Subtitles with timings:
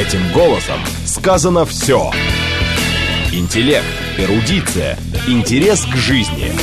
[0.00, 2.10] Этим голосом сказано все.
[3.32, 3.84] Интеллект,
[4.16, 4.96] эрудиция,
[5.28, 6.54] интерес к жизни.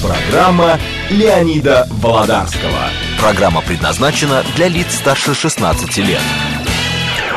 [0.00, 0.78] Программа
[1.10, 2.88] Леонида Володарского.
[3.20, 6.20] Программа предназначена для лиц старше 16 лет.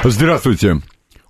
[0.04, 0.80] Здравствуйте.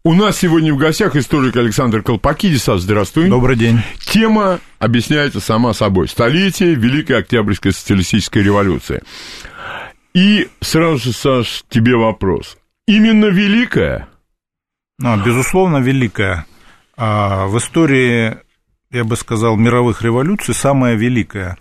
[0.04, 2.66] У нас сегодня в гостях историк Александр Колпакидис.
[2.66, 3.30] Здравствуй.
[3.30, 3.80] Добрый день.
[4.08, 6.10] Тема объясняется сама собой.
[6.10, 9.04] Столетие Великой Октябрьской социалистической революции.
[10.14, 12.58] И сразу же, Саш, тебе вопрос.
[12.92, 14.10] Именно Великая?
[15.00, 16.46] Ну, безусловно, Великая.
[16.98, 18.36] А в истории,
[18.92, 21.58] я бы сказал, мировых революций самая великая.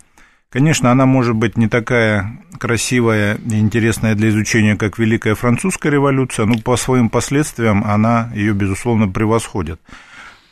[0.49, 6.45] Конечно, она может быть не такая красивая и интересная для изучения, как Великая Французская революция,
[6.47, 9.79] но по своим последствиям она ее, безусловно, превосходит.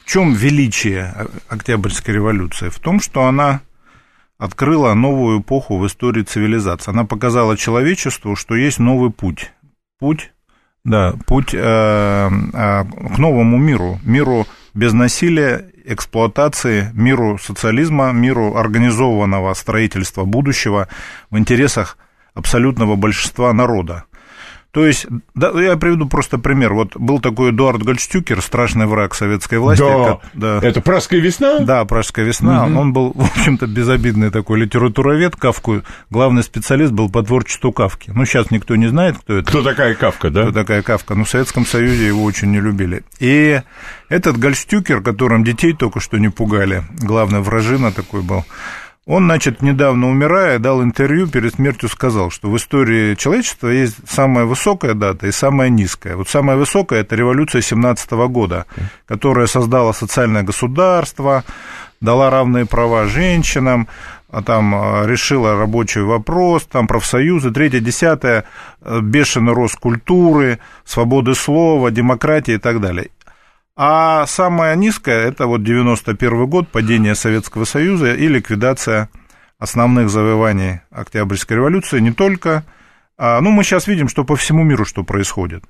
[0.05, 1.13] В чем величие
[1.49, 2.69] Октябрьской революции?
[2.69, 3.59] В том, что она
[4.38, 6.91] открыла новую эпоху в истории цивилизации.
[6.91, 9.52] Она показала человечеству, что есть новый путь.
[9.99, 10.31] Путь,
[10.85, 12.83] да, путь э, э,
[13.13, 20.88] к новому миру, миру без насилия, эксплуатации, миру социализма, миру организованного строительства будущего
[21.30, 21.97] в интересах
[22.33, 24.05] абсолютного большинства народа.
[24.72, 26.73] То есть, да, я приведу просто пример.
[26.73, 29.81] Вот был такой Эдуард Гольштюкер, страшный враг советской власти.
[29.81, 30.59] Да, как, да.
[30.62, 31.59] это «Пражская весна»?
[31.59, 32.67] Да, «Пражская весна».
[32.67, 32.80] Угу.
[32.80, 35.36] Он был, в общем-то, безобидный такой литературовед.
[35.36, 35.81] Кавку,
[36.12, 38.12] главный специалист был по творчеству Кавки.
[38.14, 39.50] Ну, сейчас никто не знает, кто это.
[39.50, 40.44] Кто такая Кавка, да?
[40.44, 41.16] Кто такая Кавка.
[41.16, 43.02] Но в Советском Союзе его очень не любили.
[43.20, 43.62] И
[44.08, 48.45] этот Гольштюкер, которым детей только что не пугали, главный вражина такой был,
[49.05, 54.45] он, значит, недавно умирая, дал интервью, перед смертью сказал, что в истории человечества есть самая
[54.45, 56.16] высокая дата и самая низкая.
[56.16, 58.66] Вот самая высокая– это революция 17 года,
[59.08, 61.44] которая создала социальное государство,
[62.02, 63.88] дала равные права женщинам,
[64.31, 68.45] а там а, решила рабочий вопрос, там профсоюзы, третье, десятое,
[68.81, 73.09] э, бешеный рост культуры, свободы слова, демократии и так далее.
[73.81, 79.09] А самая низкая– это вот 91 год, падение Советского Союза и ликвидация
[79.57, 82.01] основных завоеваний Октябрьской революции.
[82.01, 82.66] Не только,
[83.17, 85.63] а, ну, мы сейчас видим, что по всему миру что происходит.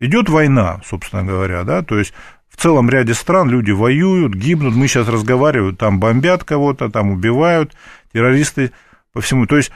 [0.00, 2.14] Идет война, собственно говоря, да, то есть
[2.48, 7.76] в целом ряде стран люди воюют, гибнут, мы сейчас разговариваем, там бомбят кого-то, там убивают,
[8.14, 8.72] террористы
[9.12, 9.46] по всему.
[9.46, 9.72] То есть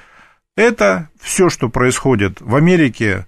[0.57, 3.27] это все, что происходит в Америке,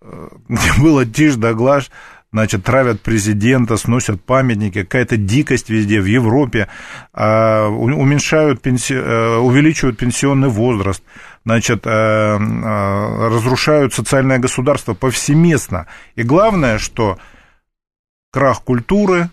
[0.00, 1.92] э, где было тишь да глажь,
[2.34, 6.66] значит, травят президента, сносят памятники, какая-то дикость везде, в Европе,
[7.12, 8.94] а, уменьшают, пенси...
[8.94, 11.00] Э, увеличивают пенсионный возраст,
[11.44, 15.86] значит, э, э, разрушают социальное государство повсеместно.
[16.16, 17.18] И главное, что
[18.32, 19.30] крах культуры,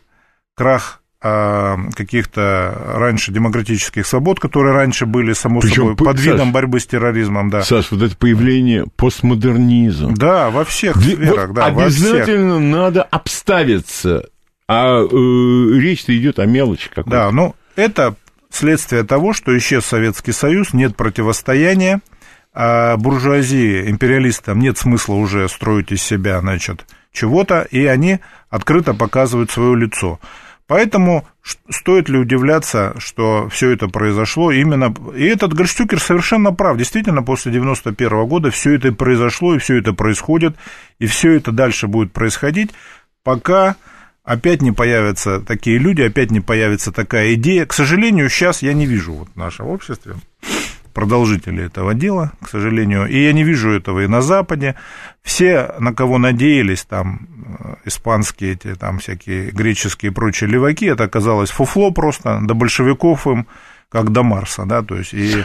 [0.53, 6.79] крах каких-то раньше демократических свобод, которые раньше были, само Причем, собой, под Саш, видом борьбы
[6.79, 7.61] с терроризмом, да.
[7.61, 10.15] Саш, вот это появление постмодернизма.
[10.15, 14.29] Да, во всех Где, сферах, вот да, Обязательно надо обставиться,
[14.67, 17.09] а э, речь-то идет о мелочи какой-то.
[17.11, 18.15] Да, ну, это
[18.49, 22.01] следствие того, что исчез Советский Союз, нет противостояния,
[22.53, 29.51] а буржуазии, империалистам нет смысла уже строить из себя, значит, чего-то, и они открыто показывают
[29.51, 30.19] свое лицо.
[30.71, 31.27] Поэтому
[31.69, 34.95] стоит ли удивляться, что все это произошло именно...
[35.13, 36.77] И этот Гольштюкер совершенно прав.
[36.77, 40.55] Действительно, после 91 года все это произошло, и все это происходит,
[40.97, 42.71] и все это дальше будет происходить,
[43.21, 43.75] пока
[44.23, 47.65] опять не появятся такие люди, опять не появится такая идея.
[47.65, 50.15] К сожалению, сейчас я не вижу вот в нашем обществе
[50.93, 53.07] продолжители этого дела, к сожалению.
[53.07, 54.75] И я не вижу этого и на Западе.
[55.23, 57.27] Все, на кого надеялись, там,
[57.59, 63.27] э, испанские эти, там, всякие греческие и прочие леваки, это оказалось фуфло просто, до большевиков
[63.27, 63.47] им,
[63.89, 65.43] как до Марса, да, то есть, и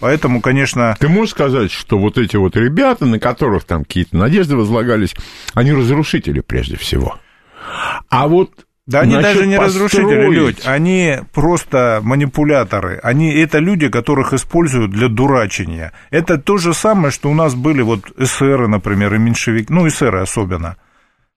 [0.00, 0.96] Поэтому, конечно...
[1.00, 5.14] Ты можешь сказать, что вот эти вот ребята, на которых там какие-то надежды возлагались,
[5.54, 7.18] они разрушители прежде всего.
[8.08, 8.52] А вот
[8.88, 12.98] да они даже не разрушители, Людь, они просто манипуляторы.
[13.02, 15.92] Они, это люди, которых используют для дурачения.
[16.10, 20.20] Это то же самое, что у нас были вот эсеры, например, и меньшевики, ну, эсеры
[20.20, 20.78] особенно.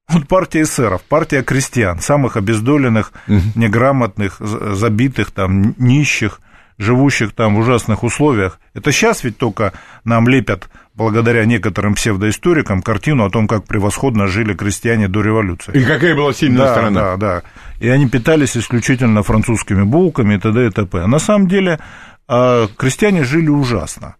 [0.07, 6.39] Вот партия эсеров, партия крестьян, самых обездоленных, неграмотных, забитых, там, нищих,
[6.77, 8.61] живущих там в ужасных условиях.
[8.73, 9.73] Это сейчас ведь только
[10.05, 10.69] нам лепят
[11.01, 15.71] благодаря некоторым псевдоисторикам, картину о том, как превосходно жили крестьяне до революции.
[15.73, 17.01] И какая была сильная да, страна.
[17.01, 17.43] Да, да.
[17.79, 20.67] И они питались исключительно французскими булками и т.д.
[20.67, 21.07] и т.п.
[21.07, 21.79] На самом деле
[22.27, 24.15] а, крестьяне жили ужасно.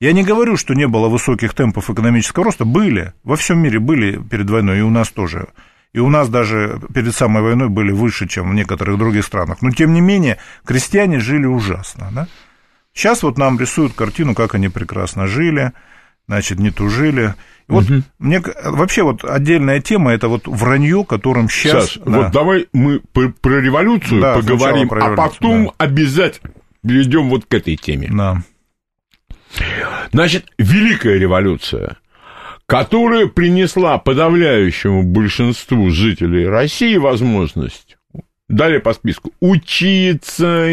[0.00, 2.64] Я не говорю, что не было высоких темпов экономического роста.
[2.64, 3.12] Были.
[3.22, 5.48] Во всем мире были перед войной, и у нас тоже.
[5.92, 9.58] И у нас даже перед самой войной были выше, чем в некоторых других странах.
[9.60, 12.08] Но, тем не менее, крестьяне жили ужасно.
[12.10, 12.26] Да?
[12.94, 15.72] Сейчас вот нам рисуют картину, как они прекрасно жили,
[16.26, 17.34] значит, не тужили.
[17.68, 18.02] Вот угу.
[18.18, 21.92] мне вообще вот отдельная тема это вот вранье, которым сейчас.
[21.92, 22.22] Саш, да.
[22.22, 25.72] вот давай мы про, про революцию да, поговорим, про революцию, а потом да.
[25.78, 26.52] обязательно
[26.82, 28.10] перейдем вот к этой теме.
[28.12, 28.42] Да.
[30.12, 31.96] Значит, Великая революция,
[32.66, 37.96] которая принесла подавляющему большинству жителей России возможность
[38.52, 39.32] Далее по списку.
[39.40, 40.68] Учиться.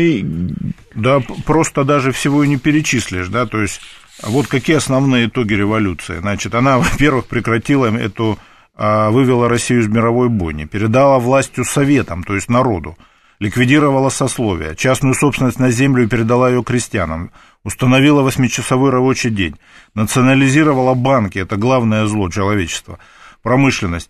[0.95, 3.79] Да, просто даже всего и не перечислишь, да, то есть
[4.23, 6.19] вот какие основные итоги революции.
[6.19, 8.37] Значит, она, во-первых, прекратила эту,
[8.75, 12.97] а, вывела Россию из мировой бойни, передала властью советам, то есть народу,
[13.39, 17.31] ликвидировала сословия, частную собственность на землю передала ее крестьянам,
[17.63, 19.55] установила восьмичасовой рабочий день,
[19.95, 22.99] национализировала банки, это главное зло человечества,
[23.41, 24.09] промышленность,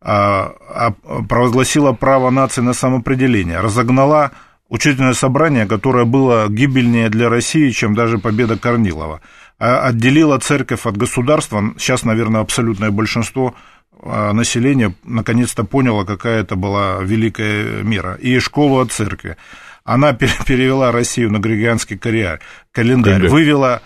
[0.00, 0.92] а, а,
[1.28, 4.32] провозгласила право нации на самоопределение, разогнала
[4.72, 9.20] учительное собрание, которое было гибельнее для России, чем даже победа Корнилова,
[9.62, 13.54] отделила церковь от государства, сейчас, наверное, абсолютное большинство
[14.02, 19.36] населения наконец-то поняло, какая это была великая мера, и школу от церкви.
[19.84, 23.80] Она перевела Россию на григорианский календарь, вывела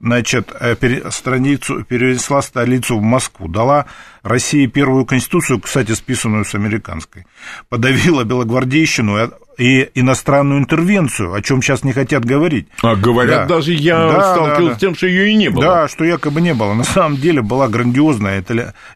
[0.00, 3.86] значит, э, страницу, перенесла столицу в Москву, дала
[4.22, 7.26] России первую конституцию, кстати, списанную с американской,
[7.68, 12.68] подавила белогвардейщину и иностранную интервенцию, о чем сейчас не хотят говорить.
[12.82, 13.56] А говорят, да.
[13.56, 14.74] даже я да, сталкивался да, да.
[14.76, 15.64] с тем, что ее и не было.
[15.64, 16.74] Да, что якобы не было.
[16.74, 18.38] На самом деле была грандиозная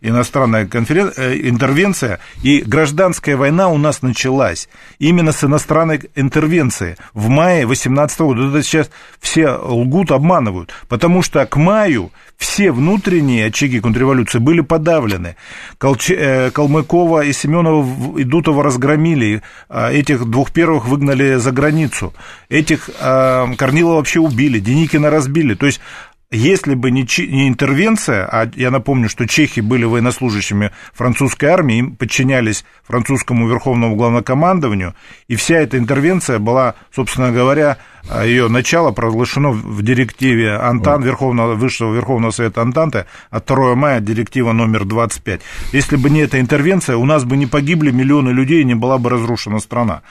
[0.01, 1.13] иностранная конферен...
[1.17, 4.69] Э, интервенция, и гражданская война у нас началась
[4.99, 8.49] именно с иностранной интервенции в мае 18 года.
[8.49, 12.13] Это сейчас все лгут, обманывают, потому что к маю
[12.43, 15.37] все внутренние очаги контрреволюции были подавлены.
[15.79, 16.11] Колч...
[16.11, 22.13] Э, Калмыкова и Семенова и Дутова разгромили, а этих двух первых выгнали за границу,
[22.49, 25.55] этих а, Корнилова вообще убили, Деникина разбили.
[25.55, 25.81] То есть
[26.33, 31.95] если бы не, не интервенция, а я напомню, что чехи были военнослужащими французской армии, им
[31.95, 34.95] подчинялись французскому верховному главнокомандованию,
[35.29, 37.77] и вся эта интервенция была, собственно говоря,
[38.25, 44.53] ее начало провозглашено в директиве Антан, Верховного, Высшего Верховного Совета Антанты от 2 мая, директива
[44.53, 45.41] номер 25.
[45.73, 48.99] Если бы не эта интервенция, у нас бы не погибли миллионы людей, и не была
[48.99, 50.03] бы разрушена страна.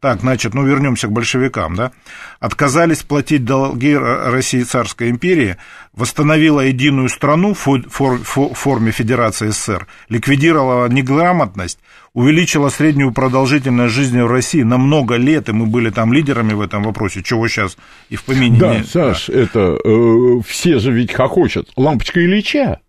[0.00, 1.92] Так, значит, ну вернемся к большевикам, да.
[2.40, 5.56] Отказались платить долги России царской империи,
[5.94, 11.78] восстановила единую страну в форме Федерации СССР, ликвидировала неграмотность,
[12.16, 16.62] увеличила среднюю продолжительность жизни в России на много лет, и мы были там лидерами в
[16.62, 17.76] этом вопросе, чего сейчас
[18.08, 18.88] и в помине Да, нет.
[18.88, 19.34] Саш, да.
[19.34, 21.70] это э, все же ведь хохочут.
[21.76, 22.80] Лампочка Ильича.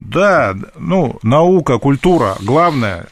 [0.00, 3.08] Да, ну, наука, культура, главное,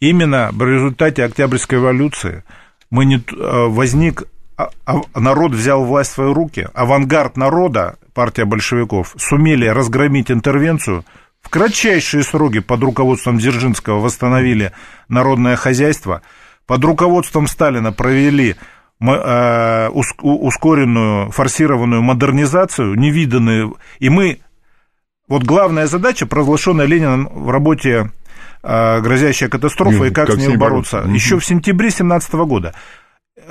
[0.00, 2.44] именно в результате Октябрьской революции
[2.90, 3.20] мы не, э,
[3.68, 4.24] возник,
[4.58, 11.06] а, а, народ взял власть в свои руки, авангард народа, партия большевиков, сумели разгромить интервенцию–
[11.42, 14.72] в кратчайшие сроки под руководством Дзержинского восстановили
[15.08, 16.22] народное хозяйство,
[16.66, 18.56] под руководством Сталина провели
[19.00, 24.40] э, ускоренную, форсированную модернизацию, невиданную, и мы,
[25.28, 28.10] вот главная задача, провозглашенная Лениным в работе
[28.62, 30.98] э, грозящая катастрофа и как, как с ней бороться.
[30.98, 31.14] бороться.
[31.14, 32.74] Еще в сентябре 17 года.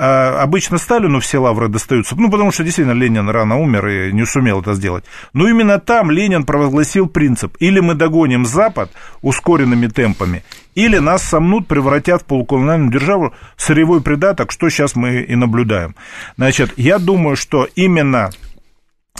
[0.01, 4.25] А, обычно Сталину все лавры достаются, ну, потому что действительно Ленин рано умер и не
[4.25, 5.03] сумел это сделать.
[5.33, 8.91] Но именно там Ленин провозгласил принцип, или мы догоним Запад
[9.21, 15.35] ускоренными темпами, или нас сомнут, превратят в полуколониальную державу, сырьевой придаток, что сейчас мы и
[15.35, 15.95] наблюдаем.
[16.37, 18.29] Значит, я думаю, что именно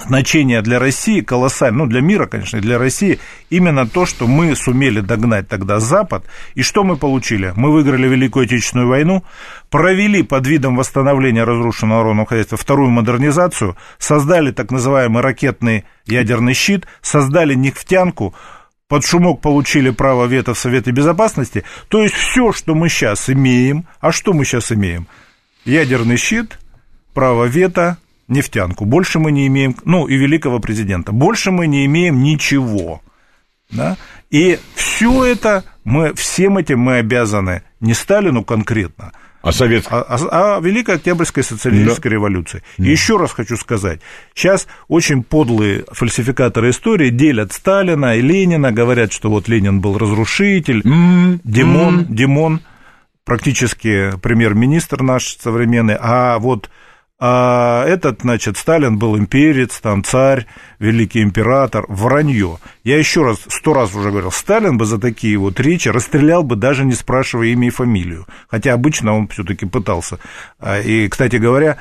[0.06, 4.56] значение для России колоссальное, ну, для мира, конечно, и для России, именно то, что мы
[4.56, 6.26] сумели догнать тогда Запад,
[6.56, 7.54] и что мы получили?
[7.56, 9.24] Мы выиграли Великую Отечественную войну,
[9.70, 16.86] провели под видом восстановления разрушенного народного хозяйства вторую модернизацию, создали так называемый ракетный ядерный щит,
[17.02, 18.34] создали нефтянку,
[18.88, 23.86] под шумок получили право вето в Совете Безопасности, то есть все, что мы сейчас имеем,
[24.00, 25.08] а что мы сейчас имеем?
[25.64, 26.58] Ядерный щит,
[27.14, 27.98] право вето,
[28.30, 28.86] нефтянку.
[28.86, 31.12] Больше мы не имеем, ну, и великого президента.
[31.12, 33.02] Больше мы не имеем ничего.
[33.72, 33.98] Да?
[34.30, 39.94] И все это, мы, всем этим мы обязаны не Сталину конкретно, а, советской?
[39.94, 42.16] А, а, а Великой Октябрьской социалистической да.
[42.16, 42.64] революции.
[42.78, 42.86] Да.
[42.86, 44.02] И еще раз хочу сказать,
[44.34, 50.82] сейчас очень подлые фальсификаторы истории делят Сталина и Ленина, говорят, что вот Ленин был разрушитель,
[50.82, 51.42] mm-hmm.
[51.44, 52.14] Димон, mm-hmm.
[52.14, 52.62] Димон
[53.24, 56.70] практически премьер-министр наш современный, а вот
[57.22, 60.48] а этот, значит, Сталин был имперец, там царь,
[60.80, 62.60] великий император, вранье.
[62.86, 66.56] Я еще раз, сто раз уже говорил, Сталин бы за такие вот речи расстрелял бы,
[66.56, 68.26] даже не спрашивая имя и фамилию.
[68.48, 70.18] Хотя обычно он все-таки пытался.
[70.60, 71.78] А, и, кстати говоря,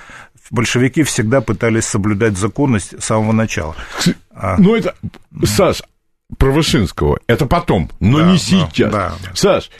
[0.50, 3.76] большевики всегда пытались соблюдать законность с самого начала.
[4.33, 4.57] А...
[4.59, 4.97] Ну, это,
[5.45, 5.83] Саш,
[6.37, 8.92] про Вышинского, это потом, но да, не сейчас.
[8.92, 9.35] Да, да.
[9.35, 9.71] Саш,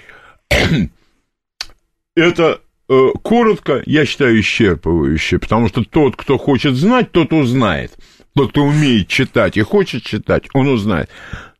[2.15, 7.93] это коротко, я считаю, исчерпывающе, потому что тот, кто хочет знать, тот узнает.
[8.35, 11.11] Тот, кто умеет читать и хочет читать, он узнает.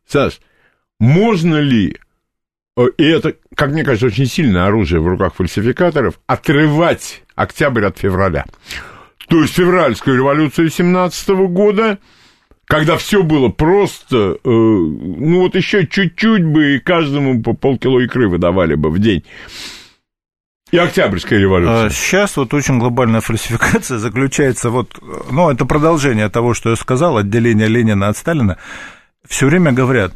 [0.07, 0.39] Саш,
[0.99, 1.97] можно ли,
[2.77, 7.97] э, и это, как мне кажется, очень сильное оружие в руках фальсификаторов, отрывать октябрь от
[7.97, 8.45] февраля?
[9.27, 11.99] То есть февральскую революцию 17 года,
[12.65, 18.27] когда все было просто, э, ну вот еще чуть-чуть бы и каждому по полкило икры
[18.27, 19.23] выдавали бы в день.
[20.71, 21.89] И Октябрьская революция.
[21.89, 24.99] Сейчас вот очень глобальная фальсификация заключается вот,
[25.31, 28.57] ну, это продолжение того, что я сказал, отделение Ленина от Сталина.
[29.27, 30.13] Все время говорят,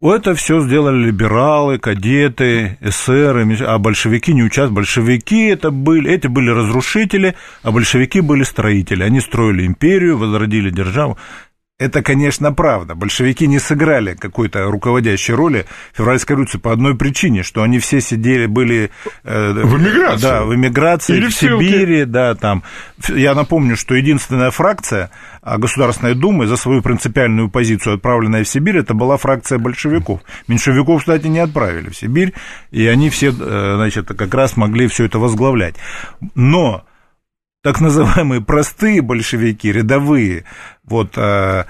[0.00, 4.76] это все сделали либералы, кадеты, эсеры, а большевики не участвовали.
[4.76, 9.02] Большевики это были, эти были разрушители, а большевики были строители.
[9.02, 11.18] Они строили империю, возродили державу.
[11.80, 12.96] Это, конечно, правда.
[12.96, 18.00] Большевики не сыграли какой-то руководящей роли в февральской революции по одной причине, что они все
[18.00, 18.90] сидели, были...
[19.22, 20.22] Э, в эмиграции.
[20.22, 22.64] Да, в эмиграции, Или в, в Сибири, да, там.
[23.06, 28.78] Я напомню, что единственная фракция а, Государственной Думы за свою принципиальную позицию, отправленная в Сибирь,
[28.78, 30.20] это была фракция большевиков.
[30.48, 32.34] Меньшевиков, кстати, не отправили в Сибирь,
[32.72, 35.76] и они все, э, значит, как раз могли все это возглавлять.
[36.34, 36.87] Но
[37.68, 40.44] так называемые простые большевики, рядовые,
[40.84, 41.64] вот э,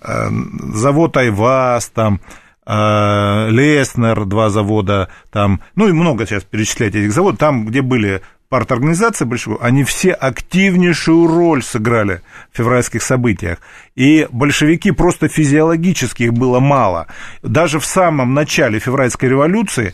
[0.00, 0.28] э,
[0.72, 2.22] завод Айваз, там,
[2.66, 8.22] э, Леснер, два завода, там, ну и много сейчас перечислять этих заводов, там, где были
[8.48, 13.58] парторганизации большевиков, они все активнейшую роль сыграли в февральских событиях.
[13.96, 17.06] И большевики просто физиологически их было мало.
[17.42, 19.92] Даже в самом начале февральской революции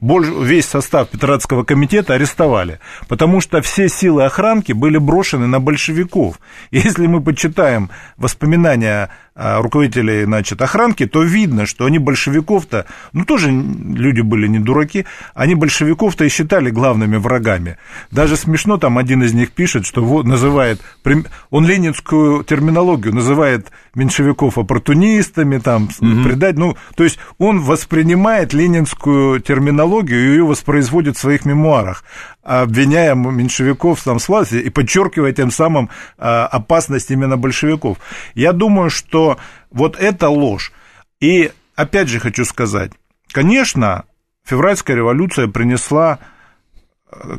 [0.00, 6.40] весь состав Петроградского комитета арестовали, потому что все силы охранки были брошены на большевиков.
[6.70, 13.50] Если мы почитаем воспоминания а, руководителей значит, охранки, то видно, что они большевиков-то, ну тоже
[13.50, 17.76] люди были не дураки, они большевиков-то и считали главными врагами.
[18.10, 20.80] Даже смешно, там один из них пишет, что вот, называет,
[21.50, 26.24] он ленинскую терминологию называет меньшевиков оппортунистами, там, угу.
[26.24, 32.04] предать, ну, то есть он воспринимает ленинскую терминологию и ее воспроизводит в своих мемуарах,
[32.42, 37.98] обвиняя меньшевиков там, в власти и подчеркивая тем самым а, опасность именно большевиков.
[38.34, 39.38] Я думаю, что
[39.70, 40.72] вот это ложь.
[41.20, 42.92] И опять же хочу сказать,
[43.32, 44.04] конечно,
[44.44, 46.18] февральская революция принесла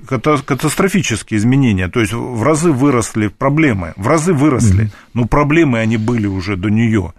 [0.07, 6.27] катастрофические изменения, то есть в разы выросли проблемы, в разы выросли, но проблемы они были
[6.27, 7.13] уже до нее.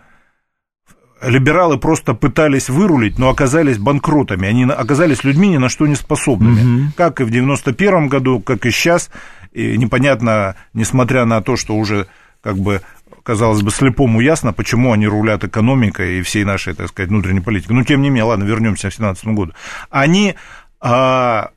[1.22, 6.60] Либералы просто пытались вырулить, но оказались банкротами, они оказались людьми ни на что не способными,
[6.60, 6.86] mm-hmm.
[6.96, 9.10] как и в 91 году, как и сейчас,
[9.52, 12.08] и непонятно, несмотря на то, что уже
[12.42, 12.82] как бы
[13.22, 17.72] казалось бы, слепому ясно, почему они рулят экономикой и всей нашей, так сказать, внутренней политикой.
[17.72, 19.52] Но, тем не менее, ладно, вернемся к 2017 году.
[19.90, 20.34] Они
[20.80, 21.50] а,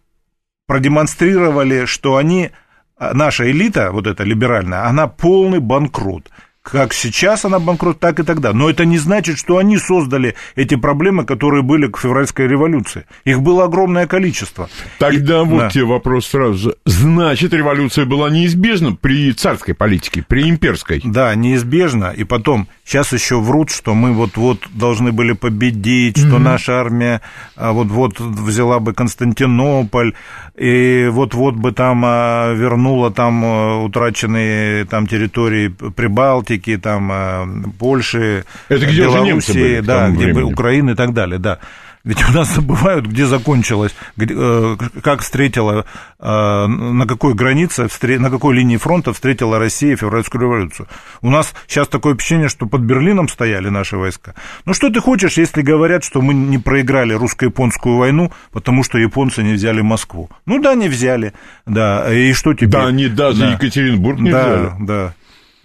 [0.67, 2.51] продемонстрировали, что они,
[2.97, 6.29] а, наша элита, вот эта либеральная, она полный банкрот
[6.71, 8.51] как сейчас она банкрот, так и тогда.
[8.51, 13.05] Но это не значит, что они создали эти проблемы, которые были к февральской революции.
[13.23, 14.67] Их было огромное количество.
[14.97, 15.69] Тогда и, вот да.
[15.69, 16.75] тебе вопрос сразу же.
[16.85, 21.01] Значит, революция была неизбежна при царской политике, при имперской?
[21.03, 22.13] Да, неизбежна.
[22.17, 26.27] И потом, сейчас еще врут, что мы вот-вот должны были победить, mm-hmm.
[26.27, 27.21] что наша армия
[27.55, 30.13] а, вот-вот взяла бы Константинополь,
[30.55, 37.45] и вот-вот бы там а, вернула там а, утраченные там территории Прибалтики, Балтики, там, э,
[37.79, 40.53] Польши, Это где Белоруссии, да, где времени.
[40.53, 41.59] Украины и так далее, да.
[42.03, 45.85] Ведь у нас забывают, где закончилось, где, э, как встретила,
[46.19, 47.87] э, на какой границе,
[48.19, 50.87] на какой линии фронта встретила Россия февральскую революцию.
[51.21, 54.35] У нас сейчас такое впечатление, что под Берлином стояли наши войска.
[54.65, 59.41] Ну что ты хочешь, если говорят, что мы не проиграли русско-японскую войну, потому что японцы
[59.41, 60.29] не взяли Москву?
[60.45, 61.33] Ну да, не взяли,
[61.65, 62.69] да, и что теперь?
[62.69, 63.53] Да, они даже да.
[63.53, 64.63] Екатеринбург не да, взяли.
[64.63, 65.13] Да, да.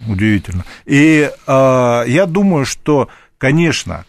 [0.07, 0.65] Удивительно.
[0.85, 4.05] И э, я думаю, что, конечно,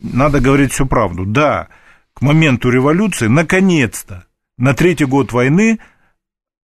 [0.00, 1.24] надо говорить всю правду.
[1.24, 1.68] Да,
[2.14, 4.24] к моменту революции, наконец-то,
[4.56, 5.78] на третий год войны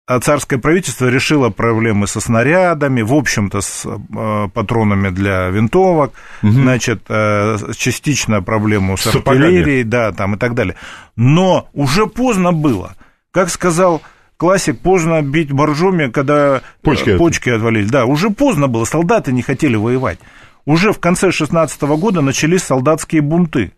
[0.07, 6.51] а царское правительство решило проблемы со снарядами, в общем-то, с э, патронами для винтовок, угу.
[6.51, 10.75] значит, э, частично проблему с, с артиллерией, да, там и так далее.
[11.15, 12.95] Но уже поздно было.
[13.31, 14.03] Как сказал
[14.37, 17.89] классик, поздно бить боржоми, когда почки, э, почки отвалились.
[17.89, 20.19] Да, уже поздно было, солдаты не хотели воевать.
[20.65, 23.71] Уже в конце 16 года начались солдатские бунты.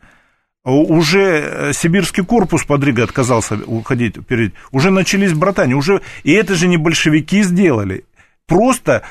[0.63, 4.53] Уже э, сибирский корпус под Ригой отказался уходить перед...
[4.71, 5.75] Уже начались братания.
[5.75, 6.01] Уже...
[6.23, 8.03] И это же не большевики сделали.
[8.47, 9.03] Просто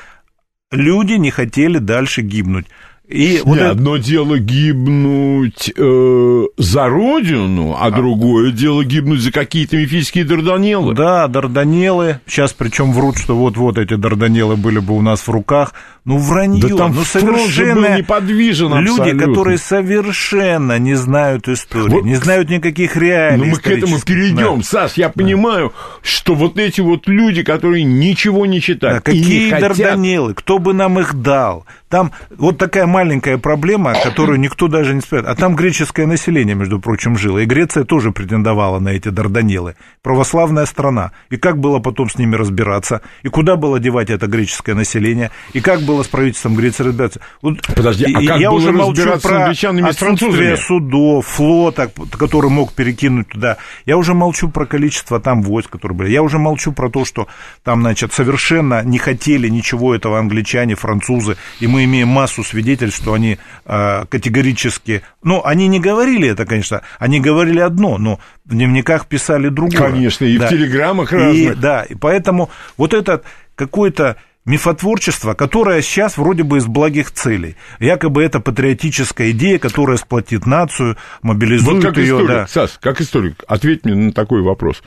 [0.71, 2.67] люди не хотели дальше гибнуть.
[3.07, 3.71] И вот это...
[3.71, 10.93] одно дело гибнуть э, за родину, а, а другое дело гибнуть за какие-то мифические дарданеллы.
[10.93, 12.19] Да, дарданеллы.
[12.25, 15.73] Сейчас причем врут, что вот-вот эти дарданеллы были бы у нас в руках.
[16.03, 16.61] Ну, вранье.
[16.61, 19.25] Да там ну, совершенно неподвижен Люди, абсолютно.
[19.25, 23.45] которые совершенно не знают истории, вот, не знают никаких реалий.
[23.45, 24.59] Ну, мы к этому перейдем.
[24.59, 24.63] Да.
[24.63, 29.03] Саш, я понимаю, что вот эти вот люди, которые ничего не читают.
[29.03, 30.33] Да, какие не дарданеллы?
[30.33, 31.65] Кто бы нам их дал?
[31.89, 35.31] Там вот такая маленькая проблема, которую никто даже не спрятал.
[35.31, 37.37] А там греческое население, между прочим, жило.
[37.37, 39.75] И Греция тоже претендовала на эти Дарданеллы.
[40.01, 41.11] Православная страна.
[41.29, 43.01] И как было потом с ними разбираться?
[43.21, 45.29] И куда было девать это греческое население?
[45.53, 47.21] И как было с правительством Греции разбираться?
[47.43, 53.27] Вот, Подожди, а как я было уже молчу про отсутствие судов, флота, который мог перекинуть
[53.27, 53.57] туда.
[53.85, 56.09] Я уже молчу про количество там войск, которые были.
[56.09, 57.27] Я уже молчу про то, что
[57.63, 63.13] там, значит, совершенно не хотели ничего этого англичане, французы, и мы имеем массу свидетельств, что
[63.13, 65.03] они э, категорически...
[65.23, 69.91] Ну, они не говорили это, конечно, они говорили одно, но в дневниках писали другое.
[69.91, 70.47] Конечно, и да.
[70.47, 71.35] в телеграммах разных.
[71.35, 73.23] И, да, и поэтому вот это
[73.55, 74.17] какое-то
[74.47, 77.57] мифотворчество, которое сейчас вроде бы из благих целей.
[77.79, 82.05] Якобы это патриотическая идея, которая сплотит нацию, мобилизует вот ее.
[82.05, 82.47] Историк, да.
[82.47, 84.81] Сас, как историк, ответь мне на такой вопрос.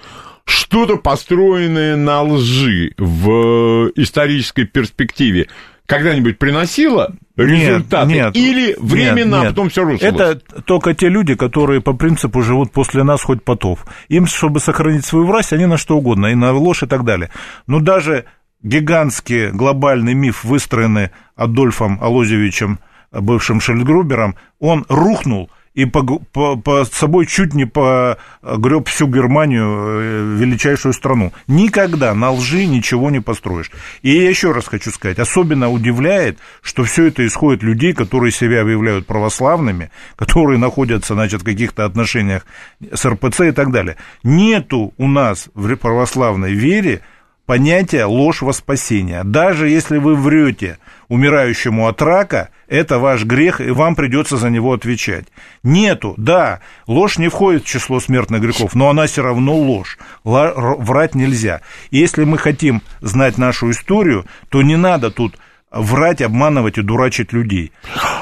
[0.47, 5.49] Что-то построенное на лжи в исторической перспективе
[5.91, 8.07] когда-нибудь приносило результаты?
[8.13, 9.45] Нет, нет, или временно, нет, нет.
[9.45, 10.03] а потом все рушилось?
[10.03, 13.85] Это только те люди, которые по принципу живут после нас хоть потов.
[14.09, 17.31] Им, чтобы сохранить свою власть, они на что угодно, и на ложь и так далее.
[17.67, 18.27] Но даже
[18.63, 22.79] гигантский глобальный миф, выстроенный Адольфом Алозевичем,
[23.11, 30.37] бывшим Шельдгрубером, он рухнул– и по, по, по собой чуть не погреб всю Германию, э,
[30.39, 31.33] величайшую страну.
[31.47, 33.71] Никогда на лжи ничего не построишь.
[34.03, 38.63] И я еще раз хочу сказать, особенно удивляет, что все это исходит людей, которые себя
[38.63, 42.47] объявляют православными, которые находятся, значит, в каких-то отношениях
[42.93, 43.97] с РПЦ и так далее.
[44.25, 47.01] Нету у нас в православной вере
[47.47, 49.23] понятия ложь во спасение.
[49.25, 50.79] Даже если вы врете
[51.11, 55.27] умирающему от рака, это ваш грех, и вам придется за него отвечать.
[55.65, 59.99] Нету, да, ложь не входит в число смертных грехов, но она все равно ложь.
[60.25, 61.61] Врать нельзя.
[61.91, 65.37] И если мы хотим знать нашу историю, то не надо тут
[65.73, 67.73] врать, обманывать и дурачить людей.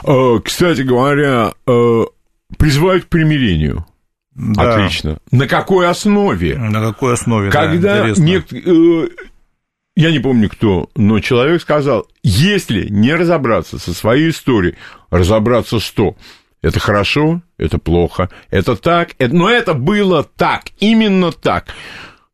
[0.04, 2.04] Э, кстати говоря, э,
[2.56, 3.86] призывают к примирению.
[4.34, 4.76] Да.
[4.76, 5.18] Отлично.
[5.30, 6.56] На какой основе?
[6.56, 8.46] На какой основе, Когда да, нек...
[9.98, 14.76] Я не помню кто, но человек сказал, если не разобраться со своей историей,
[15.10, 16.14] разобраться что?
[16.62, 19.34] Это хорошо, это плохо, это так, это...
[19.34, 21.74] но это было так, именно так.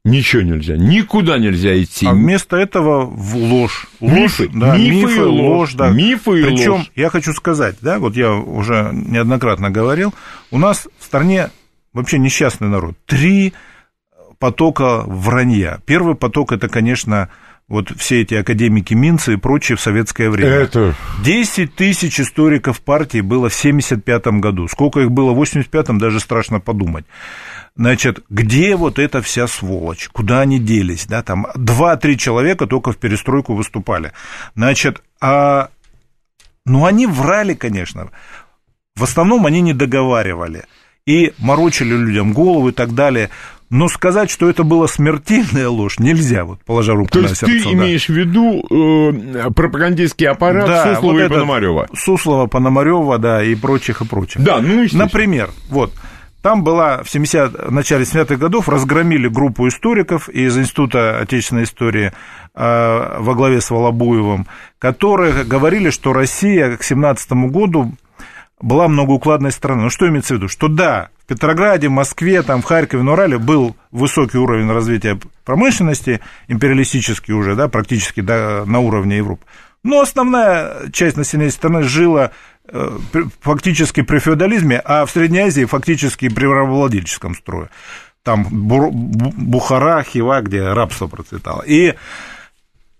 [0.04, 2.04] Ничего нельзя, никуда нельзя идти.
[2.04, 3.86] А вместо этого в ложь.
[3.98, 5.88] ложь мифы, да, мифы, мифы и ложь, да.
[5.88, 6.92] Мифы и Причем, ложь.
[6.94, 10.12] я хочу сказать, да, вот я уже неоднократно говорил,
[10.50, 11.48] у нас в стране
[11.94, 12.94] вообще несчастный народ.
[13.06, 13.54] Три
[14.38, 15.80] потока вранья.
[15.86, 17.30] Первый поток это, конечно,
[17.68, 20.50] вот все эти академики Минца и прочие в советское время.
[20.50, 20.94] Это...
[21.22, 24.68] 10 тысяч историков партии было в 75 году.
[24.68, 27.06] Сколько их было в 85-м, даже страшно подумать.
[27.76, 30.08] Значит, где вот эта вся сволочь?
[30.12, 31.06] Куда они делись?
[31.06, 34.12] Да, там 2-3 человека только в перестройку выступали.
[34.54, 35.70] Значит, а...
[36.66, 38.10] ну, они врали, конечно.
[38.94, 40.64] В основном они не договаривали
[41.06, 43.30] и морочили людям голову и так далее.
[43.70, 47.46] Но сказать, что это была смертельная ложь, нельзя, вот, положа руку То на сердце.
[47.46, 47.76] То есть ты да.
[47.76, 51.88] имеешь в виду э, пропагандистский аппарат да, Суслова вот и Пономарева?
[51.94, 54.42] Суслова, Пономарева, да, и прочих, и прочих.
[54.42, 55.92] Да, ну, Например, вот,
[56.44, 62.12] там была в, 70, в начале 70-х годов, разгромили группу историков из Института отечественной истории
[62.54, 64.46] э, во главе с Волобуевым,
[64.78, 67.94] которые говорили, что Россия к 17 году
[68.60, 69.84] была многоукладной страной.
[69.84, 70.48] Ну, что имеется в виду?
[70.48, 76.20] Что да, в Петрограде, Москве, там, в Харькове, на Урале был высокий уровень развития промышленности,
[76.48, 79.44] империалистический уже, да, практически да, на уровне Европы.
[79.82, 82.30] Но основная часть населения страны жила
[82.68, 82.98] э,
[83.40, 87.70] фактически при феодализме, а в Средней Азии фактически при рабовладельческом строе.
[88.22, 91.62] Там Бухара, Хива, где рабство процветало.
[91.62, 91.94] И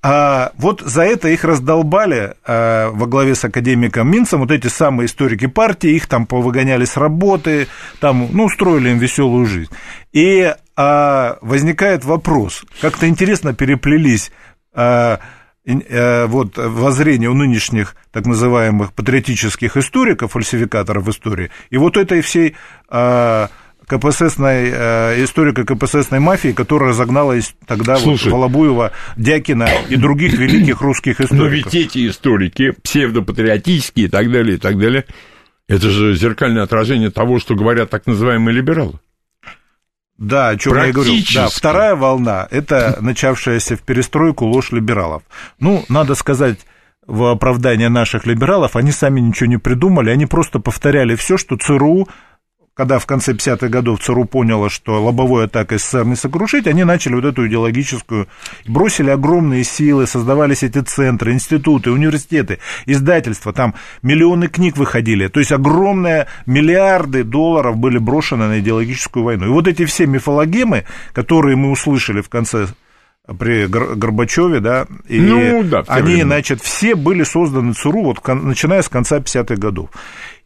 [0.07, 5.07] а вот за это их раздолбали а, во главе с академиком Минцем, вот эти самые
[5.07, 7.69] историки партии, их там повыгоняли с работы,
[8.01, 9.71] там, ну, устроили им веселую жизнь.
[10.13, 14.31] И а, возникает вопрос, как-то интересно переплелись
[14.75, 15.21] а,
[15.67, 22.57] а, вот воззрения у нынешних так называемых патриотических историков, фальсификаторов истории, и вот этой всей...
[23.87, 27.35] КПССной, э, историка КПССной мафии, которая разогнала
[27.67, 31.39] тогда Слушай, вот Волобуева, Дякина и других великих русских историков.
[31.39, 35.05] Но ведь эти историки, псевдопатриотические и так далее, и так далее,
[35.69, 39.01] это же зеркальное отражение того, что говорят так называемые либералы.
[40.17, 41.13] Да, о чем я и говорю.
[41.35, 45.23] Да, вторая волна– это начавшаяся в перестройку ложь либералов.
[45.59, 46.61] Ну, надо сказать,
[47.07, 52.09] в оправдание наших либералов, они сами ничего не придумали, они просто повторяли все, что ЦРУ
[52.75, 57.15] когда в конце 50-х годов ЦРУ поняло, что лобовой атакой СССР не сокрушить, они начали
[57.15, 58.29] вот эту идеологическую,
[58.67, 65.53] бросили огромные силы, создавались эти центры, институты, университеты, издательства, там миллионы книг выходили, то есть
[65.53, 69.47] огромные миллиарды долларов были брошены на идеологическую войну.
[69.47, 72.67] И вот эти все мифологемы, которые мы услышали в конце
[73.39, 76.25] при Горбачеве, да, и ну, да, они, время.
[76.25, 79.89] значит, все были созданы ЦРУ, вот, начиная с конца 50-х годов.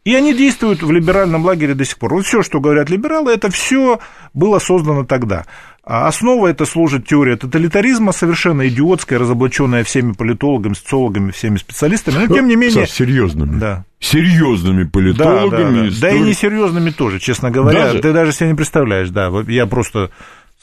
[0.05, 2.13] И они действуют в либеральном лагере до сих пор.
[2.13, 3.99] Вот все, что говорят либералы, это все
[4.33, 5.45] было создано тогда.
[5.83, 12.27] А основа это служит теория тоталитаризма, совершенно идиотская, разоблаченная всеми политологами, социологами, всеми специалистами.
[12.27, 12.85] Но тем не менее...
[12.85, 13.59] Саш, серьезными.
[13.59, 13.85] Да.
[13.99, 15.89] Серьезными политологами.
[15.89, 16.01] Да, да, да.
[16.01, 17.87] да и несерьезными тоже, честно говоря.
[17.87, 17.99] Даже?
[17.99, 19.31] Ты даже себе не представляешь, да.
[19.47, 20.11] Я просто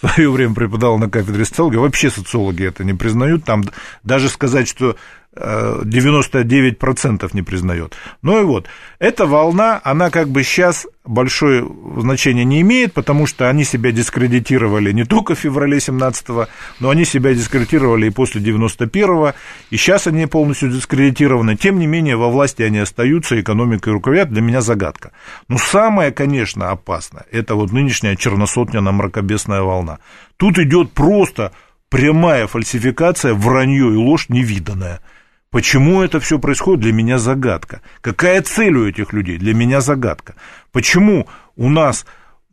[0.00, 3.64] в свое время преподавал на кафедре социологии, вообще социологи это не признают, там
[4.02, 4.96] даже сказать, что
[5.36, 7.94] 99% не признает.
[8.22, 8.66] Ну и вот,
[8.98, 11.68] эта волна, она как бы сейчас большое
[11.98, 16.46] значение не имеет, потому что они себя дискредитировали не только в феврале 17-го,
[16.80, 19.34] но они себя дискредитировали и после 91-го,
[19.70, 21.56] и сейчас они полностью дискредитированы.
[21.56, 25.12] Тем не менее, во власти они остаются, экономикой руководят, для меня загадка.
[25.48, 29.98] Но самое, конечно, опасное, это вот нынешняя черносотня-мракобесная волна.
[30.38, 31.52] Тут идет просто
[31.90, 35.00] прямая фальсификация, вранье и ложь невиданная–
[35.50, 37.80] Почему это все происходит, для меня загадка.
[38.00, 40.34] Какая цель у этих людей, для меня загадка.
[40.72, 42.04] Почему у нас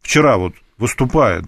[0.02, 1.46] вчера вот выступает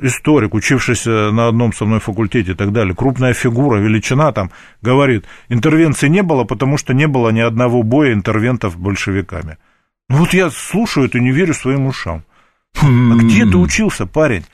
[0.00, 4.50] историк, учившийся на одном со мной факультете и так далее, крупная фигура, величина там,
[4.82, 9.56] говорит, интервенции не было, потому что не было ни одного боя интервентов большевиками.
[10.08, 12.24] Ну вот я слушаю это и не верю своим ушам.
[12.80, 14.44] А где ты учился, парень?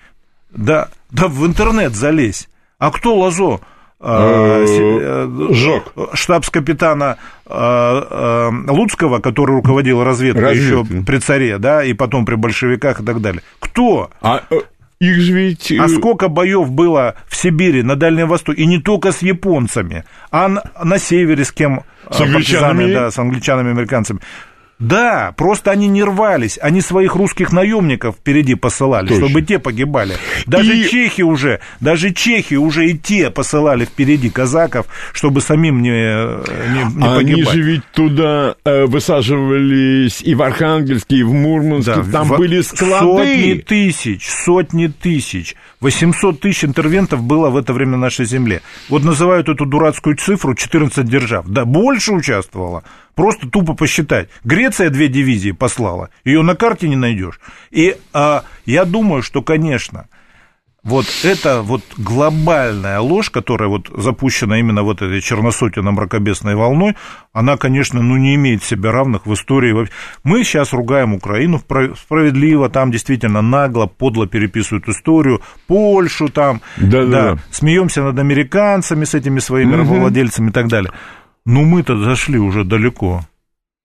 [0.50, 2.48] Да, да в интернет залезь.
[2.78, 3.60] А кто Лазо?
[4.04, 5.94] А, э, Жок.
[6.14, 13.04] штабс-капитана а, Луцкого, который руководил разведкой еще при царе, да, и потом при большевиках и
[13.04, 13.42] так далее.
[13.60, 14.10] Кто?
[14.20, 14.56] А э,
[14.98, 15.72] их же ведь...
[15.78, 20.48] А сколько боев было в Сибири, на Дальнем Востоке, и не только с японцами, а
[20.48, 21.82] на, на севере с кем?
[22.10, 22.92] С англичанами?
[22.92, 24.18] Да, с англичанами, американцами.
[24.82, 29.26] Да, просто они не рвались, они своих русских наемников впереди посылали, Точно.
[29.28, 30.16] чтобы те погибали.
[30.46, 30.88] Даже и...
[30.88, 37.06] чехи уже, даже чехи уже и те посылали впереди казаков, чтобы самим не, не, не
[37.06, 37.18] они погибать.
[37.18, 42.36] Они же ведь туда э, высаживались и в Архангельске, и в Мурманске, да, там в...
[42.36, 43.02] были склады.
[43.02, 45.54] Сотни тысяч, сотни тысяч.
[45.80, 48.62] 800 тысяч интервентов было в это время на нашей земле.
[48.88, 51.46] Вот называют эту дурацкую цифру 14 держав.
[51.46, 52.84] Да, больше участвовало.
[53.14, 54.28] Просто тупо посчитать.
[54.44, 57.40] Греция две дивизии послала, ее на карте не найдешь.
[57.70, 60.06] И а, я думаю, что, конечно,
[60.84, 66.96] вот это вот глобальная ложь, которая вот запущена именно вот этой черносотенно-мракобесной волной,
[67.32, 69.88] она, конечно, ну, не имеет себе равных в истории.
[70.24, 77.34] Мы сейчас ругаем Украину справедливо, там действительно нагло, подло переписывают историю, Польшу там, да, да,
[77.34, 77.38] да.
[77.52, 79.82] смеемся над американцами с этими своими угу.
[79.82, 80.92] рабовладельцами и так далее.
[81.44, 83.22] Но мы-то зашли уже далеко.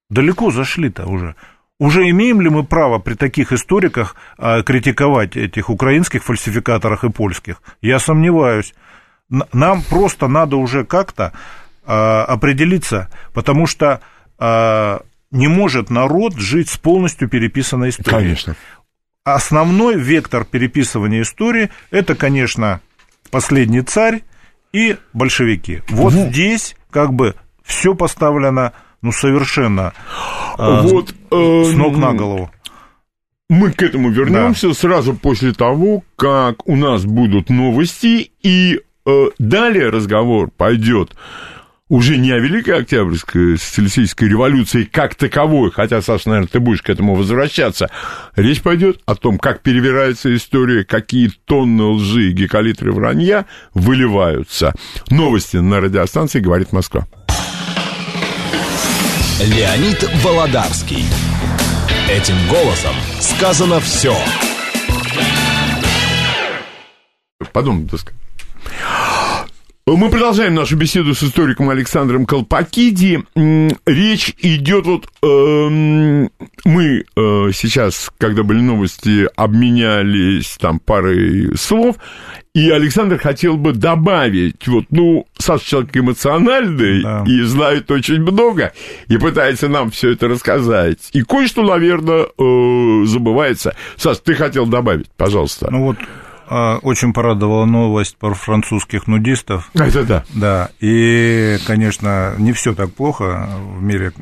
[0.10, 1.36] Далеко зашли-то уже.
[1.80, 7.62] Уже имеем ли мы право при таких историках а, критиковать этих украинских фальсификаторах и польских?
[7.82, 8.74] Я сомневаюсь.
[9.30, 11.34] Нам просто надо уже как-то
[11.86, 14.02] а, определиться, потому что
[14.40, 18.22] а, не может народ жить с полностью переписанной историей.
[18.22, 18.56] Конечно.
[19.24, 22.82] Основной вектор переписывания истории это, конечно,
[23.30, 24.24] последний царь
[24.72, 25.84] и большевики.
[25.90, 26.30] Вот угу.
[26.30, 27.36] здесь как бы
[27.68, 29.94] все поставлено ну, совершенно
[30.58, 32.50] а, вот, э, с ног на голову.
[33.50, 34.74] Мы к этому вернемся да.
[34.74, 41.16] сразу после того, как у нас будут новости, и э, далее разговор пойдет
[41.90, 46.90] уже не о Великой Октябрьской социалистической революции как таковой, хотя, Саша, наверное, ты будешь к
[46.90, 47.90] этому возвращаться.
[48.36, 54.74] Речь пойдет о том, как перевирается история, какие тонны лжи и гекалитры вранья выливаются.
[55.10, 57.08] Новости на радиостанции «Говорит Москва».
[59.40, 61.06] Леонид Володарский.
[62.10, 64.16] Этим голосом сказано все.
[67.54, 68.16] Подумай, сказать.
[69.90, 73.24] Мы продолжаем нашу беседу с историком Александром Колпакиди.
[73.86, 75.08] Речь идет вот...
[75.24, 76.28] Э,
[76.66, 81.96] мы э, сейчас, когда были новости, обменялись там парой слов,
[82.54, 87.24] и Александр хотел бы добавить, вот, ну, Саша человек эмоциональный да.
[87.26, 88.74] и знает очень много,
[89.08, 91.10] и пытается нам все это рассказать.
[91.14, 93.74] И кое-что, наверное, э, забывается.
[93.96, 95.70] Саш, ты хотел добавить, пожалуйста.
[95.72, 95.98] Ну вот
[96.50, 99.70] очень порадовала новость про французских нудистов.
[99.74, 100.24] Это да.
[100.34, 104.14] Да, и, конечно, не все так плохо в мире,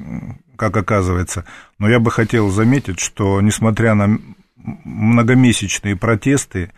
[0.55, 1.45] как оказывается,
[1.77, 4.19] но я бы хотел заметить, что, несмотря на
[4.55, 6.71] многомесячные протесты,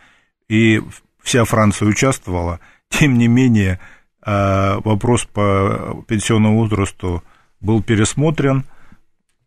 [0.48, 0.82] и
[1.22, 3.80] вся Франция участвовала, тем не менее,
[4.22, 7.22] а, вопрос по пенсионному возрасту
[7.60, 8.64] был пересмотрен–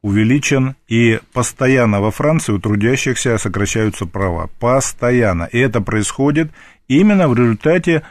[0.02, 4.50] увеличен, и постоянно во Франции у трудящихся сокращаются права.
[4.60, 5.44] Постоянно.
[5.44, 6.52] И это происходит
[6.88, 8.04] именно в результате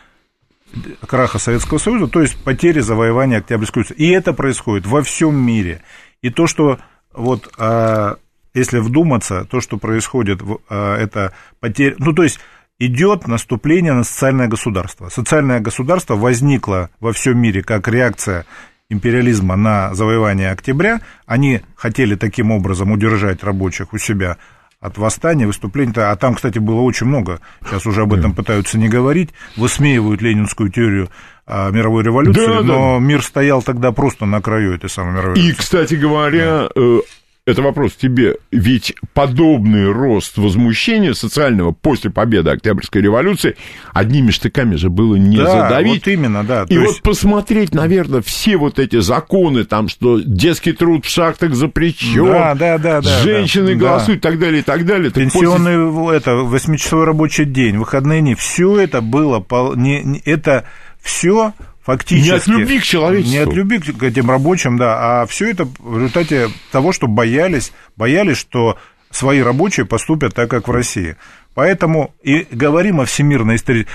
[1.07, 4.05] краха Советского Союза, то есть потери завоевания Октябрьской революции.
[4.05, 5.83] И это происходит во всем мире.
[6.23, 6.79] И то, что
[7.13, 8.19] вот, а,
[8.55, 12.39] если вдуматься, то, что происходит, а, это потеря, ну, то есть
[12.79, 15.09] идет наступление на социальное государство.
[15.09, 18.47] Социальное государство возникло во всем мире как реакция
[18.91, 24.37] империализма на завоевание октября, они хотели таким образом удержать рабочих у себя
[24.81, 25.93] от восстания, выступлений.
[25.97, 27.41] А там, кстати, было очень много.
[27.65, 29.31] Сейчас уже об этом пытаются не говорить.
[29.57, 31.11] Высмеивают ленинскую теорию
[31.47, 33.05] а, мировой революции, да, но да.
[33.05, 35.53] мир стоял тогда просто на краю этой самой мировой революции.
[35.53, 37.01] И, кстати говоря, да.
[37.47, 38.37] Это вопрос тебе.
[38.53, 43.57] Ведь подобный рост возмущения социального после победы Октябрьской революции
[43.95, 46.07] одними штыками же было не да, задавить.
[46.07, 46.67] вот именно, да.
[46.69, 46.87] И есть...
[46.87, 52.55] вот посмотреть, наверное, все вот эти законы, там, что детский труд в шахтах запрещен, да,
[52.55, 54.29] да, да, да, женщины да, голосуют да.
[54.29, 55.11] и так далее, и так далее.
[55.11, 56.19] Пенсионный, после...
[56.19, 60.67] это, восьмичасовой рабочий день, выходные дни, все это было, не, это
[61.01, 61.55] все
[61.91, 62.29] фактически...
[62.29, 63.33] Не от любви к человечеству.
[63.33, 67.73] Не от любви к этим рабочим, да, а все это в результате того, что боялись,
[67.97, 68.79] боялись, что
[69.11, 71.17] свои рабочие поступят так, как в России.
[71.55, 73.87] Поэтому и говорим о всемирной истории.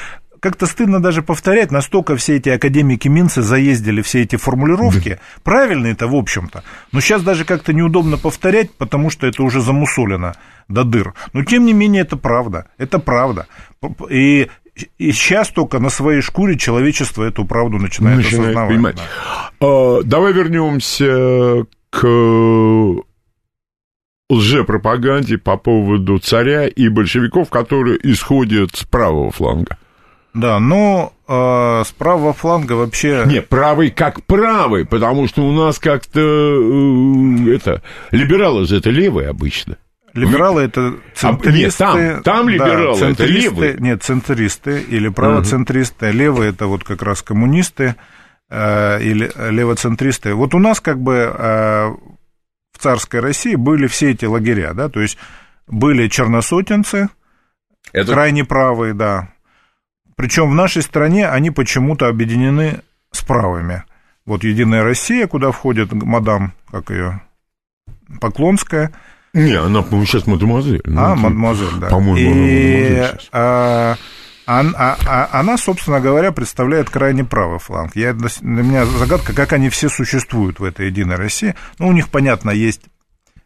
[0.41, 5.09] Как-то стыдно даже повторять, настолько все эти академики Минцы заездили все эти формулировки.
[5.09, 5.19] Да.
[5.43, 6.63] Правильно это, в общем-то.
[6.91, 10.35] Но сейчас даже как-то неудобно повторять, потому что это уже замусолено
[10.67, 11.13] до дыр.
[11.33, 12.67] Но тем не менее это правда.
[12.77, 13.47] Это правда.
[14.09, 14.49] И
[14.97, 18.69] и сейчас только на своей шкуре человечество эту правду начинает, начинает осознавать.
[18.69, 18.95] Понимать.
[18.95, 19.51] Да.
[19.61, 22.05] А, давай вернемся к
[24.29, 29.77] лжепропаганде по поводу царя и большевиков, которые исходят с правого фланга.
[30.33, 33.23] Да, но э, с правого фланга вообще...
[33.25, 39.29] Не, правый как правый, потому что у нас как-то э, это либералы же это левые
[39.29, 39.77] обычно.
[40.15, 41.83] Либералы это центристы.
[41.83, 43.75] А, нет, там, там либералы, да, это левые.
[43.77, 46.05] Нет, центристы или правоцентристы.
[46.05, 46.13] Uh-huh.
[46.13, 47.95] Левые это вот как раз коммунисты
[48.49, 50.33] э, или левоцентристы.
[50.33, 51.87] Вот у нас как бы э,
[52.71, 55.17] в царской России были все эти лагеря, да, то есть
[55.67, 57.09] были черносотенцы,
[57.91, 58.13] это...
[58.13, 59.29] крайне правые, да.
[60.15, 63.83] Причем в нашей стране они почему-то объединены с правыми.
[64.25, 67.21] Вот Единая Россия, куда входит мадам, как ее,
[68.21, 68.93] Поклонская–
[69.35, 70.81] не, она, по-моему, сейчас мадемуазель.
[70.85, 71.87] Ну, а, мадемуазель, да.
[71.89, 73.97] По-моему, и, она
[74.47, 77.97] а, а, а, она, собственно говоря, представляет крайне правый фланг.
[77.97, 81.53] Я, для меня загадка, как они все существуют в этой Единой России.
[81.79, 82.83] Ну, у них, понятно, есть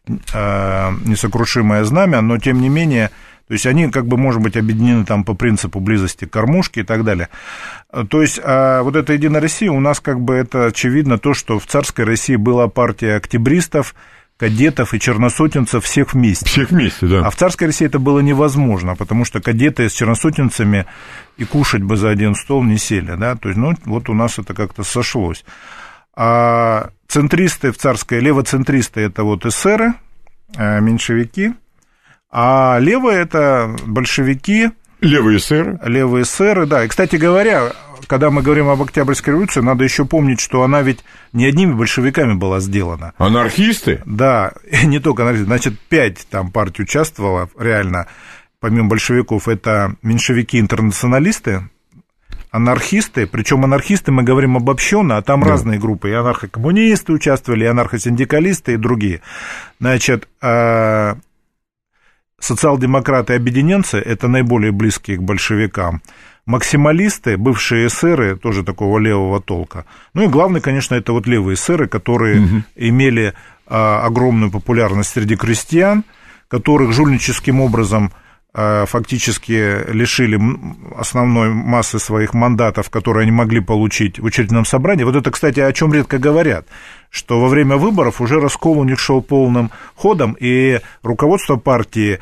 [0.06, 3.10] э, несокрушимое знамя, но, тем не менее,
[3.48, 6.84] то есть они, как бы, может быть, объединены там по принципу близости к кормушке и
[6.84, 7.30] так далее.
[8.08, 11.58] То есть а вот эта Единая Россия у нас, как бы, это очевидно то, что
[11.58, 13.96] в царской России была партия октябристов,
[14.40, 16.46] кадетов и черносотенцев всех вместе.
[16.46, 17.26] Всех вместе, да.
[17.26, 20.86] А в царской России это было невозможно, потому что кадеты с черносотенцами
[21.36, 24.38] и кушать бы за один стол не сели, да, то есть, ну, вот у нас
[24.38, 25.44] это как-то сошлось.
[26.16, 29.92] А центристы в царской, левоцентристы это вот эсеры,
[30.56, 31.52] э, меньшевики,
[32.32, 34.70] а левые это большевики,
[35.02, 35.78] Левые эсеры.
[35.84, 36.84] Левые эсеры, да.
[36.84, 37.72] И, кстати говоря,
[38.06, 42.34] когда мы говорим об Октябрьской революции, надо еще помнить, что она ведь не одними большевиками
[42.34, 43.12] была сделана.
[43.18, 44.02] Анархисты?
[44.06, 44.52] Да,
[44.84, 45.46] не только анархисты.
[45.46, 48.06] Значит, пять там партий участвовало реально,
[48.60, 51.68] помимо большевиков, это меньшевики-интернационалисты,
[52.50, 55.48] анархисты, причем анархисты мы говорим обобщенно, а там да.
[55.50, 59.22] разные группы, и анархокоммунисты участвовали, и анархосиндикалисты, и другие.
[59.78, 61.16] Значит, а,
[62.40, 66.02] социал-демократы и объединенцы– это наиболее близкие к большевикам.
[66.46, 69.84] Максималисты, бывшие эсеры, тоже такого левого толка.
[70.14, 72.62] Ну и главное, конечно, это вот левые эсеры, которые угу.
[72.76, 73.34] имели
[73.66, 76.04] а, огромную популярность среди крестьян,
[76.48, 78.10] которых жульническим образом
[78.52, 80.40] э, фактически лишили
[80.98, 85.04] основной массы своих мандатов, которые они могли получить в учредительном собрании.
[85.04, 86.66] Вот это, кстати, о чем редко говорят,
[87.10, 92.18] что во время выборов уже раскол у них шел полным ходом, и руководство партии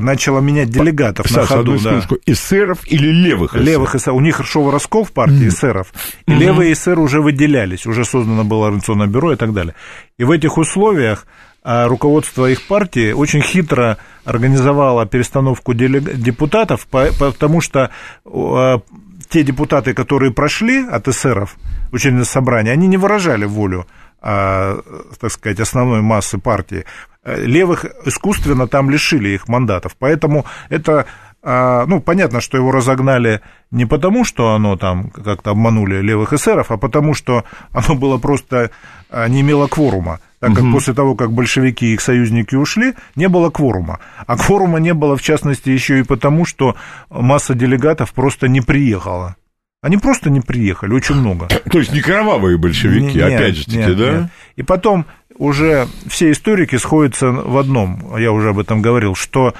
[0.00, 1.74] начало менять делегатов Саша, на ходу.
[1.74, 2.16] Одну да.
[2.26, 3.66] эсеров или левых эсеров?
[3.66, 4.16] Левых эсеров.
[4.16, 5.92] У них шел раскол в партии эсеров,
[6.26, 6.38] и mm-hmm.
[6.38, 9.74] левые эсеры уже выделялись, уже создано было организационное бюро и так далее.
[10.18, 11.26] И в этих условиях
[11.64, 17.90] а руководство их партии очень хитро организовало перестановку депутатов, потому что
[18.24, 18.80] а,
[19.28, 21.56] те депутаты, которые прошли от эсеров
[21.92, 23.86] учебное собрание, они не выражали волю,
[24.20, 24.80] а,
[25.20, 26.84] так сказать, основной массы партии.
[27.24, 31.06] Левых искусственно там лишили их мандатов, поэтому это
[31.44, 33.40] ну, понятно, что его разогнали
[33.72, 38.70] не потому, что оно там как-то обманули левых эсеров, а потому, что оно было просто
[39.10, 40.72] не имело кворума так как угу.
[40.72, 44.00] после того, как большевики и их союзники ушли, не было кворума.
[44.26, 46.74] А кворума не было, в частности, еще и потому, что
[47.10, 49.36] масса делегатов просто не приехала.
[49.82, 51.46] Они просто не приехали, очень много.
[51.70, 54.12] То есть не кровавые большевики, нет, опять же таки, нет, да?
[54.12, 54.30] Нет.
[54.56, 55.06] И потом
[55.38, 59.54] уже все историки сходятся в одном, я уже об этом говорил, что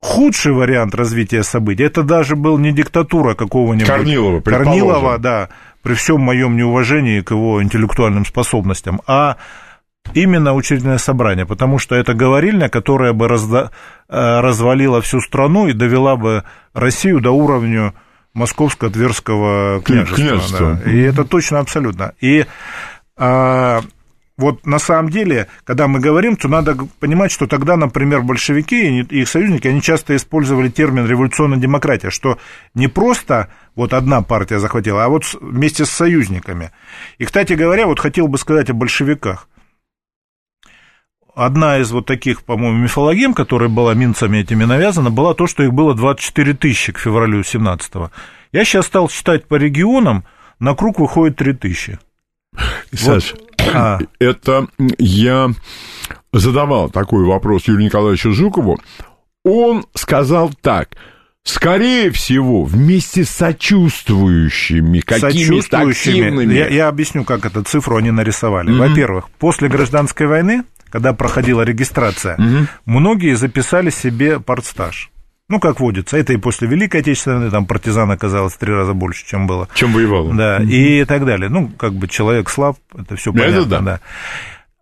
[0.00, 3.86] худший вариант развития событий, это даже был не диктатура какого-нибудь...
[3.86, 5.48] Корнилова, Корнилова, да,
[5.82, 9.36] при всем моем неуважении к его интеллектуальным способностям, а
[10.14, 13.70] именно учредительное собрание, потому что это говорильня, которая бы разда...
[14.08, 16.44] Э, развалила всю страну и довела бы
[16.74, 17.94] Россию до уровня
[18.34, 20.16] московско-тверского княжества.
[20.16, 20.80] княжества.
[20.84, 20.90] Да.
[20.90, 22.12] И это точно абсолютно.
[22.20, 22.46] И
[23.16, 23.82] а,
[24.42, 29.20] вот на самом деле, когда мы говорим, то надо понимать, что тогда, например, большевики и
[29.20, 32.38] их союзники, они часто использовали термин революционная демократия, что
[32.74, 36.72] не просто вот одна партия захватила, а вот вместе с союзниками.
[37.18, 39.48] И, кстати говоря, вот хотел бы сказать о большевиках
[41.34, 45.72] одна из вот таких, по-моему, мифологем, которая была минцами этими навязана, была то, что их
[45.72, 48.10] было 24 тысячи к февралю 17-го.
[48.52, 50.24] Я сейчас стал считать по регионам,
[50.58, 51.98] на круг выходит 3 тысячи.
[52.92, 53.51] Саш, вот.
[53.74, 53.98] А.
[54.18, 55.50] это я
[56.32, 58.78] задавал такой вопрос Юрию Николаевичу Жукову.
[59.44, 60.90] Он сказал так–
[61.44, 66.54] Скорее всего, вместе с сочувствующими, какими-то активными...
[66.54, 68.70] Я, я объясню, как эту цифру они нарисовали.
[68.70, 68.88] Mm-hmm.
[68.88, 72.66] Во-первых, после гражданской войны когда проходила регистрация, угу.
[72.84, 75.10] многие записали себе партстаж.
[75.52, 79.26] Ну, как водится, это и после Великой Отечественной, там партизан оказалось в три раза больше,
[79.26, 79.68] чем было.
[79.74, 80.30] Чем воевал.
[80.30, 81.50] Да, mm и так далее.
[81.50, 83.80] Ну, как бы человек слаб, это все понятно, это да.
[83.80, 84.00] да.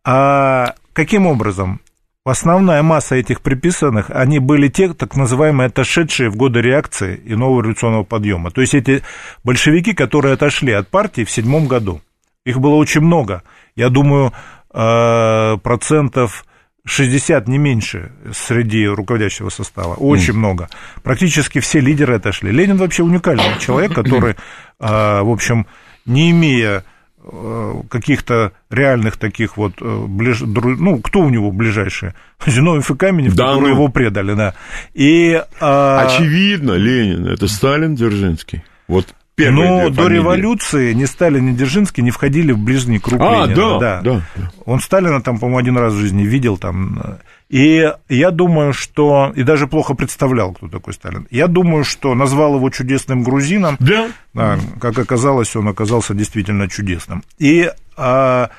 [0.05, 1.81] А каким образом?
[2.25, 7.63] Основная масса этих приписанных, они были те, так называемые, отошедшие в годы реакции и нового
[7.63, 8.53] революционного подъема.
[8.53, 9.03] То есть эти
[9.43, 12.01] большевики, которые отошли от партии в седьмом году.
[12.47, 13.43] Их было очень много.
[13.75, 14.33] Я думаю,
[14.73, 16.45] Э, процентов
[16.85, 19.95] 60, не меньше, среди руководящего состава.
[19.95, 20.39] Очень mm.
[20.39, 20.69] много.
[21.03, 22.51] Практически все лидеры отошли.
[22.51, 24.37] Ленин вообще уникальный человек, который, э,
[24.81, 25.67] в общем,
[26.07, 26.85] не имея
[27.23, 30.41] э, каких-то реальных таких вот, ближ...
[30.41, 32.15] ну, кто у него ближайшие?
[32.47, 33.75] Зиновьев и Каменев, да, которые ну...
[33.75, 34.55] его предали, да.
[34.95, 36.07] И, а...
[36.07, 38.65] Очевидно, Ленин, это Сталин, Дзержинский.
[38.89, 39.15] Вот
[39.49, 43.79] но до революции ни Сталин, ни Дзержинский не входили в ближний круг а, Ленина.
[43.79, 44.01] Да, да.
[44.03, 44.51] да.
[44.65, 47.19] Он Сталина там, по-моему, один раз в жизни видел там.
[47.49, 49.33] И я думаю, что...
[49.35, 51.27] И даже плохо представлял, кто такой Сталин.
[51.31, 53.77] Я думаю, что назвал его чудесным грузином.
[53.81, 54.09] Да.
[54.35, 57.25] да как оказалось, он оказался действительно чудесным.
[57.39, 57.71] И...
[57.97, 58.51] А,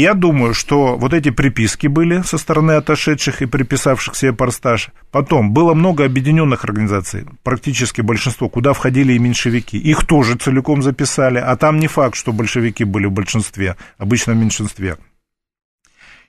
[0.00, 4.90] я думаю, что вот эти приписки были со стороны отошедших и приписавших себе парстаж.
[5.10, 9.76] Потом было много объединенных организаций, практически большинство, куда входили и меньшевики.
[9.76, 14.36] Их тоже целиком записали, а там не факт, что большевики были в большинстве, обычно в
[14.36, 14.98] меньшинстве.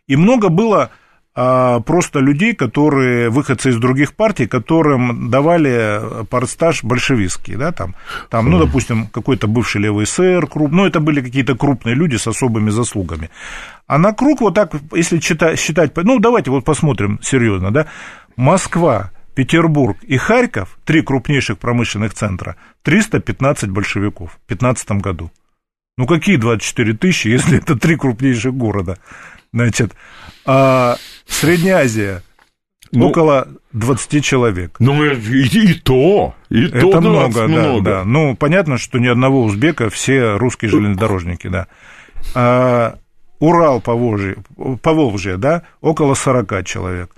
[0.08, 0.92] И много было
[1.39, 7.95] просто людей, которые, выходцы из других партий, которым давали партстаж большевистский, да, там,
[8.30, 12.28] там ну, допустим, какой-то бывший левый СССР, круп, ну, это были какие-то крупные люди с
[12.28, 13.30] особыми заслугами.
[13.88, 17.88] А на круг вот так, если считать, считать ну, давайте вот посмотрим серьезно, да,
[18.36, 25.32] Москва, Петербург и Харьков, три крупнейших промышленных центра, 315 большевиков в 2015 году.
[25.97, 28.97] Ну, какие 24 тысячи, если это три крупнейших города?
[29.54, 29.93] Значит,
[30.45, 30.97] а
[31.30, 32.24] Средняя Азия
[32.92, 34.76] ну, около 20 человек.
[34.80, 37.82] Ну, и, и то, и Это то много, много.
[37.82, 38.04] Да, да.
[38.04, 41.67] Ну, понятно, что ни одного узбека, все русские железнодорожники, да.
[42.34, 42.98] А,
[43.40, 44.38] Урал, Поволжье,
[44.82, 47.15] Поволжье, да, около 40 человек.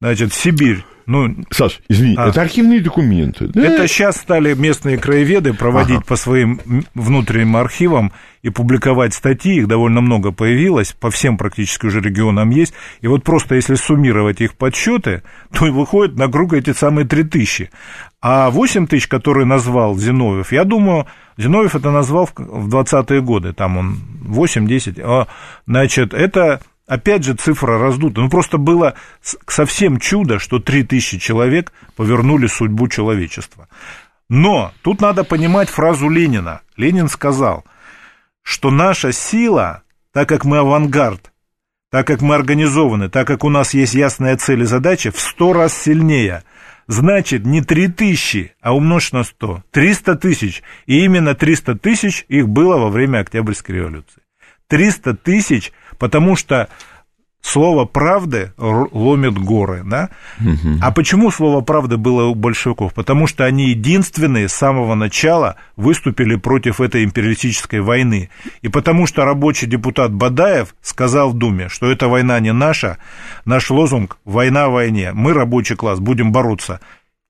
[0.00, 2.28] Значит, Сибирь, Ну, Саш, извини, а.
[2.28, 3.48] это архивные документы.
[3.48, 3.60] Да?
[3.62, 6.06] Это сейчас стали местные краеведы проводить ага.
[6.06, 6.60] по своим
[6.94, 12.74] внутренним архивам и публиковать статьи, их довольно много появилось, по всем практически уже регионам есть,
[13.00, 15.22] и вот просто если суммировать их подсчеты,
[15.52, 17.70] то выходит на круг эти самые 3 тысячи.
[18.20, 23.78] А 8 тысяч, которые назвал Зиновьев, я думаю, Зиновьев это назвал в 20-е годы, там
[23.78, 25.26] он 8-10, а,
[25.66, 28.20] значит, это опять же цифра раздута.
[28.20, 28.94] Ну, просто было
[29.46, 33.68] совсем чудо, что 3000 человек повернули судьбу человечества.
[34.28, 36.62] Но тут надо понимать фразу Ленина.
[36.76, 37.64] Ленин сказал,
[38.42, 41.32] что наша сила, так как мы авангард,
[41.90, 45.52] так как мы организованы, так как у нас есть ясная цель и задача, в сто
[45.52, 46.42] раз сильнее.
[46.88, 49.62] Значит, не 3 тысячи, а умножь на 100.
[49.70, 50.62] 300 тысяч.
[50.86, 54.22] И именно 300 тысяч их было во время Октябрьской революции.
[54.68, 55.72] 300 тысяч
[56.02, 56.68] потому что
[57.42, 60.10] слово правды ломит горы, да?
[60.40, 60.80] Угу.
[60.82, 62.92] А почему слово правды было у большевиков?
[62.92, 68.30] Потому что они единственные с самого начала выступили против этой империалистической войны.
[68.62, 72.98] И потому что рабочий депутат Бадаев сказал в Думе, что эта война не наша,
[73.44, 76.80] наш лозунг «Война в войне», мы, рабочий класс, будем бороться.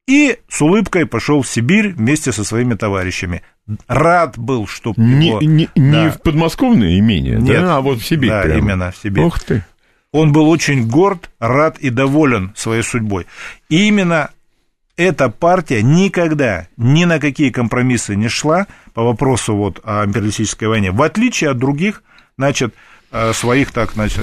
[0.09, 3.43] И с улыбкой пошел в Сибирь вместе со своими товарищами
[3.89, 5.41] рад был, что не, его...
[5.41, 5.83] Не, да.
[6.05, 8.59] не в подмосковное имение, Нет, да, а вот в Сибирь Да, прямо.
[8.59, 9.25] именно в Сибирь.
[9.25, 9.65] Ух ты.
[10.13, 13.27] Он был очень горд, рад и доволен своей судьбой.
[13.71, 14.31] И именно
[14.97, 20.91] эта партия никогда ни на какие компромиссы не шла по вопросу вот о империалистической войне,
[20.91, 22.03] в отличие от других,
[22.37, 22.75] значит,
[23.11, 24.21] э, своих, так, значит,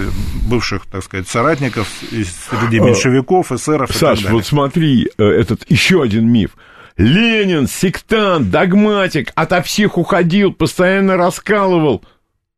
[0.48, 6.32] бывших, так сказать, соратников среди э, меньшевиков, эсеров Саш, вот смотри, э, этот еще один
[6.32, 6.52] миф–
[7.00, 12.04] Ленин, сектант, догматик, ото всех уходил, постоянно раскалывал.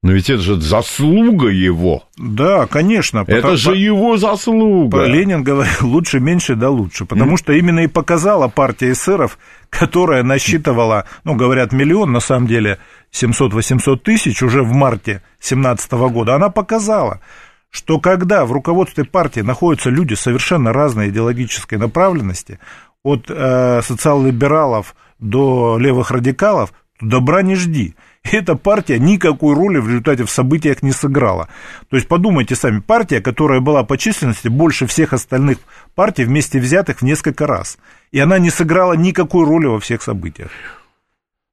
[0.02, 2.06] Но ведь это же заслуга его.
[2.18, 3.20] Да, конечно.
[3.20, 5.06] Это потому, же его заслуга.
[5.06, 7.06] Ленин говорил, лучше меньше, да лучше.
[7.06, 7.38] Потому mm.
[7.38, 9.38] что именно и показала партия эсеров,
[9.70, 12.80] которая насчитывала, ну, говорят, миллион, на самом деле
[13.14, 16.34] 700-800 тысяч уже в марте 17 года.
[16.34, 17.22] Она показала,
[17.70, 22.58] что когда в руководстве партии находятся люди совершенно разной идеологической направленности,
[23.04, 27.96] от э, социал-либералов до левых радикалов, то добра не жди.
[28.24, 31.48] Эта партия никакой роли в результате в событиях не сыграла.
[31.90, 35.58] То есть подумайте сами, партия, которая была по численности больше всех остальных
[35.96, 37.78] партий вместе взятых в несколько раз.
[38.12, 40.52] И она не сыграла никакой роли во всех событиях.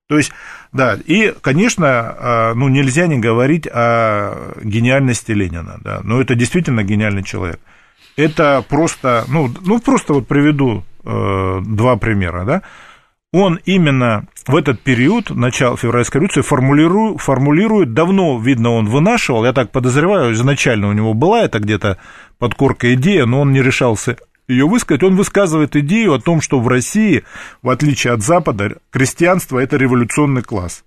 [0.09, 0.33] То есть,
[0.73, 1.85] да, и, конечно,
[2.19, 7.61] э, ну, нельзя не говорить о гениальности Ленина, да, но это действительно гениальный человек.
[8.17, 12.63] Это просто, ну, ну просто вот приведу два примера, да,
[13.33, 19.53] он именно в этот период, начала февральской революции, формулирует, формулирует, давно, видно, он вынашивал, я
[19.53, 21.99] так подозреваю, изначально у него была это где-то
[22.39, 24.17] подкорка идея, но он не решался
[24.49, 27.25] ее высказать, он высказывает идею о том, что в России,
[27.63, 30.85] в отличие от Запада, крестьянство– это революционный класс.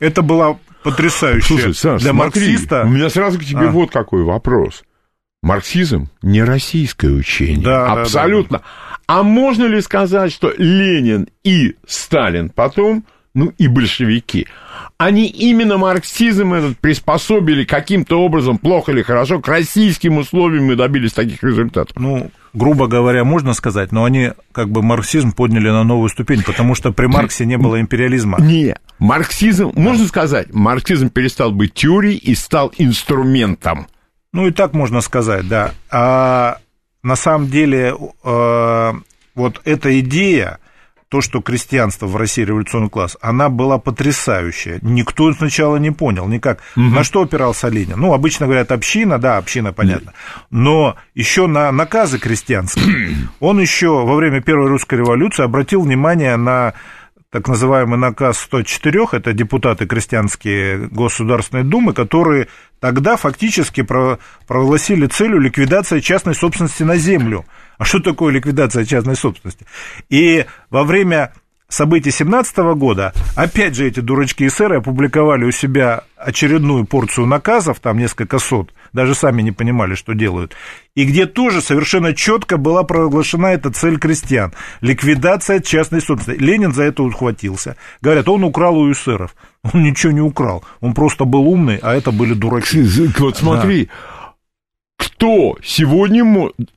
[0.00, 2.82] Это была потрясающая Слушай, Саш, для смотри, марксиста...
[2.84, 3.70] У меня сразу к тебе а.
[3.70, 4.82] вот какой вопрос.
[5.42, 7.64] Марксизм не российское учение.
[7.64, 8.58] Да, Абсолютно.
[8.58, 8.89] Да, да.
[9.10, 13.02] А можно ли сказать, что Ленин и Сталин потом,
[13.34, 14.46] ну и большевики,
[14.98, 21.12] они именно марксизм этот приспособили каким-то образом, плохо или хорошо, к российским условиям и добились
[21.12, 21.96] таких результатов?
[21.98, 26.76] Ну, грубо говоря, можно сказать, но они как бы марксизм подняли на новую ступень, потому
[26.76, 28.40] что при Марксе не было империализма.
[28.40, 33.88] Не, марксизм, можно сказать, марксизм перестал быть теорией и стал инструментом.
[34.32, 35.72] Ну и так можно сказать, да.
[35.90, 36.58] А
[37.02, 37.94] на самом деле
[38.24, 38.92] э,
[39.34, 40.58] вот эта идея,
[41.08, 44.78] то, что крестьянство в России революционный класс, она была потрясающая.
[44.80, 46.60] Никто сначала не понял никак.
[46.76, 46.84] Угу.
[46.84, 47.98] На что опирался Ленин?
[47.98, 50.12] Ну, обычно говорят община, да, община, понятно.
[50.50, 53.16] Но еще на наказы крестьянские.
[53.40, 56.74] Он еще во время Первой русской революции обратил внимание на
[57.30, 62.48] так называемый наказ 104, это депутаты крестьянские Государственной Думы, которые
[62.80, 63.86] тогда фактически
[64.46, 67.44] прогласили целью ликвидация частной собственности на землю.
[67.78, 69.64] А что такое ликвидация частной собственности?
[70.08, 71.32] И во время
[71.68, 77.98] событий 17 года, опять же, эти дурачки эсеры опубликовали у себя очередную порцию наказов, там
[77.98, 80.54] несколько сот, даже сами не понимали, что делают,
[80.94, 86.42] и где тоже совершенно четко была проглашена эта цель крестьян– ликвидация частной собственности.
[86.42, 87.76] Ленин за это ухватился.
[88.00, 89.34] Говорят, он украл у эсеров.
[89.72, 92.82] Он ничего не украл, он просто был умный, а это были дураки.
[93.18, 94.34] Вот смотри, да.
[94.96, 96.24] кто сегодня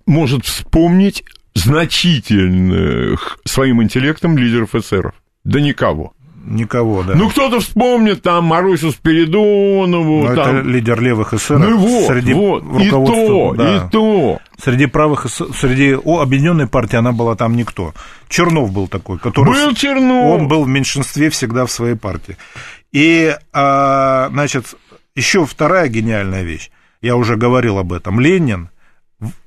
[0.06, 1.24] может вспомнить
[1.56, 5.14] значительных своим интеллектом лидеров эсеров?
[5.44, 6.14] Да никого.
[6.44, 7.16] Никого, да.
[7.16, 10.28] Ну, кто-то вспомнит там Марусю Спиридонову.
[10.28, 10.58] Ну, там...
[10.58, 11.62] Это лидер левых эсеров.
[11.62, 13.76] Ну вот, среди вот, и то, да.
[13.76, 14.40] и то.
[14.58, 17.94] Среди правых, среди о, объединенной партии она была там никто.
[18.30, 19.54] Чернов был такой, который...
[19.54, 20.40] Был Чернов.
[20.40, 22.38] Он был в меньшинстве всегда в своей партии.
[22.92, 24.76] И, а, значит,
[25.16, 26.72] еще вторая гениальная вещь.
[27.02, 28.20] Я уже говорил об этом.
[28.20, 28.70] Ленин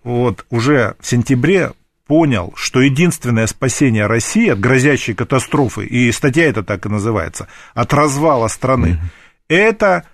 [0.02, 1.72] вот уже в сентябре
[2.06, 7.92] понял, что единственное спасение России от грозящей катастрофы, и статья это так и называется, от
[7.92, 9.54] развала страны, mm-hmm.
[9.54, 10.04] это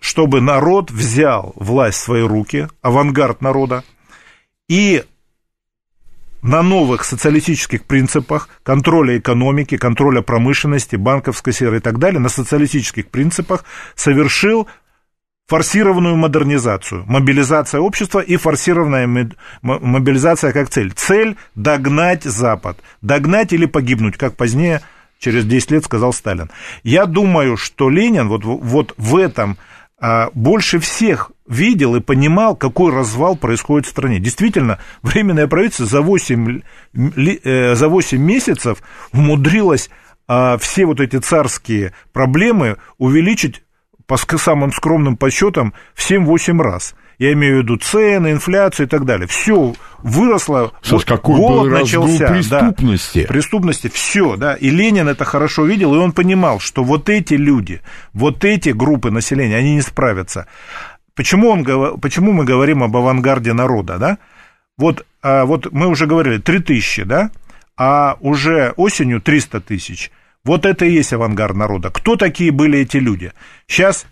[0.00, 3.84] чтобы народ взял власть в свои руки, авангард народа,
[4.68, 5.04] и
[6.42, 13.08] на новых социалистических принципах контроля экономики, контроля промышленности, банковской сферы и так далее, на социалистических
[13.08, 14.68] принципах совершил
[15.46, 19.30] форсированную модернизацию, мобилизация общества и форсированная
[19.62, 20.92] мобилизация как цель.
[20.92, 24.82] Цель– догнать Запад, догнать или погибнуть, как позднее,
[25.18, 26.50] через 10 лет сказал Сталин.
[26.82, 29.56] Я думаю, что Ленин вот, вот в этом
[29.98, 34.18] а, больше всех видел и понимал, какой развал происходит в стране.
[34.18, 36.60] Действительно, Временное правительство за 8,
[36.94, 38.78] э, за 8 месяцев
[39.12, 39.90] умудрилось
[40.28, 43.62] а, все вот эти царские проблемы увеличить
[44.06, 46.94] по самым скромным подсчетам, в 7-8 раз.
[47.18, 49.26] Я имею в виду цены, инфляцию и так далее.
[49.26, 50.72] Все выросло.
[50.82, 52.28] Слушай, вот какой голод был начался.
[52.28, 53.22] преступности.
[53.22, 54.54] Да, преступности, все, да.
[54.54, 57.80] И Ленин это хорошо видел, и он понимал, что вот эти люди,
[58.12, 60.46] вот эти группы населения, они не справятся.
[61.14, 61.64] Почему, он,
[61.98, 64.18] почему мы говорим об авангарде народа, да?
[64.76, 67.30] Вот, а, вот мы уже говорили, 3000, да?
[67.78, 70.10] А уже осенью 300 тысяч–
[70.46, 71.90] вот это и есть авангард народа.
[71.90, 73.32] Кто такие были эти люди?
[73.66, 74.06] Сейчас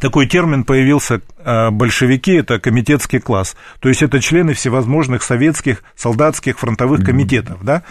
[0.00, 3.56] такой термин появился, а, большевики, это комитетский класс.
[3.80, 7.82] То есть это члены всевозможных советских, солдатских, фронтовых комитетов, да,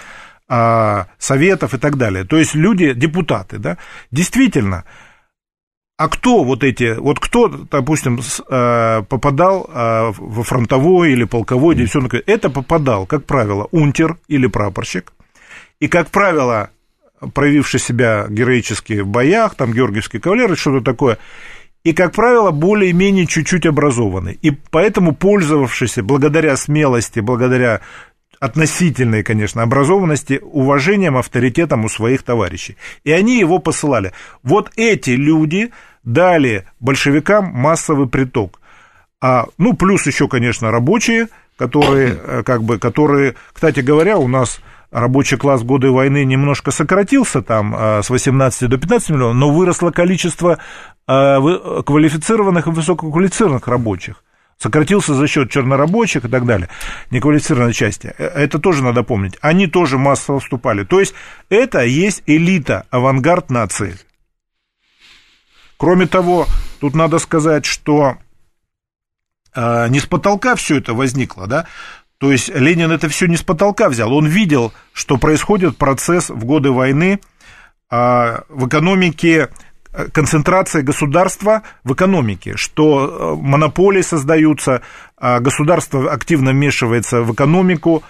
[0.48, 2.24] а, советов и так далее.
[2.24, 3.78] То есть люди, депутаты, да.
[4.10, 4.86] Действительно,
[5.98, 12.50] а кто вот эти, вот кто, допустим, а, попадал во фронтовой или полковой дивизион, это
[12.50, 15.12] попадал, как правило, унтер или прапорщик,
[15.80, 16.70] и, как правило,
[17.34, 21.18] проявивший себя героически в боях, там георгиевский кавалер и что-то такое,
[21.84, 24.38] и, как правило, более-менее чуть-чуть образованный.
[24.42, 27.82] И поэтому пользовавшийся благодаря смелости, благодаря
[28.40, 32.78] относительной, конечно, образованности, уважением, авторитетом у своих товарищей.
[33.04, 34.12] И они его посылали.
[34.44, 35.72] Вот эти люди
[36.04, 38.60] дали большевикам массовый приток.
[39.22, 44.60] А, ну, плюс еще, конечно, рабочие, которые, э, как бы, которые, кстати говоря, у нас
[44.94, 49.50] рабочий класс в годы войны немножко сократился там а, с 18 до 15 миллионов, но
[49.50, 50.60] выросло количество
[51.08, 54.24] а, квалифицированных и высококвалифицированных рабочих.
[54.58, 56.70] Сократился за счет чернорабочих и так далее,
[57.10, 58.14] неквалифицированной части.
[58.18, 59.38] Э, это тоже надо помнить.
[59.42, 60.84] Они тоже массово вступали.
[60.84, 61.16] То есть
[61.50, 63.98] это есть элита, авангард нации.
[65.78, 66.48] Кроме того,
[66.80, 68.18] тут надо сказать, что
[69.56, 71.68] не с потолка все это возникло, да,
[72.24, 74.14] то есть Ленин это все не с потолка взял.
[74.14, 77.20] Он видел, что происходит процесс в годы войны
[77.90, 79.50] а, в экономике
[80.12, 84.82] концентрация государства в экономике, что э, монополии создаются,
[85.18, 88.04] а государство активно вмешивается в экономику.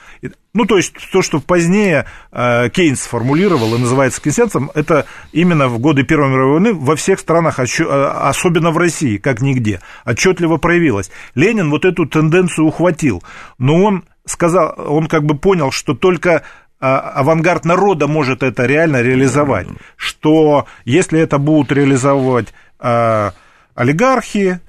[0.53, 5.79] Ну, то есть то, что позднее э, Кейнс сформулировал и называется кейнсианцем, это именно в
[5.79, 11.11] годы Первой мировой войны во всех странах, особенно в России, как нигде, отчетливо проявилось.
[11.35, 13.23] Ленин вот эту тенденцию ухватил,
[13.57, 16.43] но он сказал, он как бы понял, что только
[16.83, 23.31] авангард народа может это реально реализовать, что если это будут реализовывать а,
[23.73, 24.59] олигархи,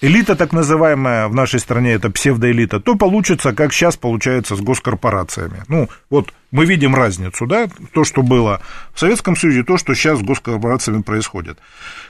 [0.00, 5.64] элита так называемая в нашей стране, это псевдоэлита, то получится, как сейчас получается с госкорпорациями.
[5.68, 8.62] Ну, вот мы видим разницу, да, то, что было
[8.94, 11.58] в Советском Союзе, то, что сейчас с госкорпорациями происходит.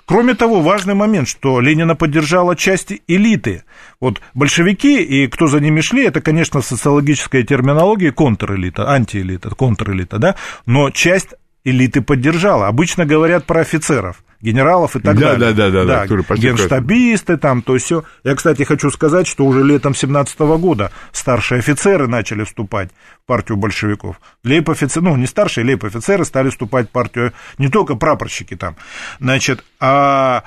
[0.05, 3.65] Кроме того, важный момент, что Ленина поддержала часть элиты.
[4.01, 10.37] Вот большевики и кто за ними шли, это, конечно, социологическая терминология контрэлита, антиэлита, контрэлита, да,
[10.65, 11.35] но часть
[11.65, 12.69] элиты поддержала.
[12.69, 15.53] Обычно говорят про офицеров генералов и так да, далее.
[15.53, 16.37] Да, да, да, да.
[16.37, 18.05] Генштабисты там, то все.
[18.23, 22.91] Я, кстати, хочу сказать, что уже летом 17 года старшие офицеры начали вступать
[23.25, 24.21] в партию большевиков.
[24.45, 28.77] Лейб-офицеры, ну, не старшие, лейб-офицеры стали вступать в партию, не только прапорщики там.
[29.19, 30.45] Значит, а...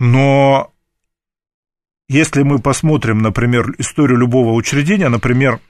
[0.00, 0.72] Но
[2.08, 5.60] если мы посмотрим, например, историю любого учреждения, например,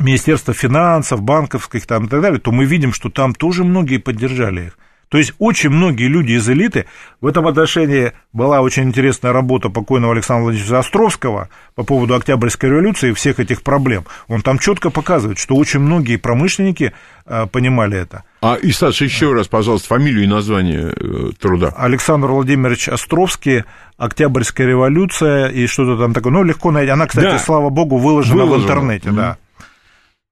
[0.00, 4.66] Министерство финансов, банковских там и так далее, то мы видим, что там тоже многие поддержали
[4.66, 4.78] их.
[5.08, 6.86] То есть очень многие люди из элиты,
[7.20, 13.10] в этом отношении была очень интересная работа покойного Александра Владимировича Островского по поводу Октябрьской революции
[13.10, 14.04] и всех этих проблем.
[14.28, 16.92] Он там четко показывает, что очень многие промышленники
[17.26, 18.24] э, понимали это.
[18.42, 21.72] А, и, Саша, еще раз, пожалуйста, фамилию и название э, труда.
[21.76, 23.64] Александр Владимирович Островский,
[23.96, 26.32] Октябрьская революция и что-то там такое.
[26.32, 26.90] Ну, легко найти.
[26.90, 27.38] Она, кстати, да.
[27.38, 28.58] слава богу, выложена, выложена.
[28.58, 29.14] в интернете, mm-hmm.
[29.14, 29.38] да.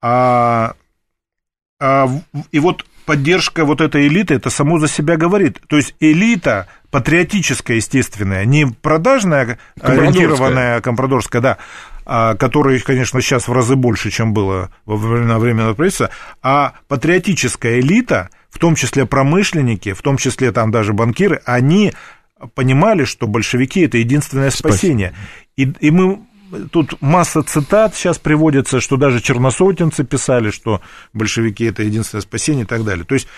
[0.02, 0.74] А,
[1.80, 2.08] а,
[2.50, 5.60] и вот поддержка вот этой элиты, это само за себя говорит.
[5.68, 11.58] То есть элита патриотическая, естественная, не продажная, ориентированная, компрадорская, да,
[12.04, 16.10] а, которой, конечно, сейчас в разы больше, чем было во времена временного правительства,
[16.42, 21.92] а патриотическая элита, в том числе промышленники, в том числе там даже банкиры, они
[22.54, 25.14] понимали, что большевики– это единственное спасение.
[25.56, 26.20] И, и мы
[26.70, 30.80] тут масса цитат сейчас приводится, что даже черносотенцы писали, что
[31.12, 33.04] большевики это единственное спасение и так далее.
[33.04, 33.28] То есть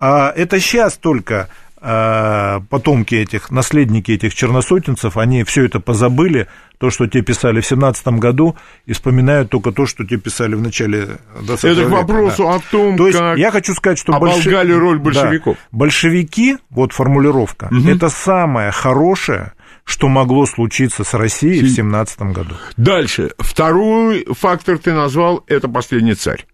[0.00, 1.48] а это сейчас только
[1.82, 6.46] а, потомки этих, наследники этих черносотенцев, они все это позабыли,
[6.78, 8.56] то, что те писали в 17 году,
[8.86, 12.54] и вспоминают только то, что те писали в начале 20 Это к вопросу да.
[12.54, 14.80] о том, то есть, как я хочу сказать, что оболгали больш...
[14.80, 15.56] роль большевиков.
[15.56, 17.88] Да, большевики, вот формулировка, угу.
[17.88, 19.52] это самое хорошее,
[19.90, 22.54] что могло случиться с Россией в 17 году.
[22.76, 23.32] Дальше.
[23.38, 26.46] Второй фактор ты назвал, это «Последний царь».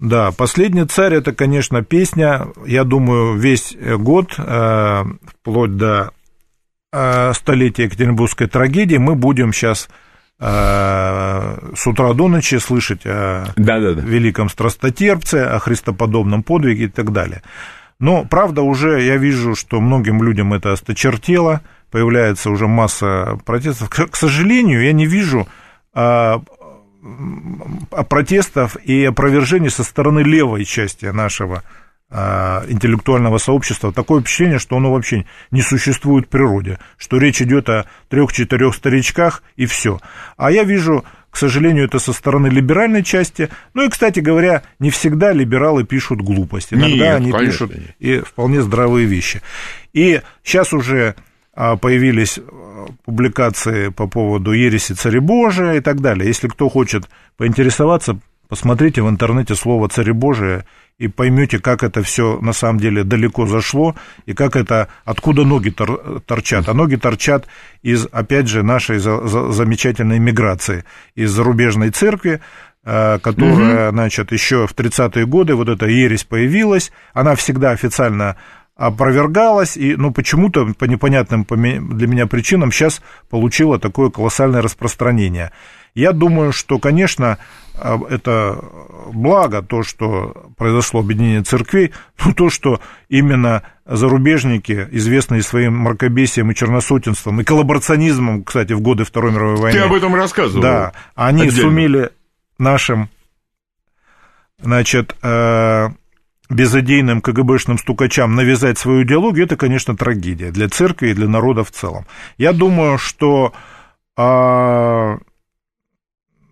[0.00, 6.12] Да, «Последний царь»— это, конечно, песня, я думаю, весь год, э, вплоть до
[6.92, 9.88] э, столетия Екатеринбургской трагедии, мы будем сейчас
[10.40, 14.00] э, с утра до ночи слышать о да, да, да.
[14.00, 17.42] великом страстотерпце, о христоподобном подвиге и так далее.
[18.04, 23.88] Но, правда, уже я вижу, что многим людям это осточертело, появляется уже масса протестов.
[23.88, 25.48] К, сожалению, я не вижу
[25.94, 26.42] а,
[28.10, 31.62] протестов и опровержений со стороны левой части нашего
[32.10, 33.90] а, интеллектуального сообщества.
[33.90, 39.42] Такое впечатление, что оно вообще не существует в природе, что речь идет о трех-четырех старичках
[39.56, 39.98] и все.
[40.36, 43.48] А я вижу к сожалению, это со стороны либеральной части.
[43.74, 46.74] Ну и, кстати говоря, не всегда либералы пишут глупости.
[46.74, 47.96] Иногда нет, они конечно, пишут нет.
[47.98, 49.42] и вполне здравые вещи.
[49.92, 51.16] И сейчас уже
[51.52, 56.28] а, появились а, публикации по поводу ереси царебожия и так далее.
[56.28, 58.16] Если кто хочет поинтересоваться,
[58.48, 60.64] посмотрите в интернете слово царебожие
[60.98, 65.70] и поймете, как это все на самом деле далеко зашло, и как это, откуда ноги
[65.70, 66.68] тор, торчат.
[66.68, 67.46] А ноги торчат
[67.82, 70.84] из, опять же, нашей за, за, замечательной миграции,
[71.16, 72.40] из зарубежной церкви,
[72.84, 73.96] э, которая, угу.
[73.96, 78.36] значит, еще в 30-е годы вот эта ересь появилась, она всегда официально
[78.76, 85.52] опровергалась, и, ну, почему-то по непонятным для меня причинам сейчас получила такое колоссальное распространение.
[85.94, 87.38] Я думаю, что, конечно,
[87.74, 88.64] а, это
[89.12, 91.92] благо, то, что произошло объединение церквей,
[92.24, 99.04] но то, что именно зарубежники, известные своим мракобесием и черносотенством, и коллаборационизмом, кстати, в годы
[99.04, 99.78] Второй мировой войны.
[99.78, 100.62] Ты об этом рассказывал.
[100.62, 101.62] Да, они отдельно.
[101.62, 102.10] сумели
[102.58, 103.08] нашим,
[104.60, 105.90] значит, э,
[106.50, 111.70] безыдейным КГБшным стукачам навязать свою идеологию, это, конечно, трагедия для церкви и для народа в
[111.70, 112.06] целом.
[112.36, 113.52] Я думаю, что
[114.16, 115.18] а,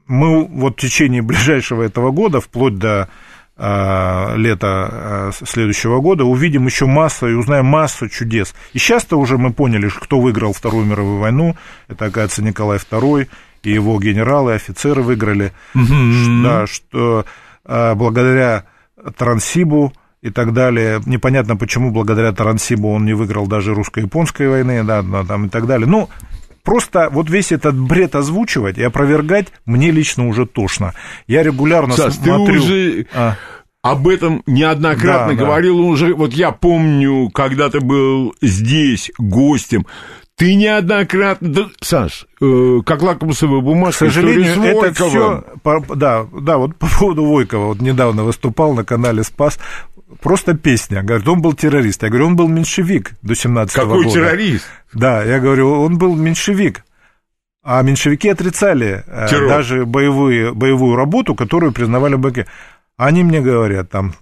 [0.07, 3.09] мы вот в течение ближайшего этого года, вплоть до
[3.57, 8.55] э, лета э, следующего года, увидим еще массу и узнаем массу чудес.
[8.73, 11.57] И сейчас-то уже мы поняли, кто выиграл Вторую мировую войну.
[11.89, 13.29] Это, оказывается, Николай II
[13.63, 15.53] и его генералы, офицеры выиграли.
[15.75, 16.43] Mm-hmm.
[16.43, 17.25] Да, что
[17.65, 18.65] э, благодаря
[19.17, 19.93] Трансибу
[20.23, 21.01] и так далее.
[21.07, 25.87] Непонятно, почему благодаря Тарансибу он не выиграл даже русско-японской войны, да, там и так далее.
[25.89, 26.09] Ну,
[26.63, 30.95] Просто вот весь этот бред озвучивать и опровергать мне лично уже тошно.
[31.27, 32.47] Я регулярно Сас, смотрю...
[32.47, 33.07] ты уже...
[33.15, 33.37] А.
[33.83, 35.83] Об этом неоднократно да, говорил да.
[35.83, 36.15] уже.
[36.15, 39.87] Вот я помню, когда ты был здесь гостем,
[40.43, 41.71] ты неоднократно...
[41.81, 45.45] Саш, э, как лакмусовая бумажка, К сожалению, это все...
[45.95, 47.67] Да, да, вот по поводу Войкова.
[47.67, 49.61] Вот недавно выступал на канале «Спас»
[50.21, 51.05] просто песня.
[51.05, 52.03] Говорит, он был террорист.
[52.03, 54.15] Я говорю, он был меньшевик до 17 -го Какой года.
[54.15, 54.65] террорист?
[54.93, 56.85] Да, я говорю, он был меньшевик.
[57.63, 59.49] А меньшевики отрицали э, Террор.
[59.49, 62.47] даже боевую, боевую работу, которую признавали БК.
[62.97, 64.15] Они мне говорят, там,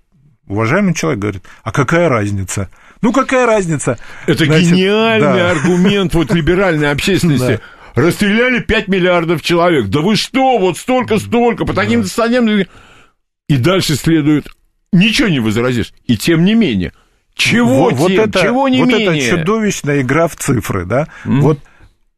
[0.46, 2.68] уважаемый человек говорит, а какая разница?
[3.02, 3.98] Ну, какая разница?
[4.26, 5.50] Это Значит, гениальный да.
[5.50, 7.60] аргумент вот либеральной общественности.
[7.94, 9.88] Расстреляли 5 миллиардов человек.
[9.88, 12.66] Да вы что, вот столько-столько, по таким состояниям.
[13.48, 14.48] И дальше следует
[14.92, 15.92] ничего не возразишь.
[16.06, 16.92] И тем не менее.
[17.34, 17.98] Чего вот, тем?
[17.98, 19.26] Вот это, Чего не вот менее?
[19.26, 21.06] это чудовищная игра в цифры, да?
[21.24, 21.40] Mm.
[21.40, 21.58] Вот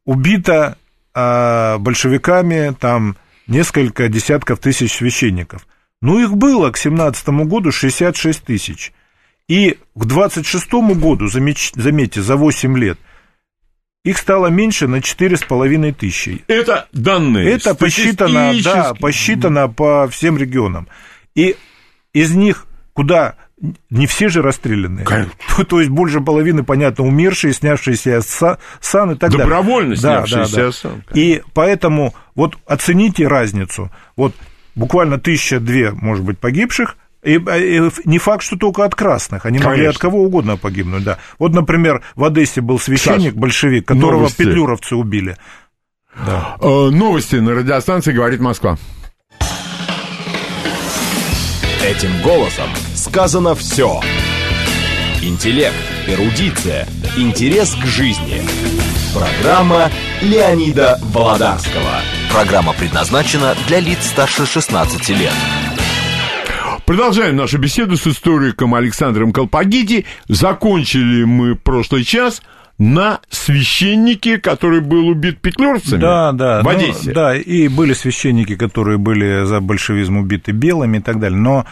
[0.05, 0.77] убито
[1.13, 3.15] а, большевиками там
[3.47, 5.67] несколько десятков тысяч священников.
[6.01, 8.91] Ну, их было к 17 году 66 тысяч.
[9.47, 12.97] И к 26 году, заметьте, за 8 лет,
[14.03, 16.43] их стало меньше на 4,5 тысячи.
[16.47, 17.51] Это данные.
[17.51, 20.87] Это посчитано, да, посчитано по всем регионам.
[21.35, 21.55] И
[22.13, 23.35] из них куда
[23.89, 25.05] не все же расстрелянные.
[25.55, 29.95] То, то есть больше половины, понятно, умершие, снявшиеся сан и так Добровольно далее.
[29.95, 31.03] Добровольно снявшиеся да, да, сан.
[31.07, 31.19] Конечно.
[31.19, 33.89] И поэтому вот оцените разницу.
[34.17, 34.35] Вот
[34.75, 39.45] буквально тысяча-две, может быть, погибших, и, и не факт, что только от красных.
[39.45, 39.69] Они Конечно.
[39.69, 41.19] могли от кого угодно погибнуть, да.
[41.39, 44.37] Вот, например, в Одессе был священник, Саш, большевик, которого новости.
[44.37, 45.37] петлюровцы убили.
[46.25, 46.57] Да.
[46.59, 48.77] Э, новости на радиостанции «Говорит Москва».
[51.83, 53.99] Этим голосом сказано все.
[55.21, 55.75] Интеллект,
[56.07, 58.41] эрудиция, интерес к жизни.
[59.13, 59.89] Программа
[60.21, 62.01] Леонида Володарского.
[62.31, 65.33] Программа предназначена для лиц старше 16 лет.
[66.85, 70.05] Продолжаем нашу беседу с историком Александром Колпагити.
[70.27, 72.41] Закончили мы прошлый час
[72.77, 77.13] на священнике, который был убит петлюрцами да, да, в ну, Одессе.
[77.13, 81.39] Да, и были священники, которые были за большевизм убиты белыми и так далее.
[81.39, 81.65] Но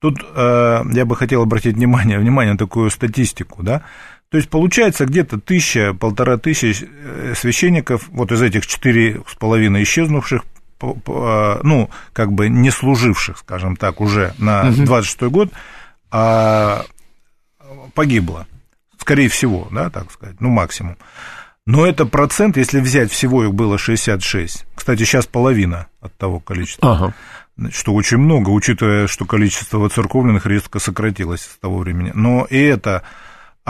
[0.00, 3.82] тут э, я бы хотел обратить внимание, внимание на такую статистику, да.
[4.30, 9.84] То есть получается где-то тысяча, полтора тысячи э, священников, вот из этих четыре с половиной
[9.84, 10.42] исчезнувших,
[10.80, 15.50] ну, как бы не служивших, скажем так, уже на 26-й год,
[16.10, 16.84] а
[17.94, 18.46] погибло.
[18.98, 20.96] Скорее всего, да, так сказать, ну, максимум.
[21.66, 24.64] Но это процент, если взять всего их было 66.
[24.74, 26.92] Кстати, сейчас половина от того количества.
[26.92, 27.14] Ага.
[27.70, 32.12] Что очень много, учитывая, что количество воцерковленных резко сократилось с того времени.
[32.14, 33.02] Но и это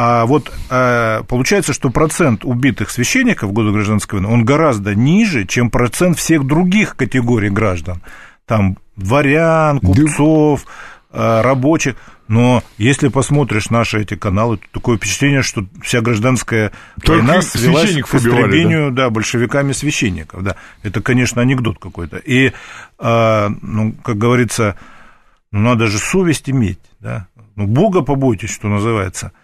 [0.01, 5.45] а вот а, получается, что процент убитых священников в годы гражданской войны, он гораздо ниже,
[5.45, 8.01] чем процент всех других категорий граждан.
[8.47, 10.67] Там дворян, купцов,
[11.11, 11.97] а, рабочих.
[12.29, 16.71] Но если посмотришь наши эти каналы, то такое впечатление, что вся гражданская
[17.03, 19.07] Только война свелась к истреблению да?
[19.07, 20.45] Да, большевиками священников.
[20.45, 20.55] Да.
[20.85, 22.19] Это, конечно, анекдот какой-то.
[22.19, 22.53] И,
[23.01, 24.77] а, ну, как говорится,
[25.51, 26.79] ну, надо же совесть иметь.
[27.01, 27.27] Да?
[27.57, 29.33] Ну, Бога побойтесь, что называется–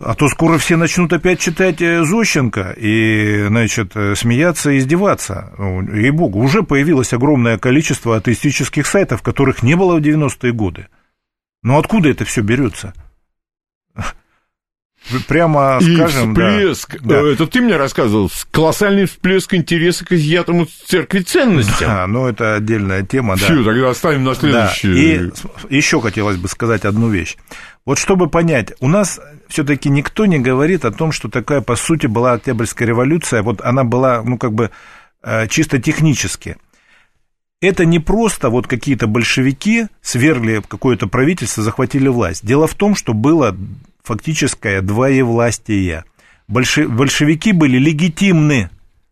[0.00, 5.52] а то скоро все начнут опять читать э, Зощенко и, значит, э, смеяться и издеваться.
[5.58, 10.88] Ну, ей-богу, уже появилось огромное количество атеистических сайтов, которых не было в 90-е годы.
[11.62, 12.94] Но откуда это все берется?
[15.26, 17.16] Прямо и скажем, всплеск, да.
[17.16, 21.88] Э, это ты мне рассказывал, колоссальный всплеск интереса к изъятому церкви ценностям.
[21.88, 23.64] Да, ну это отдельная тема, Все, да.
[23.64, 24.94] тогда оставим на следующую.
[24.94, 25.36] Да.
[25.68, 27.36] И еще хотелось бы сказать одну вещь.
[27.86, 32.06] Вот чтобы понять, у нас все-таки никто не говорит о том, что такая, по сути,
[32.06, 34.70] была Октябрьская революция, вот она была, ну, как бы,
[35.22, 36.56] э, чисто технически.
[37.60, 42.44] Это не просто вот какие-то большевики свергли какое-то правительство, захватили власть.
[42.46, 43.56] Дело в том, что было
[44.02, 46.04] фактическое двоевластие.
[46.48, 48.70] Большевики были легитимны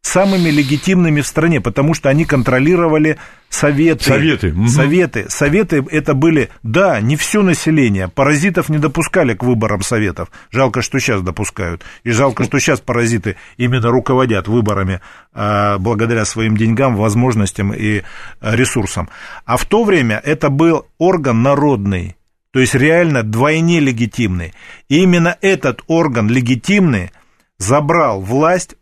[0.08, 3.18] самыми легитимными в стране, потому что они контролировали
[3.50, 4.04] советы.
[4.04, 4.52] Советы.
[4.52, 4.68] Угу.
[4.68, 5.26] Советы.
[5.28, 8.08] Советы это были, да, не все население.
[8.08, 10.30] Паразитов не допускали к выборам советов.
[10.50, 11.82] Жалко, что сейчас допускают.
[12.04, 15.00] И жалко, что сейчас паразиты именно руководят выборами
[15.34, 18.02] а, благодаря своим деньгам, возможностям и
[18.40, 19.08] а, ресурсам.
[19.44, 22.17] А в то время это был орган народный.
[22.58, 24.52] То есть реально двойне легитимный.
[24.88, 27.12] И именно этот орган легитимный
[27.56, 28.74] забрал власть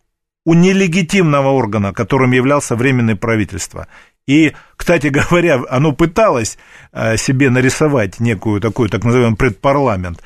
[0.47, 3.87] у нелегитимного органа, которым являлся Временное правительство.
[4.27, 6.57] И, кстати говоря, оно пыталось
[6.93, 10.23] э, себе нарисовать некую такую, так называемый предпарламент.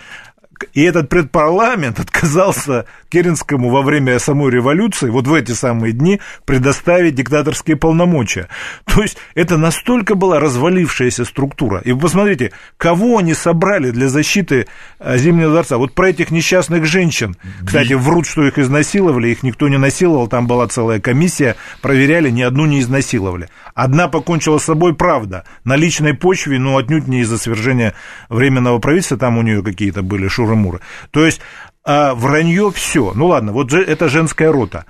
[0.74, 7.14] И этот предпарламент отказался Керенскому во время самой революции, вот в эти самые дни, предоставить
[7.14, 8.48] диктаторские полномочия.
[8.86, 11.80] То есть это настолько была развалившаяся структура.
[11.84, 14.66] И вы посмотрите, кого они собрали для защиты
[14.98, 15.76] э, Зимнего дворца.
[15.78, 17.36] Вот про этих несчастных женщин.
[17.64, 22.42] Кстати, врут, что их изнасиловали, их никто не насиловал, там была целая комиссия, проверяли, ни
[22.42, 23.48] одну не изнасиловали.
[23.74, 27.94] Одна покончила с собой, правда, на личной почве, но отнюдь не из-за свержения
[28.28, 30.80] Временного правительства, там у нее какие-то были шуры-муры.
[31.10, 31.40] То есть
[31.82, 33.12] а вранье все.
[33.14, 34.84] Ну ладно, вот это женская рота.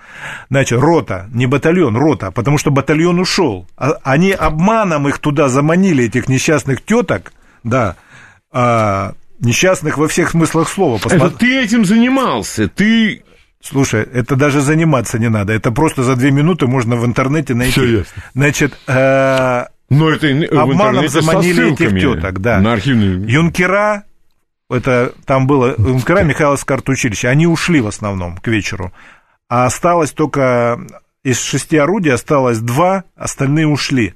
[0.50, 3.66] Значит, рота, не батальон, рота, потому что батальон ушел.
[3.76, 7.32] А, они обманом их туда заманили, этих несчастных теток,
[7.62, 7.96] да,
[8.50, 10.98] а, несчастных во всех смыслах слова.
[10.98, 11.28] Посмотри.
[11.28, 13.22] Это ты этим занимался, ты
[13.62, 15.52] Слушай, это даже заниматься не надо.
[15.52, 17.72] Это просто за две минуты можно в интернете найти.
[17.72, 18.22] Все ясно.
[18.34, 22.60] Значит, э, Но это обманом заманили этих теток, да.
[22.60, 23.30] На архивный...
[23.30, 24.04] Юнкера,
[24.70, 28.92] это там было юнкера Михайловское артучилище, они ушли в основном к вечеру.
[29.48, 30.80] А осталось только
[31.22, 34.14] из шести орудий осталось два, остальные ушли.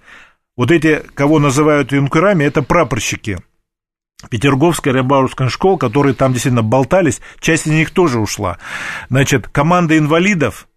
[0.57, 3.38] Вот эти, кого называют юнкерами, это прапорщики
[4.30, 8.59] Петерговская, Рябаровская школ, которые там действительно болтались, часть из них тоже ушла.
[9.11, 10.68] Значит, команда инвалидов,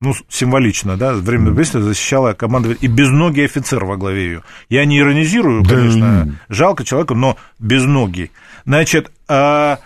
[0.00, 4.42] ну, символично, да, время быстро защищала команда, и безногий офицер во главе ее.
[4.68, 6.32] Я не иронизирую, конечно, да.
[6.48, 8.30] жалко человека, но безногий.
[8.64, 9.78] Значит, а,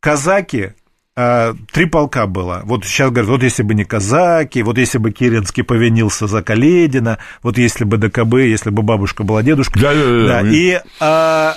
[0.00, 0.72] казаки,
[1.16, 2.62] а, три полка было.
[2.64, 7.18] Вот сейчас говорят, вот если бы не казаки, вот если бы Керенский повинился за Каледина,
[7.42, 9.78] вот если бы ДКБ, если бы бабушка была дедушка.
[9.78, 10.42] Да, да, да.
[10.42, 10.48] да.
[10.48, 11.56] И а,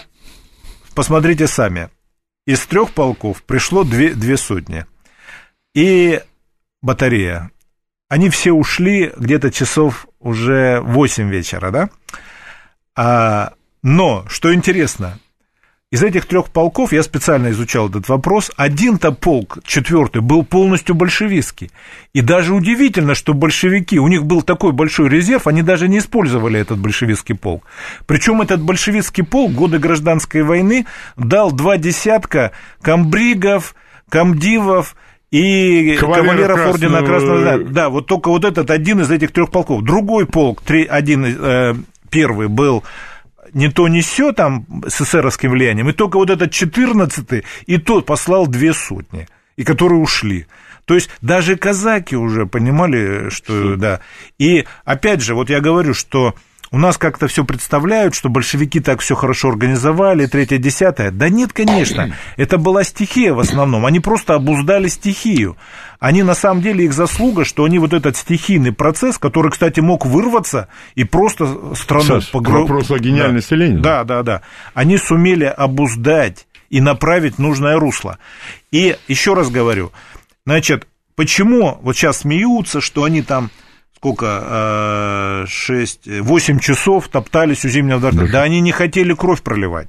[0.96, 1.90] посмотрите сами,
[2.46, 4.86] из трех полков пришло две, две сотни.
[5.74, 6.22] И
[6.82, 7.52] батарея.
[8.10, 11.90] Они все ушли где-то часов уже 8 вечера, да?
[12.96, 15.18] А, но, что интересно,
[15.94, 21.70] из этих трех полков, я специально изучал этот вопрос, один-то полк, четвертый, был полностью большевистский.
[22.14, 26.60] И даже удивительно, что большевики, у них был такой большой резерв, они даже не использовали
[26.60, 27.64] этот большевистский полк.
[28.08, 33.76] Причем этот большевистский полк годы гражданской войны дал два десятка комбригов,
[34.10, 34.96] комдивов,
[35.30, 37.44] и кавалеров, кавалеров ордена Красного...
[37.44, 39.84] Да, да, вот только вот этот один из этих трех полков.
[39.84, 41.76] Другой полк, три, один, э,
[42.10, 42.84] первый был
[43.54, 48.06] не то не все там с эсеровским влиянием, и только вот этот 14 и тот
[48.06, 50.48] послал две сотни, и которые ушли.
[50.86, 54.02] То есть даже казаки уже понимали, что да.
[54.38, 56.36] И опять же, вот я говорю, что
[56.74, 61.12] у нас как-то все представляют, что большевики так все хорошо организовали, третье, десятое.
[61.12, 63.86] Да нет, конечно, это была стихия в основном.
[63.86, 65.56] Они просто обуздали стихию.
[66.00, 70.08] Они на самом деле их заслуга, что они вот этот стихийный процесс, который, кстати, мог
[70.08, 72.70] вырваться и просто страну погрузить.
[72.70, 73.56] Вопрос о гениальности да.
[73.56, 73.82] Ленина.
[73.84, 74.42] Да, да, да.
[74.74, 78.18] Они сумели обуздать и направить нужное русло.
[78.72, 79.92] И еще раз говорю,
[80.48, 83.52] значит, почему вот сейчас смеются, что они там
[84.04, 88.20] сколько, 6, э, 8 часов топтались у Зимнего дворца.
[88.26, 88.28] Да.
[88.28, 89.88] да они не хотели кровь проливать.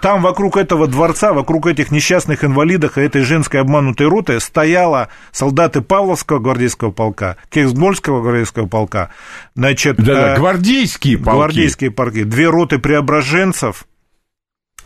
[0.00, 5.80] Там вокруг этого дворца, вокруг этих несчастных инвалидов и этой женской обманутой роты стояла солдаты
[5.80, 9.10] Павловского гвардейского полка, Кексгольского гвардейского полка,
[9.56, 9.96] значит...
[9.96, 11.36] Да, да, э, гвардейские полки.
[11.36, 12.22] Гвардейские полки.
[12.22, 13.84] Две роты преображенцев,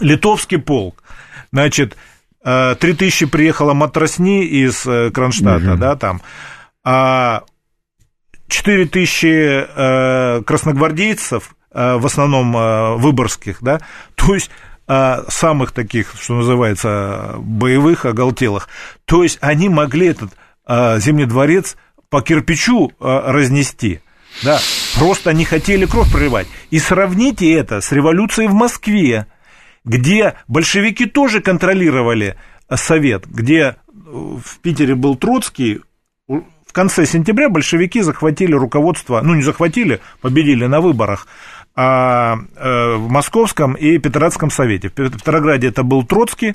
[0.00, 1.02] литовский полк,
[1.52, 1.98] значит,
[2.44, 5.80] 3000 э, приехало матросни из Кронштадта, угу.
[5.80, 6.22] да, там,
[6.82, 7.42] а
[8.48, 13.80] 4 тысячи э, красногвардейцев, э, в основном э, выборгских, да,
[14.14, 14.50] то есть
[15.28, 18.70] самых таких, что называется, боевых, оголтелых.
[19.04, 20.30] То есть они могли этот
[20.66, 21.76] Зимний дворец
[22.08, 24.00] по кирпичу разнести.
[24.42, 24.58] Да,
[24.98, 26.46] просто не хотели кровь проливать.
[26.70, 29.26] И сравните это с революцией в Москве,
[29.84, 32.38] где большевики тоже контролировали
[32.74, 35.82] Совет, где в Питере был Троцкий,
[36.68, 41.26] в конце сентября большевики захватили руководство, ну не захватили, победили на выборах
[41.74, 44.90] а, а, в Московском и Петроградском совете.
[44.90, 46.54] В Петрограде это был Троцкий,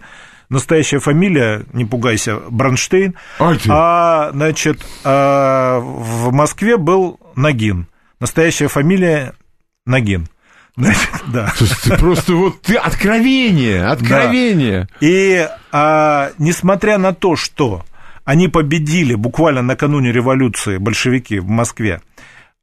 [0.50, 7.88] настоящая фамилия, не пугайся, Бронштейн, а, а значит, а, в Москве был Нагин,
[8.20, 9.34] настоящая фамилия
[9.88, 10.28] Нагин.
[10.76, 11.54] Значит, да.
[11.84, 14.88] Ты просто вот ты откровение, откровение.
[15.02, 15.08] Да.
[15.08, 17.84] И а, несмотря на то, что
[18.26, 22.02] они победили буквально накануне революции большевики в Москве,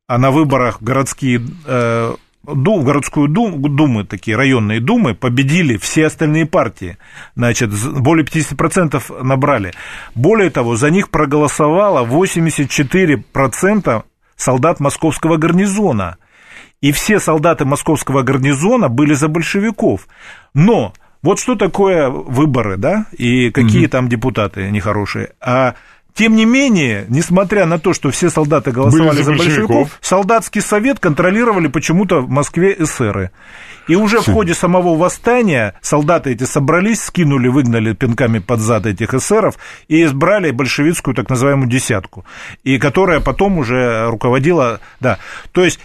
[0.07, 6.47] а на выборах городские э, Дум, городскую дум, думы, такие районные думы, победили все остальные
[6.47, 6.97] партии.
[7.37, 9.75] Значит, более 50% набрали.
[10.15, 14.05] Более того, за них проголосовало 84%
[14.37, 16.17] солдат московского гарнизона.
[16.81, 20.09] И все солдаты московского гарнизона были за большевиков.
[20.55, 23.91] Но вот что такое выборы, да, и какие угу.
[23.91, 25.31] там депутаты нехорошие.
[25.41, 25.75] А
[26.15, 30.61] тем не менее, несмотря на то, что все солдаты голосовали Были за большевиков, большевиков, солдатский
[30.61, 33.31] совет контролировали почему-то в Москве эсеры.
[33.89, 39.15] И уже в ходе самого восстания солдаты эти собрались, скинули, выгнали пинками под зад этих
[39.15, 39.57] эсеров
[39.89, 42.25] и избрали большевистскую так называемую десятку,
[42.63, 45.19] и которая потом уже руководила, да,
[45.53, 45.81] то есть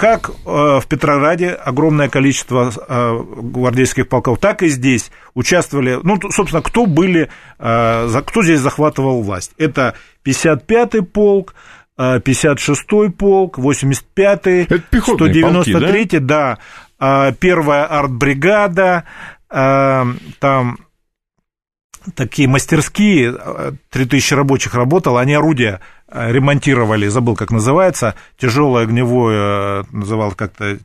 [0.00, 6.62] как э, в Петрограде огромное количество э, гвардейских полков, так и здесь участвовали, ну, собственно,
[6.62, 7.28] кто были,
[7.58, 9.52] э, кто здесь захватывал власть.
[9.58, 9.94] Это
[10.24, 11.54] 55-й полк,
[11.98, 16.58] 56-й полк, 85-й, 193-й, да,
[16.98, 19.04] да первая артбригада,
[19.48, 20.78] там
[22.14, 23.36] такие мастерские,
[23.90, 25.80] 3000 рабочих работало, они орудия
[26.12, 30.78] Э, ремонтировали, забыл, как называется, тяжелое огневое, называл как-то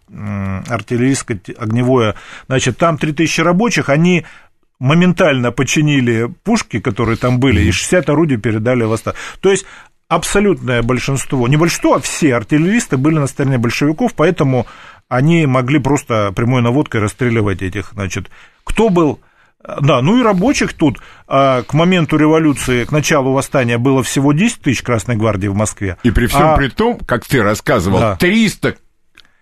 [0.68, 2.14] артиллерийское огневое,
[2.46, 4.24] значит, там 3000 рабочих, они
[4.78, 9.16] моментально починили пушки, которые там были, и 60 орудий передали в Восток.
[9.40, 9.66] То есть
[10.10, 14.68] абсолютное большинство, не большинство, а все артиллеристы были на стороне большевиков, поэтому
[15.08, 18.30] они могли просто прямой наводкой расстреливать этих, значит,
[18.64, 19.20] кто был
[19.82, 24.62] да, ну и рабочих тут а, к моменту революции, к началу восстания было всего 10
[24.62, 25.98] тысяч Красной Гвардии в Москве.
[26.04, 26.58] И при всем а...
[26.58, 28.16] при том, как ты рассказывал, да.
[28.18, 28.74] 300 Э,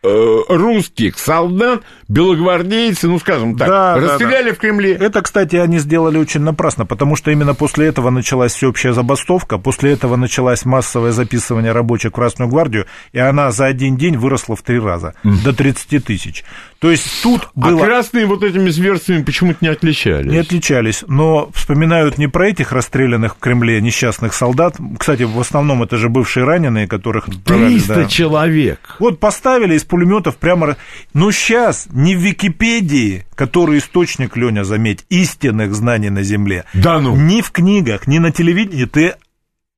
[0.04, 4.56] русских солдат, белогвардейцы, ну, скажем так, да, расстреляли да, да.
[4.56, 4.94] в Кремле.
[4.94, 9.94] Это, кстати, они сделали очень напрасно, потому что именно после этого началась всеобщая забастовка, после
[9.94, 14.62] этого началось массовое записывание рабочих в Красную гвардию, и она за один день выросла в
[14.62, 15.44] три раза, mm.
[15.44, 16.44] до 30 тысяч.
[16.80, 17.82] То есть тут а было...
[17.82, 20.30] А красные вот этими зверствами почему-то не отличались?
[20.30, 25.82] Не отличались, но вспоминают не про этих расстрелянных в Кремле несчастных солдат, кстати, в основном
[25.82, 27.28] это же бывшие раненые, которых...
[27.46, 28.06] 300 да.
[28.06, 28.98] человек!
[29.00, 30.76] Вот поставили из пулеметов прямо...
[31.14, 36.66] Ну, сейчас не в Википедии, который источник, Леня, заметь, истинных знаний на Земле.
[36.74, 37.16] Да ну.
[37.16, 39.14] Ни в книгах, ни на телевидении ты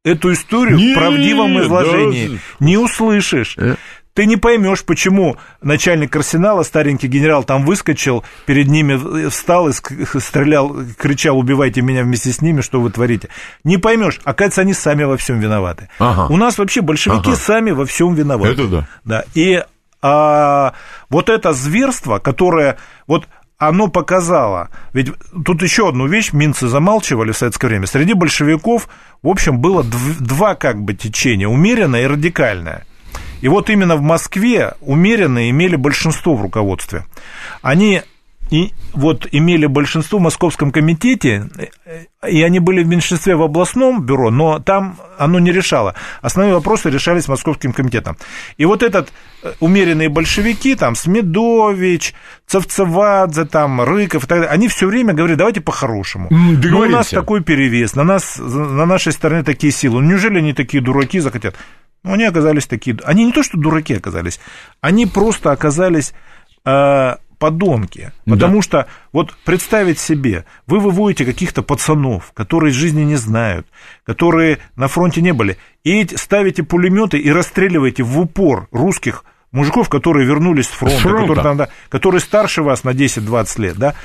[0.06, 2.38] эту историю не, в правдивом изложении да.
[2.62, 3.58] не услышишь.
[3.58, 3.76] Э?
[4.14, 10.74] Ты не поймешь, почему начальник арсенала, старенький генерал, там выскочил, перед ними встал и стрелял,
[10.98, 13.28] кричал, убивайте меня вместе с ними, что вы творите.
[13.66, 14.22] Не поймешь.
[14.24, 15.90] Оказывается, они сами во всем виноваты.
[16.00, 16.34] Ага.
[16.34, 17.36] У нас вообще большевики ага.
[17.36, 18.54] сами во всем виноваты.
[18.54, 18.88] Это да.
[19.04, 19.24] Да.
[19.34, 19.62] И
[20.08, 20.74] а,
[21.10, 22.78] вот это зверство, которое
[23.08, 23.28] вот
[23.58, 25.12] оно показало, ведь
[25.44, 27.88] тут еще одну вещь минцы замалчивали в советское время.
[27.88, 28.88] Среди большевиков,
[29.24, 32.86] в общем, было два как бы течения, умеренное и радикальное.
[33.42, 37.06] И вот именно в Москве умеренные имели большинство в руководстве.
[37.64, 38.04] Они
[38.52, 41.50] и вот имели большинство в Московском комитете,
[42.28, 45.96] и они были в меньшинстве в областном бюро, но там оно не решало.
[46.22, 48.18] Основные вопросы решались Московским комитетом.
[48.58, 49.12] И вот этот
[49.44, 52.14] э, умеренные большевики, там, Смедович,
[52.46, 56.28] Цавцевадзе, там, Рыков и так далее, они все время говорили, давайте по-хорошему.
[56.30, 60.02] Ну, у нас такой перевес, на, нас, на нашей стороне такие силы.
[60.02, 61.56] Ну, неужели они такие дураки захотят?
[62.04, 62.98] Ну, они оказались такие...
[63.04, 64.40] Они не то, что дураки оказались,
[64.82, 66.14] они просто оказались...
[66.64, 68.12] Э, подонки.
[68.26, 68.62] Потому да.
[68.62, 73.68] что, вот представить себе, вы выводите каких-то пацанов, которые жизни не знают,
[74.06, 80.28] которые на фронте не были, и ставите пулеметы и расстреливаете в упор русских мужиков, которые
[80.28, 81.22] вернулись с фронта, с фронта.
[81.22, 83.96] Которые, там, да, которые старше вас на 10-20 лет, да,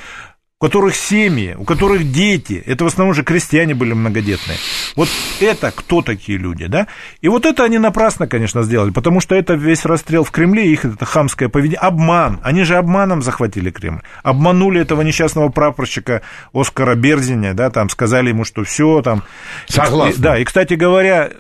[0.60, 4.58] у которых семьи, у которых дети, это в основном же крестьяне были многодетные.
[4.94, 5.08] Вот
[5.40, 6.86] это кто такие люди, да?
[7.22, 10.84] И вот это они напрасно, конечно, сделали, потому что это весь расстрел в Кремле, их
[10.84, 12.40] это хамское поведение, обман.
[12.42, 14.02] Они же обманом захватили Кремль.
[14.22, 16.20] Обманули этого несчастного прапорщика
[16.52, 19.22] Оскара Берзиня, да, там сказали ему, что все там...
[19.66, 20.18] Согласен.
[20.18, 21.30] И, да, и, кстати говоря,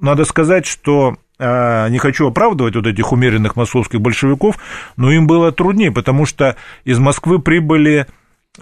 [0.00, 4.56] надо сказать, что а, не хочу оправдывать вот этих умеренных московских большевиков,
[4.96, 8.08] но им было труднее, потому что из Москвы прибыли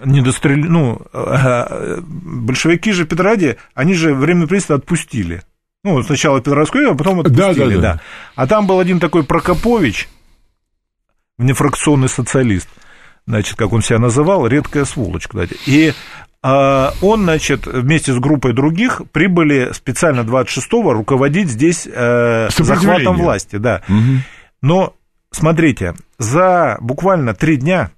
[0.03, 0.67] не дострели...
[0.67, 5.43] Ну, большевики же Петраде, они же временное правительство отпустили.
[5.83, 7.81] Ну, сначала Петровскую, а потом отпустили, да, да, да.
[7.81, 8.01] да.
[8.35, 10.07] А там был один такой Прокопович,
[11.37, 12.69] внефракционный социалист,
[13.27, 15.57] значит, как он себя называл, редкая сволочь, кстати.
[15.65, 15.93] И
[16.41, 23.55] а, он, значит, вместе с группой других прибыли специально 26-го руководить здесь э, захватом власти,
[23.55, 23.81] да.
[23.87, 24.19] Угу.
[24.61, 24.93] Но,
[25.31, 27.91] смотрите, за буквально три дня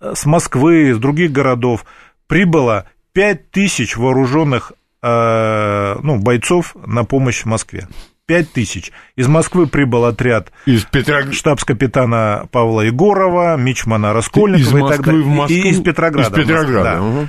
[0.00, 1.84] с Москвы, из других городов
[2.26, 4.72] прибыло 5 тысяч вооруженных
[5.02, 7.88] э, ну, бойцов на помощь Москве.
[8.26, 8.92] 5 тысяч.
[9.16, 11.32] Из Москвы прибыл отряд из Петрог...
[11.32, 15.22] штабс-капитана Павла Егорова, Мичмана Раскольникова из и так далее.
[15.22, 15.56] В Москву...
[15.56, 16.40] И из Петрограда.
[16.40, 16.84] Из Петрограда.
[16.84, 17.02] Да.
[17.02, 17.28] Угу.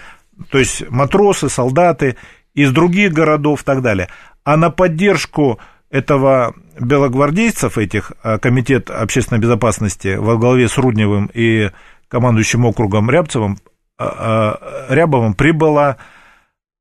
[0.51, 2.17] То есть матросы, солдаты
[2.53, 4.09] из других городов и так далее.
[4.43, 11.71] А на поддержку этого белогвардейцев, этих, э, Комитет общественной безопасности во главе с Рудневым и
[12.11, 13.57] командующим округом Рябцевым,
[13.97, 14.57] а,
[14.89, 15.97] а, Рябовым прибыло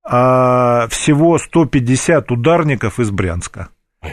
[0.04, 3.68] а, всего 150 ударников из Брянска.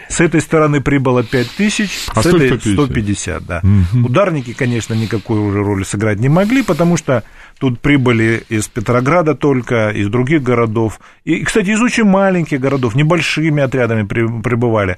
[0.09, 3.61] С этой стороны прибыло 5 тысяч, а с этой 150, 150 да.
[3.63, 4.07] Угу.
[4.07, 7.23] Ударники, конечно, никакой уже роли сыграть не могли, потому что
[7.57, 10.99] тут прибыли из Петрограда только, из других городов.
[11.23, 14.97] И, кстати, из очень маленьких городов, небольшими отрядами прибывали.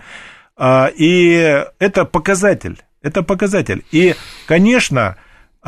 [0.59, 3.86] И это показатель, это показатель.
[3.91, 4.15] И,
[4.47, 5.17] конечно,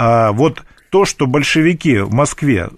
[0.04, 2.70] а вот то, что большевики в Москве,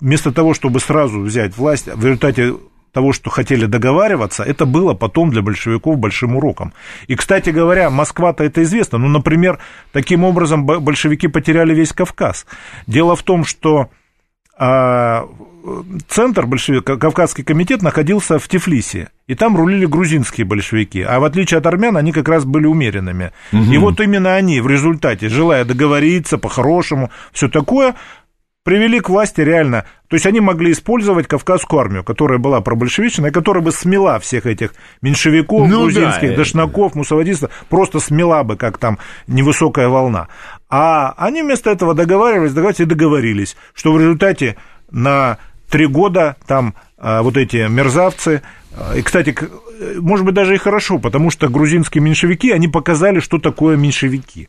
[0.00, 2.56] вместо того, чтобы сразу взять власть, в результате
[2.90, 6.72] того, что хотели договариваться, это было потом для большевиков большим уроком.
[7.06, 8.98] И, кстати говоря, Москва-то это известно.
[8.98, 9.60] Ну, например,
[9.92, 12.46] таким образом большевики потеряли весь Кавказ.
[12.88, 13.90] Дело в том, что
[14.56, 15.26] а,
[16.08, 21.58] центр большевик, Кавказский комитет находился в Тифлисе, и там рулили грузинские большевики, а в отличие
[21.58, 23.32] от армян, они как раз были умеренными.
[23.52, 23.72] Угу.
[23.72, 27.94] И вот именно они в результате, желая договориться по-хорошему, все такое,
[28.64, 33.62] привели к власти реально, то есть они могли использовать Кавказскую армию, которая была пробольшевичная, которая
[33.62, 38.98] бы смела всех этих меньшевиков, ну, грузинских, да, дошнаков, мусавадистов, просто смела бы, как там
[39.26, 40.28] невысокая волна.
[40.76, 42.52] А они вместо этого договаривались,
[42.82, 44.56] и договорились, что в результате
[44.90, 45.38] на
[45.70, 48.42] три года там а, вот эти мерзавцы,
[48.76, 49.36] а, и, кстати,
[50.00, 54.48] может быть, даже и хорошо, потому что грузинские меньшевики, они показали, что такое меньшевики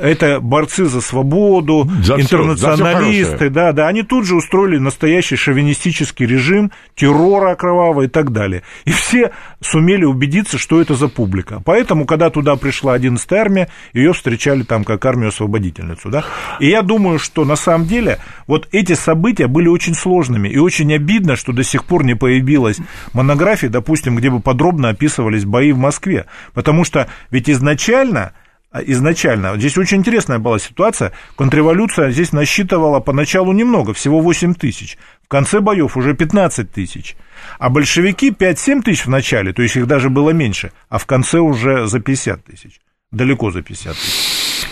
[0.00, 5.36] это борцы за свободу, за интернационалисты, все, за да, да, они тут же устроили настоящий
[5.36, 8.62] шовинистический режим, террора кровавого и так далее.
[8.84, 11.60] И все сумели убедиться, что это за публика.
[11.64, 16.24] Поэтому, когда туда пришла 11-я армия, ее встречали там как армию-освободительницу, да.
[16.60, 20.92] И я думаю, что на самом деле вот эти события были очень сложными, и очень
[20.94, 22.78] обидно, что до сих пор не появилась
[23.12, 28.32] монография, допустим, где бы подробно описывались бои в Москве, потому что ведь изначально
[28.72, 29.56] изначально.
[29.56, 31.12] Здесь очень интересная была ситуация.
[31.36, 34.98] Контрреволюция здесь насчитывала поначалу немного, всего 8 тысяч.
[35.24, 37.16] В конце боев уже 15 тысяч.
[37.58, 41.38] А большевики 5-7 тысяч в начале, то есть их даже было меньше, а в конце
[41.38, 42.80] уже за 50 тысяч.
[43.10, 44.68] Далеко за 50 тысяч.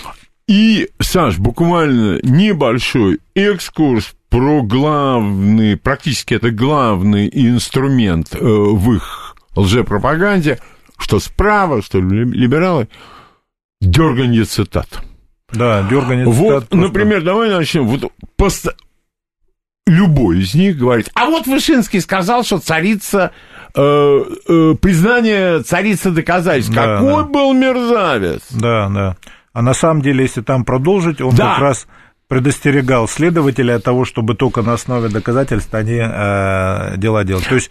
[0.47, 10.61] И, Саш, буквально небольшой экскурс про главный, практически это главный инструмент э, в их лжепропаганде,
[10.99, 12.89] что справа, что либералы–
[13.81, 14.89] дерганье цитат.
[15.53, 16.67] Да, дерганье вот, цитат.
[16.71, 17.87] Вот, например, давай начнем.
[17.87, 18.69] Вот пост...
[19.89, 23.31] Любой из них говорит, а вот Вышинский сказал, что царица
[23.73, 23.81] э,
[24.49, 26.75] э, признание царицы доказательств.
[26.75, 27.29] Да, Какой да.
[27.29, 28.43] был мерзавец.
[28.51, 29.17] Да, да.
[29.53, 31.53] А на самом деле, если там продолжить, он да.
[31.53, 31.87] как раз
[32.29, 37.47] предостерегал следователя от того, чтобы только на основе доказательств они э, дела делать.
[37.49, 37.71] То есть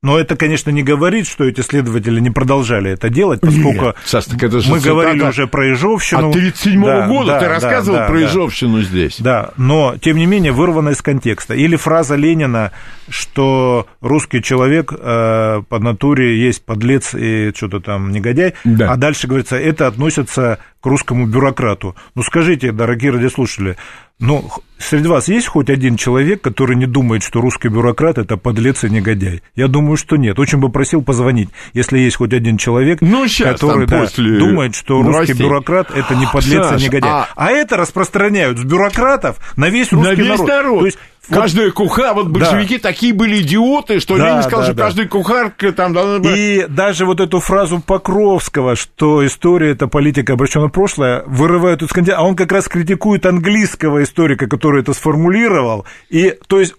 [0.00, 4.26] но это, конечно, не говорит, что эти следователи не продолжали это делать, поскольку Нет, Саш,
[4.26, 6.28] так это же мы говорили уже про Ежовщину.
[6.28, 9.16] От 1937 да, года да, ты рассказывал да, про да, Ежовщину здесь.
[9.18, 11.54] Да, но, тем не менее, вырвано из контекста.
[11.54, 12.70] Или фраза Ленина,
[13.08, 18.92] что русский человек э, по натуре есть подлец и что-то там негодяй, да.
[18.92, 21.96] а дальше говорится, это относится к русскому бюрократу.
[22.14, 23.76] Ну, скажите, дорогие радиослушатели,
[24.20, 24.48] ну,
[24.78, 28.90] среди вас есть хоть один человек, который не думает, что русский бюрократ– это подлец и
[28.90, 29.42] негодяй?
[29.54, 30.38] Я думаю, что нет.
[30.38, 35.02] Очень бы просил позвонить, если есть хоть один человек, ну, который да, после думает, что
[35.02, 35.20] новостей.
[35.20, 37.10] русский бюрократ– это не подлец Саш, и негодяй.
[37.10, 37.28] А...
[37.36, 40.48] а это распространяют с бюрократов на весь русский на весь народ.
[40.48, 40.78] народ.
[40.80, 40.98] То есть
[41.28, 42.88] Каждый кухар, вот большевики да.
[42.88, 44.82] такие были идиоты, что да, Ленин сказал, да, что да.
[44.84, 46.36] каждый кухарка там должна быть...
[46.36, 51.88] И даже вот эту фразу Покровского, что история это политика обращена в прошлое, вырывают из
[51.88, 56.74] контекста, а он как раз критикует английского историка, который это сформулировал, и то есть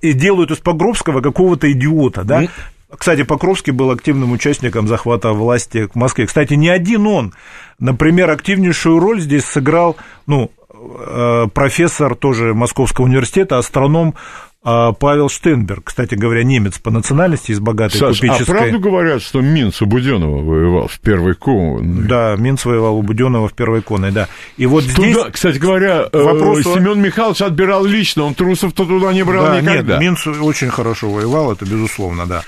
[0.00, 2.44] и делают из Покровского какого-то идиота, да?
[2.44, 2.50] Mm.
[2.96, 6.26] Кстати, Покровский был активным участником захвата власти в Москве.
[6.26, 7.34] Кстати, не один он.
[7.78, 9.96] Например, активнейшую роль здесь сыграл,
[10.26, 10.50] ну,
[10.98, 14.14] Э, профессор тоже Московского университета, астроном
[14.66, 18.56] Павел Штенберг, кстати говоря, немец по национальности из богатой Саш, купеческой...
[18.56, 22.08] а правду говорят, что Минц у Буденова воевал в первой конной?
[22.08, 24.26] Да, Минц воевал у Буденова в первой конной, да.
[24.56, 25.24] И вот туда, здесь...
[25.32, 26.64] кстати говоря, э, вопрос...
[26.64, 29.98] Семен Михайлович отбирал лично, он трусов-то туда не брал да, никогда.
[29.98, 32.42] Нет, Минц очень хорошо воевал, это безусловно, да.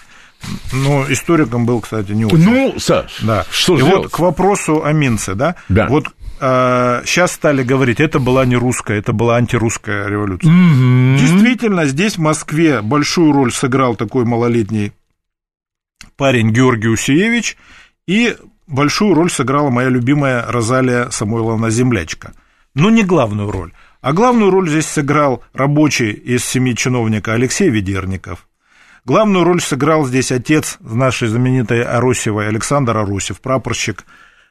[0.72, 2.38] Но историком был, кстати, не очень.
[2.38, 3.44] Ну, Саш, да.
[3.50, 5.56] что И вот к вопросу о Минце, да?
[5.68, 5.86] Да.
[5.88, 6.06] Вот
[6.38, 10.50] сейчас стали говорить, это была не русская, это была антирусская революция.
[10.50, 11.18] Mm-hmm.
[11.18, 14.92] Действительно, здесь в Москве большую роль сыграл такой малолетний
[16.16, 17.56] парень Георгий Усиевич,
[18.06, 18.36] и
[18.66, 22.32] большую роль сыграла моя любимая Розалия Самойловна Землячка.
[22.74, 23.72] Но не главную роль.
[24.00, 28.46] А главную роль здесь сыграл рабочий из семи чиновника Алексей Ведерников.
[29.04, 34.04] Главную роль сыграл здесь отец нашей знаменитой Аросевой Александр Аросев, прапорщик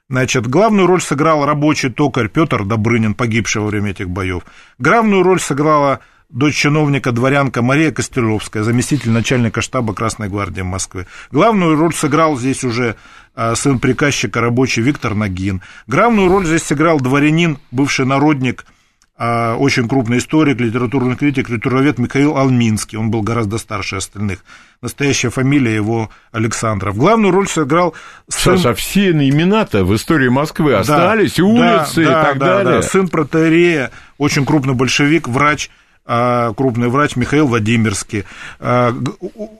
[0.10, 4.44] Значит, главную роль сыграл рабочий токарь Петр Добрынин, погибший во время этих боев.
[4.80, 6.00] Главную роль сыграла
[6.30, 11.08] дочь чиновника дворянка Мария Костеловская, заместитель начальника штаба Красной гвардии Москвы.
[11.32, 12.96] Главную роль сыграл здесь уже
[13.36, 15.62] а, сын приказчика рабочий Виктор Нагин.
[15.88, 18.66] Главную роль здесь сыграл дворянин, бывший народник–
[19.18, 23.00] очень крупный историк, литературный критик, литературовед Михаил Алминский.
[23.00, 24.44] Он был гораздо старше остальных.
[24.82, 26.96] Настоящая фамилия его Александров.
[26.96, 27.96] Главную роль сыграл...
[28.30, 28.58] Сын...
[28.58, 32.82] Саша, все имена-то в истории Москвы да, остались, улицы да, и да, так да, далее.
[32.82, 32.82] Да.
[32.84, 35.72] Сын протеерея, очень крупный большевик, врач,
[36.06, 38.24] а, крупный врач Михаил Владимирский.
[38.60, 38.94] А,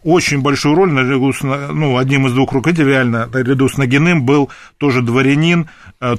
[0.04, 4.52] очень большую роль наряду с, ну, одним из двух руководителей, реально, наряду с Нагиным был
[4.78, 5.68] тоже дворянин,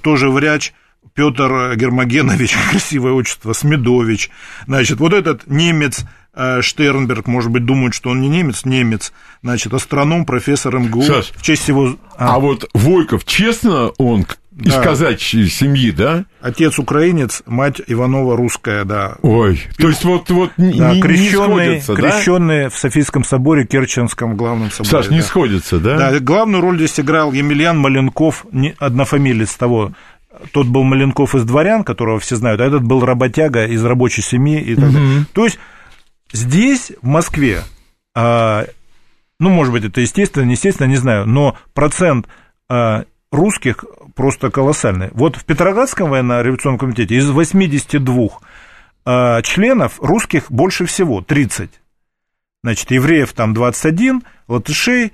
[0.02, 0.72] тоже врач,
[1.18, 4.30] Петр Гермогенович, красивое отчество, Смедович.
[4.68, 9.12] Значит, вот этот немец э, Штернберг, может быть, думают, что он не немец, немец,
[9.42, 11.02] значит, астроном, профессор МГУ.
[11.02, 11.96] Саш, в честь его...
[12.16, 14.26] А, а вот Войков, честно, он
[14.60, 14.80] из Да.
[14.82, 16.24] казачьей семьи, да?
[16.40, 19.16] Отец украинец, мать Иванова русская, да.
[19.22, 22.00] Ой, то есть вот, вот не, Да, не крещенные, сходятся, да?
[22.12, 24.90] крещенные в Софийском соборе, Керченском главном соборе.
[24.90, 25.24] Саш, не да.
[25.24, 25.96] сходятся, да?
[26.12, 29.92] Да, главную роль здесь играл Емельян Маленков, не- однофамилец того.
[30.52, 34.60] Тот был Маленков из дворян, которого все знают, а этот был работяга из рабочей семьи
[34.60, 35.26] и так далее.
[35.32, 35.58] То есть
[36.32, 37.62] здесь, в Москве,
[38.14, 38.66] а,
[39.40, 42.26] ну, может быть, это естественно, неестественно, не знаю, но процент
[42.68, 43.84] а, русских
[44.14, 45.10] просто колоссальный.
[45.12, 48.28] Вот в Петроградском военно-революционном комитете из 82
[49.04, 51.70] а, членов русских больше всего, 30.
[52.64, 55.12] Значит, евреев там 21, латышей,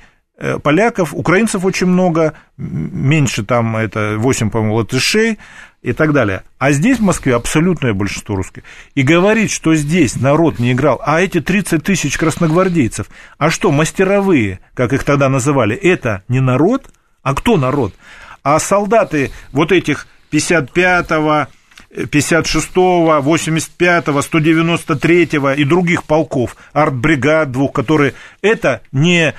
[0.62, 5.39] поляков, украинцев очень много, меньше там это 8, по-моему, латышей
[5.85, 6.43] и так далее.
[6.59, 8.62] А здесь, в Москве, абсолютное большинство русских.
[8.94, 13.06] И говорить, что здесь народ не играл, а эти 30 тысяч красногвардейцев,
[13.39, 16.90] а что, мастеровые, как их тогда называли, это не народ?
[17.23, 17.94] А кто народ?
[18.43, 21.48] А солдаты вот этих 55-го,
[21.94, 28.15] 56-го, 85-го, 193-го и других полков, артбригад двух, которые...
[28.43, 29.35] Это не э,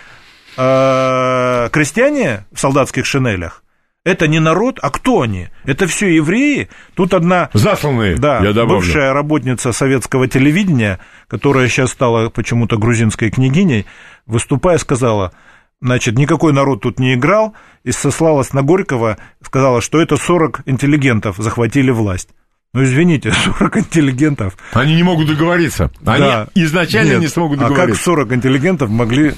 [0.55, 3.63] крестьяне в солдатских шинелях,
[4.03, 5.47] это не народ, а кто они?
[5.63, 6.69] Это все евреи.
[6.93, 8.75] Тут одна Засланные, да, я добавлю.
[8.77, 13.87] бывшая работница советского телевидения, которая сейчас стала почему-то грузинской княгиней,
[14.27, 15.31] выступая, сказала,
[15.81, 21.37] значит, никакой народ тут не играл, и сослалась на Горького, сказала, что это 40 интеллигентов
[21.37, 22.29] захватили власть.
[22.75, 24.55] Ну, извините, 40 интеллигентов.
[24.73, 25.89] Они не могут договориться.
[26.05, 26.47] Они Да.
[26.53, 27.21] изначально Нет.
[27.21, 28.03] не смогут А как договориться.
[28.03, 29.33] 40 интеллигентов могли э,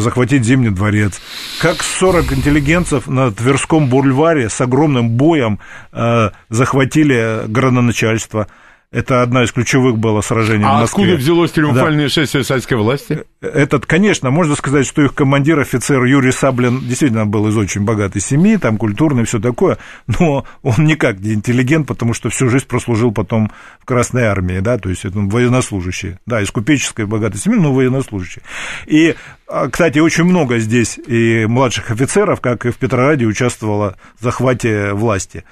[0.00, 1.20] захватить Зимний дворец?
[1.60, 5.58] Как 40 интеллигентов на Тверском бульваре с огромным боем
[5.92, 8.46] э, захватили градоначальство?
[8.92, 11.04] Это одно из ключевых было сражений в а Москве.
[11.04, 13.24] откуда взялось триумфальное шествие советской власти?
[13.40, 18.22] Этот, конечно, можно сказать, что их командир, офицер Юрий Саблин, действительно был из очень богатой
[18.22, 23.10] семьи, там культурный, все такое, но он никак не интеллигент, потому что всю жизнь прослужил
[23.10, 23.50] потом
[23.80, 28.42] в Красной армии, да, то есть это военнослужащий, да, из купеческой богатой семьи, но военнослужащий.
[28.86, 29.16] И,
[29.48, 34.92] а, кстати, очень много здесь и младших офицеров, как и в Петрограде, участвовало в захвате
[34.92, 35.44] власти.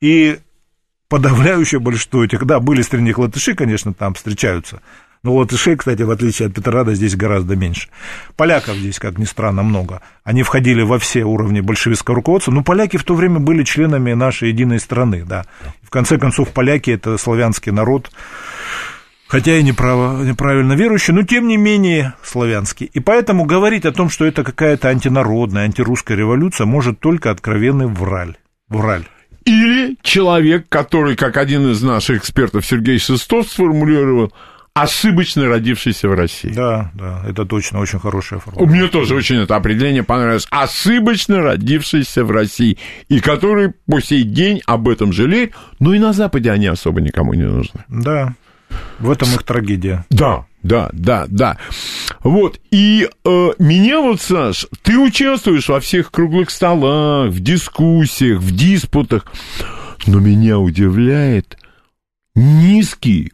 [0.00, 0.38] И
[1.10, 4.80] подавляющее большинство этих, да, были среди них латыши, конечно, там встречаются,
[5.22, 7.88] но латышей, кстати, в отличие от Петрограда, здесь гораздо меньше.
[8.36, 10.00] Поляков здесь, как ни странно, много.
[10.24, 14.48] Они входили во все уровни большевистского руководства, но поляки в то время были членами нашей
[14.48, 15.44] единой страны, да.
[15.82, 18.10] В конце концов, поляки– это славянский народ,
[19.26, 22.88] хотя и неправо, неправильно верующий, но тем не менее славянский.
[22.94, 28.36] И поэтому говорить о том, что это какая-то антинародная, антирусская революция, может только откровенный враль.
[28.68, 29.04] Враль.
[29.44, 34.32] Или человек, который, как один из наших экспертов Сергей Шестов сформулировал,
[34.74, 36.50] ошибочно родившийся в России.
[36.50, 38.66] Да, да, это точно очень хорошая формула.
[38.66, 40.46] Мне тоже очень это определение понравилось.
[40.50, 46.12] Ошибочно родившийся в России, и который по сей день об этом жалеет, но и на
[46.12, 47.84] Западе они особо никому не нужны.
[47.88, 48.34] Да,
[48.98, 50.04] в этом их трагедия.
[50.10, 51.56] Да, да, да, да.
[52.22, 58.54] Вот, и э, меня вот, Саш, ты участвуешь во всех круглых столах, в дискуссиях, в
[58.54, 59.26] диспутах,
[60.06, 61.56] но меня удивляет
[62.34, 63.32] низкий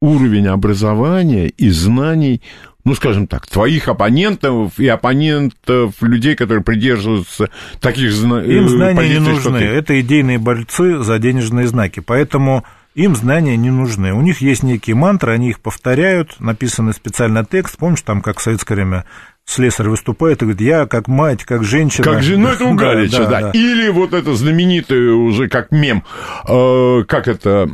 [0.00, 2.42] уровень образования и знаний,
[2.84, 7.50] ну, скажем так, твоих оппонентов и оппонентов людей, которые придерживаются
[7.80, 9.64] таких зна- Им э, знания не позиций, что нужны.
[9.64, 12.00] Это идейные борцы за денежные знаки.
[12.00, 14.12] Поэтому им знания не нужны.
[14.12, 17.76] У них есть некие мантры, они их повторяют, написанный специально текст.
[17.78, 19.04] Помнишь, там, как в советское время
[19.48, 22.04] слесарь выступает и говорит, я как мать, как женщина.
[22.04, 23.50] Как же, ну это у Да, Галича, да, да.
[23.52, 26.04] Или вот это знаменитое уже как мем,
[26.46, 27.68] э, как это,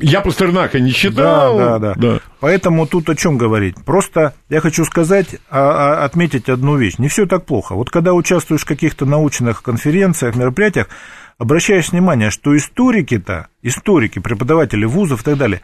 [0.00, 1.58] я Пастернака не читал.
[1.58, 3.76] Да, да, да, Поэтому тут о чем говорить?
[3.84, 6.98] Просто я хочу сказать, а- а- отметить одну вещь.
[6.98, 7.74] Не все так плохо.
[7.74, 10.88] Вот когда участвуешь в каких-то научных конференциях, мероприятиях,
[11.38, 15.62] обращаешь внимание, что историки-то, историки, преподаватели вузов и так далее,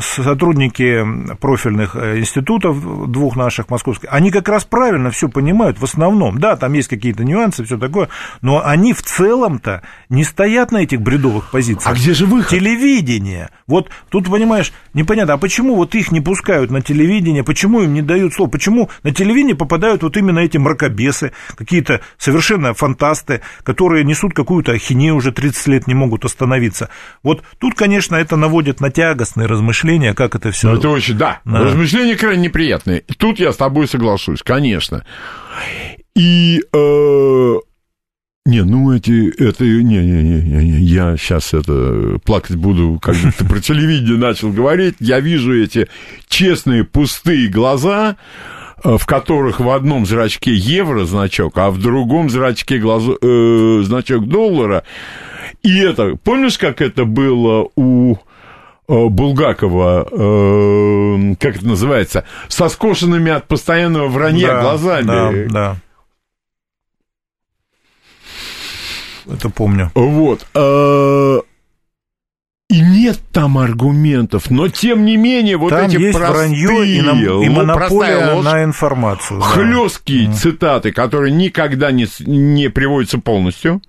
[0.00, 1.04] сотрудники
[1.36, 6.38] профильных э, институтов двух наших московских, они как раз правильно все понимают в основном.
[6.38, 8.08] Да, там есть какие-то нюансы, все такое,
[8.40, 11.86] но они в целом-то не стоят на этих бредовых позициях.
[11.86, 12.50] А где же выход?
[12.50, 13.50] Телевидение.
[13.66, 18.02] Вот тут, понимаешь, непонятно, а почему вот их не пускают на телевидение, почему им не
[18.02, 24.32] дают слова, почему на телевидение попадают вот именно эти мракобесы, какие-то совершенно фантасты, которые несут
[24.34, 26.88] какую-то ахинею уже 30 лет не могут остановиться.
[27.22, 30.70] Вот тут, конечно, это наводит на тягостные размышления, как это все.
[30.70, 31.60] Ну, это очень, да, Да.
[31.64, 33.02] размышления крайне неприятные.
[33.18, 35.04] Тут я с тобой соглашусь, конечно.
[36.16, 37.54] И, э,
[38.46, 43.44] не, ну эти, это, не, не, не, не, я сейчас это плакать буду, когда ты
[43.44, 45.88] про телевидение начал говорить, я вижу эти
[46.28, 48.16] честные пустые глаза,
[48.84, 54.28] э, в которых в одном зрачке евро значок, а в другом зрачке глазу, э, значок
[54.28, 54.84] доллара.
[55.62, 58.18] И это, помнишь, как это было у
[58.88, 65.46] Булгакова, э, как это называется, со скошенными от постоянного вранья Да, глазами.
[65.48, 65.76] Да,
[69.26, 69.32] да.
[69.34, 69.90] Это помню.
[69.94, 70.46] Вот.
[70.54, 71.38] э,
[72.70, 77.00] И нет там аргументов, но тем не менее вот Там эти есть простые, вранье и,
[77.02, 79.40] нам- и монополия ложь, на информацию.
[79.40, 79.46] да.
[79.46, 83.80] хлесткие цитаты, которые никогда не, не приводятся полностью.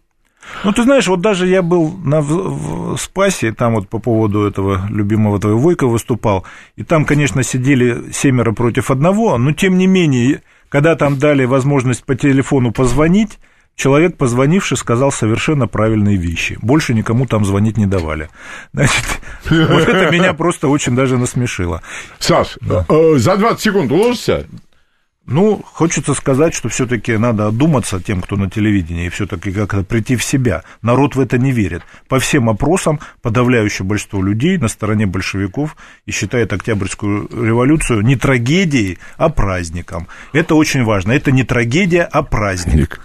[0.63, 4.45] Ну, ты знаешь, вот даже я был на, в, в Спасе, там вот по поводу
[4.45, 6.45] этого любимого твоего Войка выступал,
[6.75, 12.03] и там, конечно, сидели семеро против одного, но тем не менее, когда там дали возможность
[12.03, 13.39] по телефону позвонить,
[13.75, 16.57] человек, позвонивший, сказал совершенно правильные вещи.
[16.61, 18.29] Больше никому там звонить не давали.
[18.73, 19.05] Значит,
[19.49, 21.81] вот это меня просто очень даже насмешило.
[22.19, 24.47] Саш, э, за 20 секунд уложишься?
[25.27, 30.15] Ну, хочется сказать, что все-таки надо одуматься тем, кто на телевидении, и все-таки как-то прийти
[30.15, 30.63] в себя.
[30.83, 31.81] Народ в это не верит.
[32.07, 35.75] По всем опросам подавляющее большинство людей на стороне большевиков
[36.05, 40.07] и считает Октябрьскую революцию не трагедией, а праздником.
[40.31, 41.11] Это очень важно.
[41.11, 43.01] Это не трагедия, а праздник.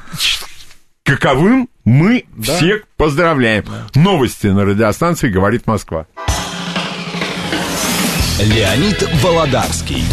[1.03, 3.65] Каковым мы всех поздравляем.
[3.95, 6.07] Новости на радиостанции «Говорит Москва».
[8.41, 10.05] Леонид Володарский.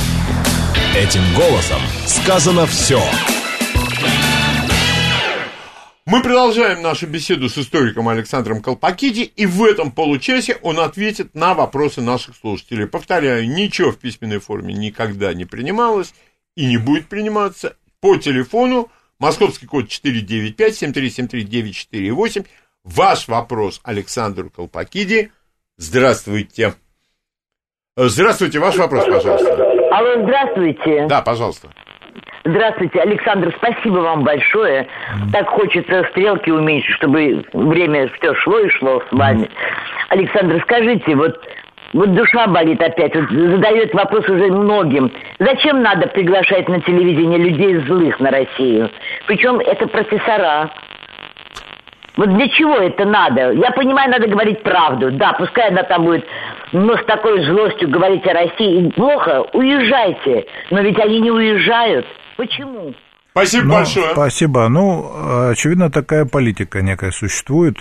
[0.98, 2.99] Этим голосом сказано все.
[6.07, 11.53] Мы продолжаем нашу беседу с историком Александром Колпакиди, и в этом получасе он ответит на
[11.53, 12.88] вопросы наших слушателей.
[12.88, 16.15] Повторяю, ничего в письменной форме никогда не принималось
[16.56, 17.76] и не будет приниматься.
[18.02, 22.48] По телефону московский код 495-7373-948.
[22.84, 25.32] Ваш вопрос Александру Колпакиди.
[25.78, 26.74] Здравствуйте.
[27.95, 29.76] Здравствуйте, ваш вопрос, пожалуйста.
[29.98, 31.07] Алло, здравствуйте.
[31.10, 31.69] Да, пожалуйста.
[32.44, 34.88] Здравствуйте, Александр, спасибо вам большое.
[35.34, 39.49] Так хочется стрелки уменьшить, чтобы время все шло и шло с вами.
[40.10, 41.41] Александр, скажите, вот,
[41.94, 45.11] вот душа болит опять, вот задает вопрос уже многим.
[45.40, 48.91] Зачем надо приглашать на телевидение людей злых на Россию?
[49.26, 50.69] Причем это профессора.
[52.18, 53.52] Вот для чего это надо?
[53.52, 55.11] Я понимаю, надо говорить правду.
[55.11, 56.26] Да, пускай она там будет,
[56.72, 58.89] но с такой злостью говорить о России.
[58.95, 60.45] Плохо, уезжайте.
[60.72, 62.06] Но ведь они не уезжают.
[62.35, 62.94] Почему?
[63.31, 64.10] Спасибо Ну, большое.
[64.14, 64.68] Спасибо.
[64.68, 67.77] Ну, очевидно, такая политика некая существует.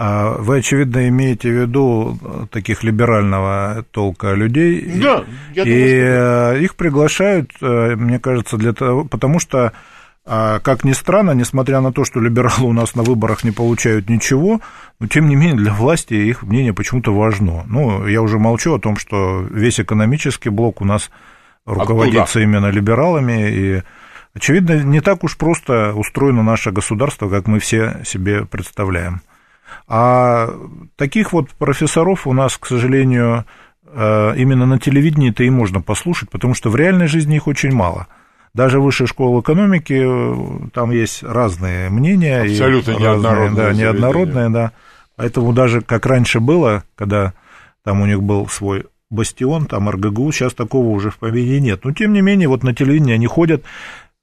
[0.00, 2.18] А Вы, очевидно, имеете в виду
[2.52, 4.88] таких либерального толка людей.
[5.02, 5.24] Да,
[5.54, 9.72] я И э, их приглашают, э, мне кажется, для того, потому что,
[10.28, 14.60] как ни странно, несмотря на то, что либералы у нас на выборах не получают ничего,
[15.00, 17.64] но тем не менее для власти их мнение почему-то важно.
[17.66, 21.10] Ну, я уже молчу о том, что весь экономический блок у нас
[21.64, 23.82] руководится именно либералами, и
[24.34, 29.22] очевидно, не так уж просто устроено наше государство, как мы все себе представляем.
[29.86, 30.50] А
[30.96, 33.44] таких вот профессоров у нас, к сожалению,
[33.86, 38.08] э, именно на телевидении-то и можно послушать, потому что в реальной жизни их очень мало.
[38.54, 42.44] Даже высшая школа экономики, э, там есть разные мнения.
[42.44, 44.72] и Абсолютно разные, неоднородные Да, неоднородные, да.
[45.16, 47.34] Поэтому даже как раньше было, когда
[47.84, 51.84] там у них был свой бастион, там РГГУ, сейчас такого уже в помине нет.
[51.84, 53.64] Но, тем не менее, вот на телевидении они ходят,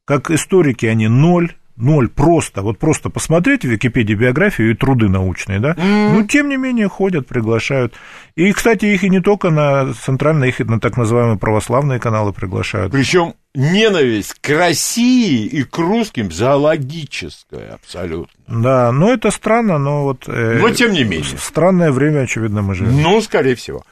[0.05, 5.59] как историки они ноль, ноль просто, вот просто посмотреть в Википедии биографию и труды научные,
[5.59, 7.93] да, но тем не менее ходят, приглашают.
[8.35, 12.33] И, кстати, их и не только на центральные, их и на так называемые православные каналы
[12.33, 12.91] приглашают.
[12.91, 18.33] Причем ненависть к России и к русским зоологическая абсолютно.
[18.47, 20.27] Да, но это странно, но вот...
[20.27, 21.37] э, Но тем не менее.
[21.37, 23.01] Странное время, очевидно, мы живем.
[23.01, 23.83] Ну, скорее всего.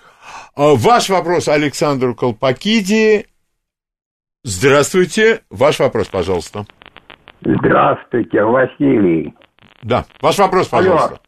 [0.55, 3.25] А, Ваш вопрос Александру Колпакиди.
[4.43, 5.41] Здравствуйте.
[5.49, 6.65] Ваш вопрос, пожалуйста.
[7.45, 9.33] Здравствуйте, Василий.
[9.81, 11.19] Да, ваш вопрос, пожалуйста.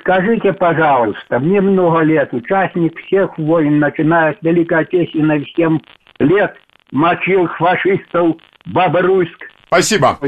[0.00, 5.78] Скажите, пожалуйста, мне много лет, участник всех войн, начиная с Великой Отечественной, 7
[6.20, 6.54] лет,
[6.92, 8.36] мочил фашистов
[8.66, 9.36] Бобруйск.
[9.66, 10.18] Спасибо.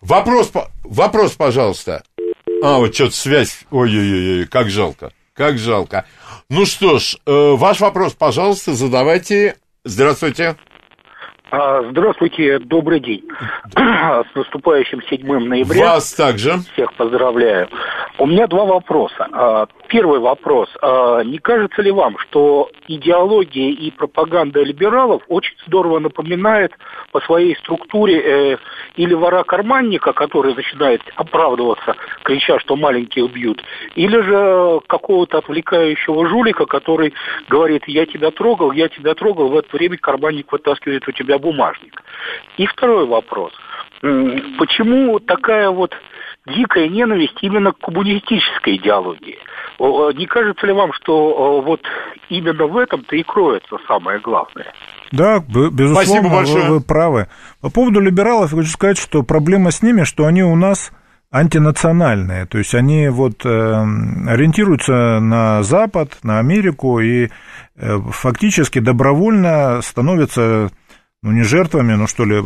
[0.00, 0.52] Вопрос,
[0.84, 2.02] вопрос, пожалуйста.
[2.62, 3.66] А, вот что-то связь.
[3.70, 5.10] Ой-ой-ой, как жалко.
[5.34, 6.06] Как жалко.
[6.48, 9.56] Ну что ж, э, ваш вопрос, пожалуйста, задавайте.
[9.84, 10.56] Здравствуйте.
[11.50, 13.22] А, Здравствуйте, добрый день.
[13.76, 15.92] С наступающим 7 ноября.
[15.92, 16.54] Вас также.
[16.72, 17.68] Всех поздравляю.
[18.18, 19.28] У меня два вопроса.
[19.32, 20.68] А, Первый вопрос.
[20.82, 26.72] А, Не кажется ли вам, что идеология и пропаганда либералов очень здорово напоминает
[27.12, 28.56] по своей структуре э,
[28.96, 31.94] или вора-карманника, который начинает оправдываться,
[32.24, 33.62] крича, что маленьких бьют,
[33.94, 37.14] или же какого-то отвлекающего жулика, который
[37.48, 41.38] говорит, я тебя трогал, я тебя трогал, в это время карманник вытаскивает у тебя для
[41.38, 42.02] бумажника.
[42.56, 43.52] И второй вопрос.
[44.00, 45.94] Почему такая вот
[46.46, 49.38] дикая ненависть именно к коммунистической идеологии?
[49.78, 51.80] Не кажется ли вам, что вот
[52.28, 54.72] именно в этом-то и кроется самое главное?
[55.12, 56.64] Да, безусловно, Спасибо большое.
[56.64, 57.28] Вы, вы правы.
[57.60, 60.92] По поводу либералов хочу сказать, что проблема с ними, что они у нас
[61.30, 67.28] антинациональные, то есть они вот э, ориентируются на Запад, на Америку и
[67.76, 70.70] э, фактически добровольно становятся
[71.22, 72.42] ну, не жертвами, ну, что ли,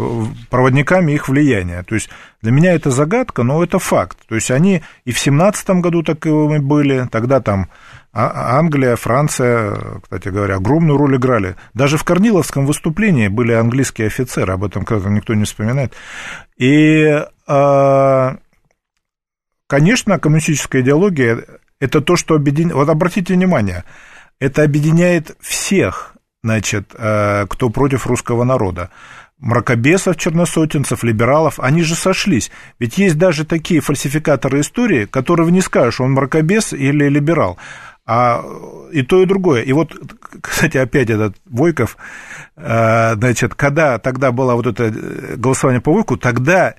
[0.49, 1.83] проводниками их влияния.
[1.83, 2.09] То есть
[2.41, 4.19] для меня это загадка, но это факт.
[4.29, 7.69] То есть они и в семнадцатом году таковыми были, тогда там
[8.13, 11.57] а, Англия, Франция, кстати говоря, огромную роль играли.
[11.75, 15.93] Даже в Корниловском выступлении были английские офицеры, об этом как никто не вспоминает.
[16.57, 18.37] И, а,
[19.67, 21.45] конечно, коммунистическая идеология–
[21.81, 22.75] это то, что объединяет...
[22.75, 23.85] Вот обратите внимание,
[24.39, 28.91] это объединяет всех, значит, а, кто против русского народа
[29.39, 32.51] мракобесов, черносотенцев, либералов, они же сошлись.
[32.79, 37.59] Ведь есть даже такие фальсификаторы истории, которые не скажешь, он мракобес или либерал
[38.07, 38.45] а
[38.91, 39.63] и то, и другое.
[39.63, 39.95] И вот,
[40.41, 41.97] кстати, опять этот Войков,
[42.57, 46.75] э, значит, когда тогда было вот это э, голосование по Войку, тогда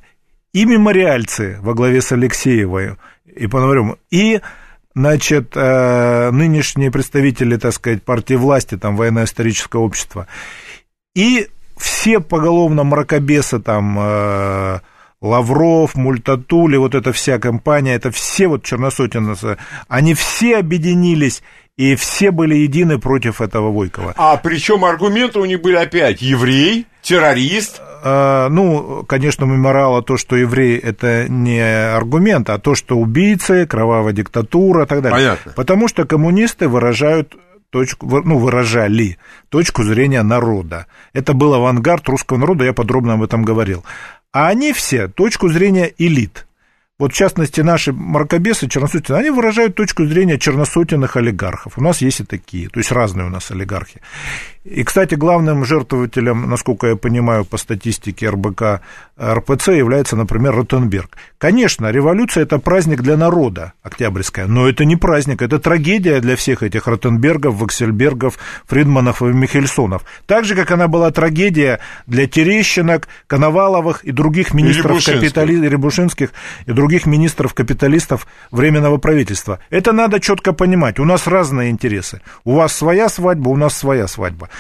[0.52, 2.98] и мемориальцы во главе с Алексеевой
[3.34, 4.42] и Пономарем, и
[4.96, 10.28] значит, э, нынешние представители, так сказать, партии власти, там, военно-историческое общество,
[11.16, 11.48] и
[11.78, 14.82] все поголовно мракобесы, там,
[15.22, 19.58] Лавров, Мультатули, вот эта вся компания, это все вот черносотенцы,
[19.88, 21.44] они все объединились
[21.78, 24.14] и все были едины против этого Войкова.
[24.18, 27.82] А причем аргументы у них были опять еврей, террорист.
[28.04, 34.14] А, ну, конечно, меморала то, что еврей это не аргумент, а то, что убийцы, кровавая
[34.14, 35.18] диктатура и так далее.
[35.20, 35.54] Понятно.
[35.56, 37.36] Потому что коммунисты выражают
[37.70, 39.18] точку, ну, выражали
[39.50, 40.88] точку зрения народа.
[41.14, 43.84] Это был авангард русского народа, я подробно об этом говорил.
[44.32, 46.48] А они все точку зрения элит.
[47.00, 51.80] Вот, в частности, наши мракобесы, черносотенные, они выражают точку зрения черносотенных олигархов.
[51.80, 54.02] У нас есть и такие, то есть разные у нас олигархи.
[54.64, 58.82] И, кстати, главным жертвователем, насколько я понимаю, по статистике РБК
[59.20, 61.18] РПЦ является, например, Ротенберг.
[61.40, 66.62] Конечно, революция– это праздник для народа, Октябрьская, но это не праздник, это трагедия для всех
[66.62, 70.04] этих Ротенбергов, Ваксельбергов, Фридманов и Михельсонов.
[70.28, 76.34] Так же, как она была трагедия для Терещинок, Коноваловых и других министров капиталистов, Рябушинских
[76.68, 79.58] и других министров-капиталистов Временного правительства.
[79.72, 81.00] Это надо четко понимать.
[81.00, 82.22] У нас разные интересы.
[82.44, 84.51] У вас своя свадьба, у нас своя свадьба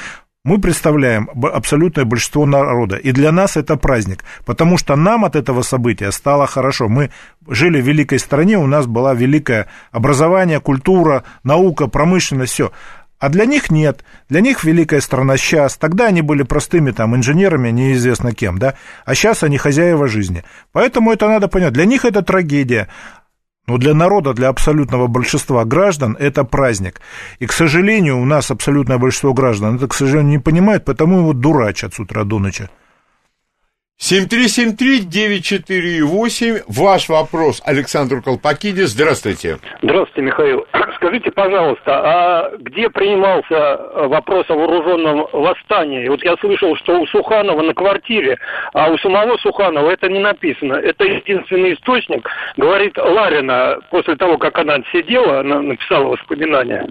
[0.43, 5.61] мы представляем абсолютное большинство народа, и для нас это праздник, потому что нам от этого
[5.61, 6.89] события стало хорошо.
[6.89, 7.11] Мы
[7.47, 12.71] жили в великой стране, у нас была великое образование, культура, наука, промышленность, все.
[13.19, 14.03] А для них нет.
[14.29, 15.77] Для них великая страна сейчас.
[15.77, 18.73] Тогда они были простыми там инженерами, неизвестно кем, да.
[19.05, 20.43] А сейчас они хозяева жизни.
[20.71, 21.71] Поэтому это надо понять.
[21.71, 22.87] Для них это трагедия.
[23.67, 27.01] Но для народа, для абсолютного большинства граждан это праздник.
[27.39, 31.33] И, к сожалению, у нас абсолютное большинство граждан это, к сожалению, не понимает, потому его
[31.33, 32.69] дурачат с утра до ночи.
[34.01, 36.63] 7373948.
[36.67, 38.89] Ваш вопрос, Александр Колпакидис.
[38.89, 39.59] Здравствуйте.
[39.83, 40.65] Здравствуйте, Михаил.
[40.95, 46.07] Скажите, пожалуйста, а где принимался вопрос о вооруженном восстании?
[46.07, 48.39] Вот я слышал, что у Суханова на квартире,
[48.73, 50.73] а у самого Суханова это не написано.
[50.73, 56.87] Это единственный источник, говорит Ларина, после того, как она отсидела, она написала воспоминания.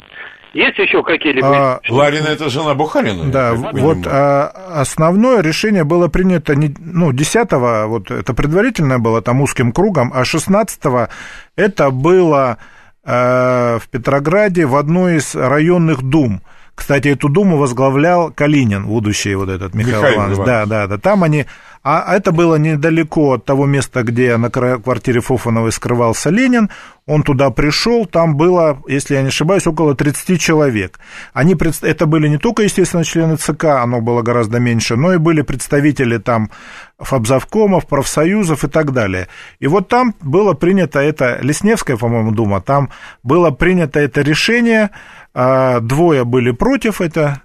[0.52, 1.74] Есть еще какие-либо?
[1.77, 3.31] А, Ларина это жена Бухарина.
[3.31, 9.40] Да, вот а, основное решение было принято не, ну, 10-го, вот это предварительное было там
[9.40, 11.09] узким кругом, а 16-го
[11.56, 12.59] это было
[13.05, 16.43] э, в Петрограде в одной из районных дум.
[16.74, 20.38] Кстати, эту думу возглавлял Калинин, будущий вот этот Михаил, Михаил Иванович.
[20.38, 20.47] Иванович.
[20.47, 20.98] Да, да, да.
[20.98, 21.47] Там они
[21.82, 26.68] а это было недалеко от того места, где на квартире Фофановой скрывался Ленин.
[27.06, 31.01] Он туда пришел, там было, если я не ошибаюсь, около 30 человек.
[31.32, 35.40] Они, это были не только, естественно, члены ЦК, оно было гораздо меньше, но и были
[35.40, 36.51] представители там
[36.98, 39.28] фабзавкомов, профсоюзов и так далее.
[39.59, 42.90] И вот там было принято это, Лесневская, по-моему, дума, там
[43.22, 44.98] было принято это решение, а,
[45.32, 47.43] двое были против, это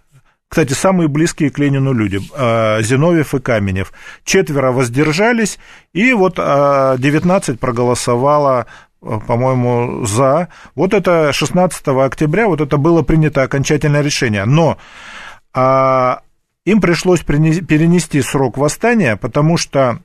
[0.48, 3.92] кстати, самые близкие к Ленину люди, а, Зиновьев и Каменев.
[4.24, 5.60] Четверо воздержались,
[5.92, 8.68] и вот 19 а, проголосовало
[9.02, 10.50] а, по-моему, за.
[10.74, 14.46] Вот это 16 октября, вот это было принято окончательное решение.
[14.46, 14.78] Но
[15.54, 16.22] а,
[16.64, 20.00] им пришлось перенести срок восстания, потому что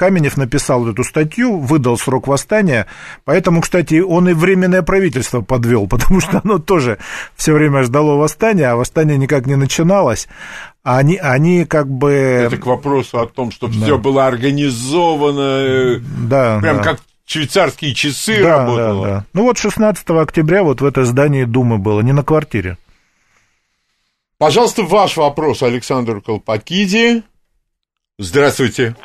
[0.00, 2.86] Каменев написал эту статью, выдал срок восстания,
[3.26, 6.96] поэтому, кстати, он и временное правительство подвел, потому что оно тоже
[7.36, 10.26] все время ждало восстания, а восстание никак не начиналось.
[10.82, 12.12] А они, они как бы...
[12.12, 13.74] Это к вопросу о том, что да.
[13.74, 16.82] все было организовано, э, да, прям да.
[16.82, 19.06] как швейцарские часы да, работало.
[19.06, 19.24] Да, да.
[19.34, 22.78] Ну вот 16 октября вот в это здание Думы было, не на квартире.
[24.38, 27.22] Пожалуйста, ваш вопрос, Александр Колпакиди.
[28.18, 28.96] Здравствуйте.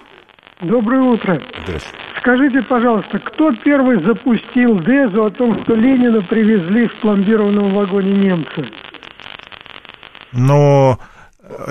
[0.62, 1.42] Доброе утро.
[1.64, 1.98] Здравствуйте.
[2.20, 8.72] Скажите, пожалуйста, кто первый запустил Дезу о том, что Ленина привезли в пломбированном вагоне немцы?
[10.32, 10.98] Но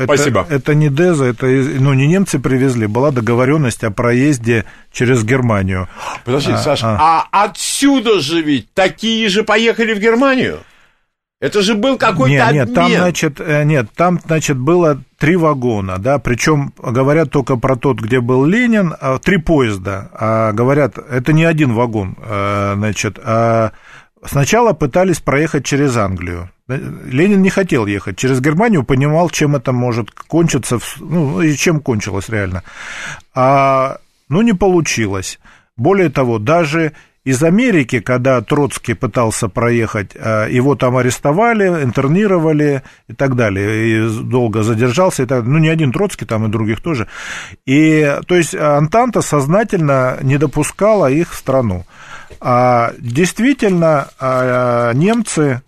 [0.04, 0.42] Спасибо.
[0.42, 5.88] Это, это не Деза, это ну, не немцы привезли, была договоренность о проезде через Германию.
[6.24, 7.26] Подождите, а, Саша, а.
[7.32, 10.60] а отсюда же ведь такие же поехали в Германию?
[11.44, 12.64] Это же был какой-то нет, обмен.
[12.64, 17.76] Нет, там, значит, э, нет, там, значит, было три вагона, да, причем говорят только про
[17.76, 23.18] тот, где был Ленин, а, три поезда, а говорят, это не один вагон, э, значит,
[23.22, 23.72] а
[24.24, 26.48] сначала пытались проехать через Англию.
[26.66, 32.30] Ленин не хотел ехать через Германию, понимал, чем это может кончиться, ну, и чем кончилось
[32.30, 32.62] реально.
[33.34, 33.98] А,
[34.30, 35.38] ну, не получилось.
[35.76, 36.94] Более того, даже
[37.24, 44.22] из Америки, когда Троцкий пытался проехать, а, его там арестовали, интернировали и так далее, и
[44.22, 47.08] долго задержался, и так, ну, не один Троцкий, там и других тоже.
[47.64, 51.86] И, то есть, Антанта сознательно не допускала их в страну.
[52.40, 55.62] А, действительно, а, немцы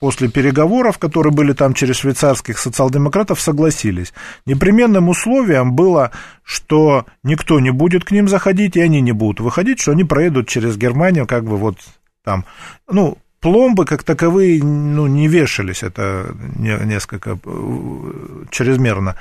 [0.00, 4.12] после переговоров, которые были там через швейцарских социал-демократов, согласились.
[4.46, 6.10] Непременным условием было,
[6.42, 10.48] что никто не будет к ним заходить, и они не будут выходить, что они проедут
[10.48, 11.76] через Германию, как бы вот
[12.24, 12.44] там,
[12.90, 19.16] ну, пломбы как таковые ну, не вешались, это несколько э, чрезмерно.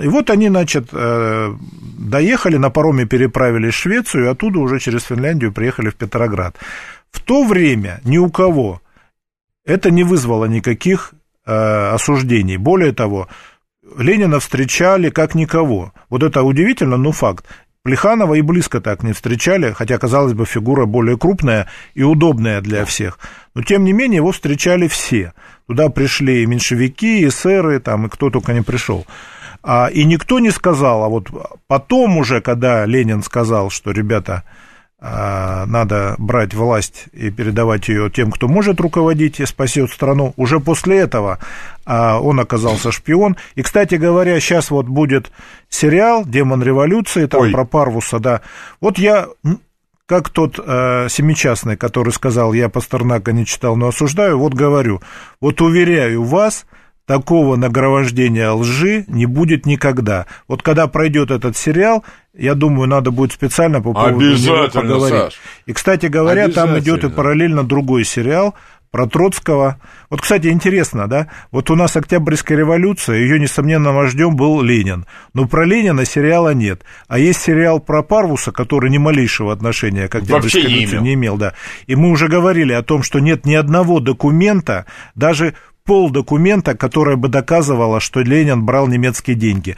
[0.00, 1.54] И вот они, значит, э,
[1.98, 6.56] доехали, на пароме переправились в Швецию, и оттуда уже через Финляндию приехали в Петроград.
[7.10, 8.81] В то время ни у кого
[9.64, 11.14] это не вызвало никаких
[11.46, 12.56] э, осуждений.
[12.56, 13.28] Более того,
[13.96, 15.92] Ленина встречали как никого.
[16.08, 17.46] Вот это удивительно, но факт.
[17.84, 22.84] Плеханова и близко так не встречали, хотя, казалось бы, фигура более крупная и удобная для
[22.84, 23.18] всех.
[23.54, 25.32] Но, тем не менее, его встречали все.
[25.66, 29.04] Туда пришли и меньшевики, и эсеры, там, и кто только не пришел.
[29.64, 31.28] А, и никто не сказал, а вот
[31.66, 34.44] потом уже, когда Ленин сказал, что, ребята,
[35.04, 40.32] надо брать власть и передавать ее тем, кто может руководить и спасет страну.
[40.36, 41.40] Уже после этого
[41.84, 43.36] а, он оказался шпион.
[43.56, 45.32] И, кстати говоря, сейчас вот будет
[45.68, 47.50] сериал «Демон революции», там Ой.
[47.50, 48.42] про Парвуса, да.
[48.80, 49.26] Вот я
[50.06, 55.00] как тот э, семичастный, который сказал, я Пастернака не читал, но осуждаю, вот говорю,
[55.40, 56.66] вот уверяю вас,
[57.06, 60.26] такого нагромождения лжи не будет никогда.
[60.48, 62.04] Вот когда пройдет этот сериал,
[62.34, 65.18] я думаю, надо будет специально по поводу него поговорить.
[65.18, 65.40] Саш.
[65.66, 68.54] И, кстати говоря, там идет и параллельно другой сериал
[68.92, 69.80] про Троцкого.
[70.10, 71.28] Вот, кстати, интересно, да?
[71.50, 75.06] Вот у нас Октябрьская революция, ее несомненным вождем был Ленин.
[75.32, 76.82] Но про Ленина сериала нет.
[77.08, 81.02] А есть сериал про Парвуса, который ни малейшего отношения к Октябрьской Вообще революции не имел.
[81.02, 81.36] не имел.
[81.38, 81.54] Да.
[81.86, 84.84] И мы уже говорили о том, что нет ни одного документа,
[85.14, 85.54] даже
[85.84, 89.76] пол документа, которое бы доказывало, что Ленин брал немецкие деньги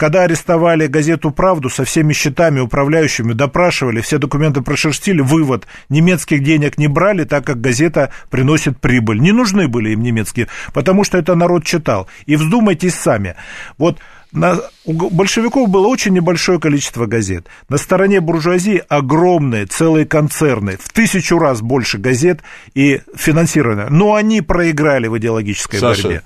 [0.00, 6.78] когда арестовали газету «Правду» со всеми счетами управляющими, допрашивали, все документы прошерстили, вывод, немецких денег
[6.78, 9.20] не брали, так как газета приносит прибыль.
[9.20, 12.08] Не нужны были им немецкие, потому что это народ читал.
[12.26, 13.36] И вздумайтесь сами.
[13.78, 13.98] Вот
[14.32, 17.46] на, у большевиков было очень небольшое количество газет.
[17.68, 22.40] На стороне буржуазии огромные, целые концерны, в тысячу раз больше газет
[22.74, 23.88] и финансирования.
[23.90, 26.22] Но они проиграли в идеологической Саша, борьбе.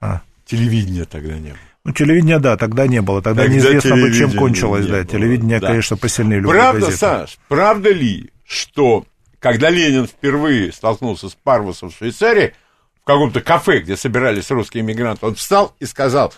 [0.00, 0.20] А.
[0.46, 1.58] Телевидения тогда не было.
[1.84, 3.22] Ну, телевидения, да, тогда не было.
[3.22, 4.94] Тогда, тогда неизвестно бы, чем кончилось, да.
[4.94, 5.04] Было.
[5.04, 5.68] Телевидение, да.
[5.68, 6.96] конечно, посильнее любой Правда, газеты.
[6.96, 9.06] Саш, правда ли, что
[9.38, 12.54] когда Ленин впервые столкнулся с Парвусом в Швейцарии,
[13.02, 16.32] в каком-то кафе, где собирались русские иммигранты, он встал и сказал,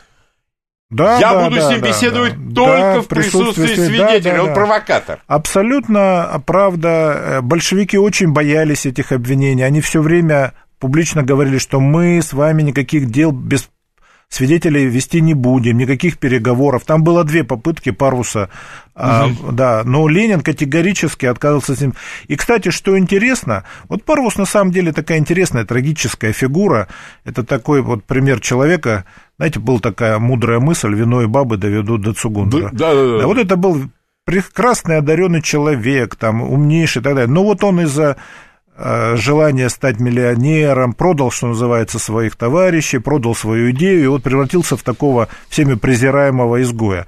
[0.90, 3.86] да, Я да, буду да, с ним да, беседовать да, только да, в присутствии, присутствии
[3.86, 4.54] свидетеля, да, да, он да.
[4.54, 5.22] провокатор.
[5.26, 7.40] Абсолютно правда.
[7.42, 9.62] Большевики очень боялись этих обвинений.
[9.62, 13.68] Они все время публично говорили, что мы с вами никаких дел без
[14.28, 16.84] свидетелей вести не будем, никаких переговоров.
[16.84, 18.50] Там было две попытки Парвуса, угу.
[18.94, 21.94] а, да, но Ленин категорически отказывался с ним.
[22.26, 26.88] И, кстати, что интересно, вот Парвус на самом деле такая интересная, трагическая фигура.
[27.24, 29.04] Это такой вот пример человека,
[29.36, 32.70] знаете, была такая мудрая мысль, вино и бабы доведут до Цугундера.
[32.72, 33.18] Да, да, да.
[33.20, 33.88] да вот это был
[34.24, 37.32] прекрасный, одаренный человек, там, умнейший и так далее.
[37.32, 38.16] Но вот он из-за
[38.78, 44.82] желание стать миллионером, продал, что называется, своих товарищей, продал свою идею, и вот превратился в
[44.82, 47.06] такого всеми презираемого изгоя.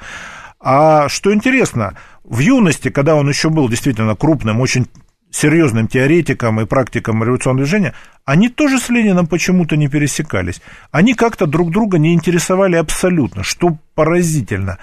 [0.60, 4.86] А что интересно, в юности, когда он еще был действительно крупным, очень
[5.30, 10.60] серьезным теоретиком и практиком революционного движения, они тоже с Лениным почему-то не пересекались.
[10.90, 14.78] Они как-то друг друга не интересовали абсолютно, что поразительно.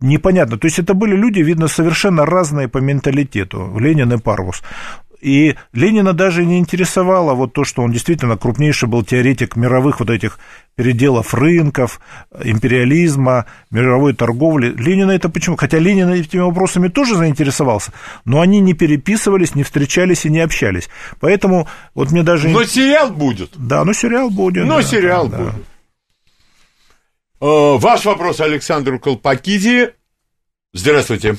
[0.00, 0.58] Непонятно.
[0.58, 4.62] То есть это были люди, видно, совершенно разные по менталитету, Ленин и Парвус.
[5.20, 10.10] И Ленина даже не интересовало вот то, что он действительно крупнейший был теоретик мировых вот
[10.10, 10.38] этих
[10.76, 12.00] переделов рынков,
[12.42, 14.74] империализма, мировой торговли.
[14.76, 15.56] Ленина это почему?
[15.56, 17.92] Хотя Ленин этими вопросами тоже заинтересовался,
[18.24, 20.88] но они не переписывались, не встречались и не общались.
[21.20, 22.48] Поэтому вот мне даже...
[22.48, 23.50] Но сериал будет.
[23.56, 24.64] Да, ну сериал будет.
[24.66, 25.54] Но да, сериал да, будет.
[27.40, 29.90] Э, Ваш вопрос Александру Колпакиди.
[30.72, 31.36] Здравствуйте.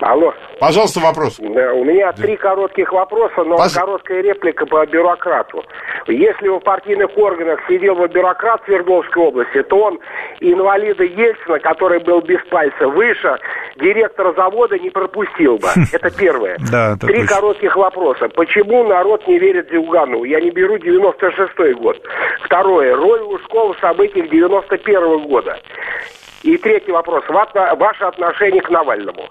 [0.00, 0.32] Алло.
[0.58, 1.36] Пожалуйста, вопрос.
[1.38, 5.62] Да, у меня три коротких вопроса, но Пож- короткая реплика по бюрократу.
[6.06, 9.98] Если в партийных органах сидел бы бюрократ Свердловской области, то он
[10.40, 13.38] инвалида Ельцина, который был без пальца, выше
[13.76, 15.68] директора завода не пропустил бы.
[15.92, 16.56] Это первое.
[17.06, 18.28] Три коротких вопроса.
[18.30, 20.24] Почему народ не верит Зюгану?
[20.24, 22.00] Я не беру 96-й год.
[22.44, 22.96] Второе.
[22.96, 25.58] Роль Лужкова в событиях 91-го года.
[26.42, 27.24] И третий вопрос.
[27.28, 29.28] Ва- Ваше отношение к Навальному.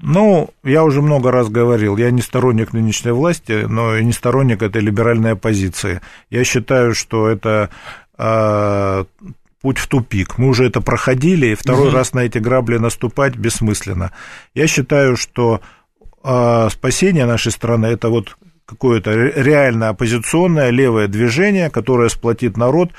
[0.00, 4.62] Ну, я уже много раз говорил, я не сторонник нынешней власти, но и не сторонник
[4.62, 6.00] этой либеральной оппозиции.
[6.30, 7.70] Я считаю, что это
[8.16, 9.04] э,
[9.60, 10.38] путь в тупик.
[10.38, 14.12] Мы уже это проходили, и второй раз на эти грабли наступать бессмысленно.
[14.54, 15.60] Я считаю, что
[16.22, 22.92] э, спасение нашей страны это вот какое-то ре- реально оппозиционное левое движение, которое сплотит народ,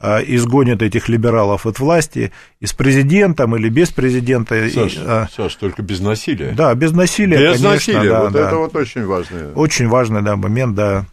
[0.00, 4.56] э, изгонит этих либералов от власти, и с президентом или без президента.
[4.56, 6.52] и, Саш, э, Саш, только без насилия.
[6.52, 8.10] да, без насилия, без конечно, насилия.
[8.10, 8.46] да, вот да.
[8.46, 9.52] это вот очень важно.
[9.54, 11.06] Очень важный, да, момент, да.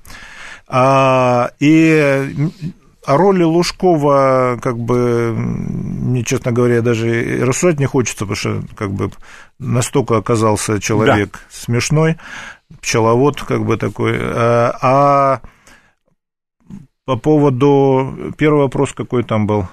[0.68, 2.34] А, и
[3.05, 8.61] о роли Лужкова, как бы, мне, честно говоря, даже и рассуждать не хочется, потому что,
[8.76, 9.11] как бы,
[9.59, 12.18] настолько оказался человек смешной,
[12.81, 14.18] пчеловод, как бы, такой.
[14.19, 15.41] А, а
[17.07, 18.34] по поводу...
[18.38, 19.65] Первый вопрос какой там был?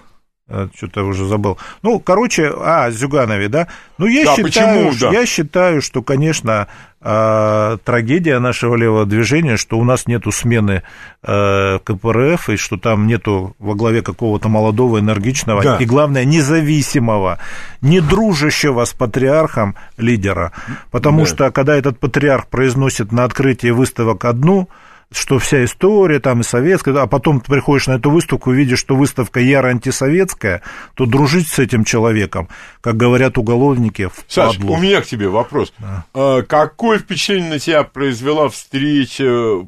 [0.77, 1.59] Что-то уже забыл.
[1.83, 3.67] Ну, короче, а, Зюганове, да?
[3.99, 5.11] Ну, я, Да, считаю, почему, да?
[5.19, 6.69] я считаю, что, конечно,
[7.01, 10.83] а, трагедия нашего левого движения, что у нас нету смены
[11.25, 15.77] э, КПРФ, и что там нету во главе какого-то молодого, энергичного Да.
[15.79, 17.39] и, главное, независимого,
[17.81, 20.53] не дружащего с патриархом лидера.
[20.91, 21.27] Потому Да.
[21.27, 24.69] что, когда этот патриарх произносит на открытии выставок одну,
[25.13, 28.79] что вся история там и советская, а потом ты приходишь на эту выставку и видишь,
[28.81, 30.63] что выставка яро антисоветская,
[30.95, 32.49] то дружить с этим человеком,
[32.81, 34.75] как говорят уголовники, Саш, впадлу.
[34.75, 35.73] у меня к тебе вопрос.
[36.13, 39.67] А, Какое впечатление на тебя произвела встреча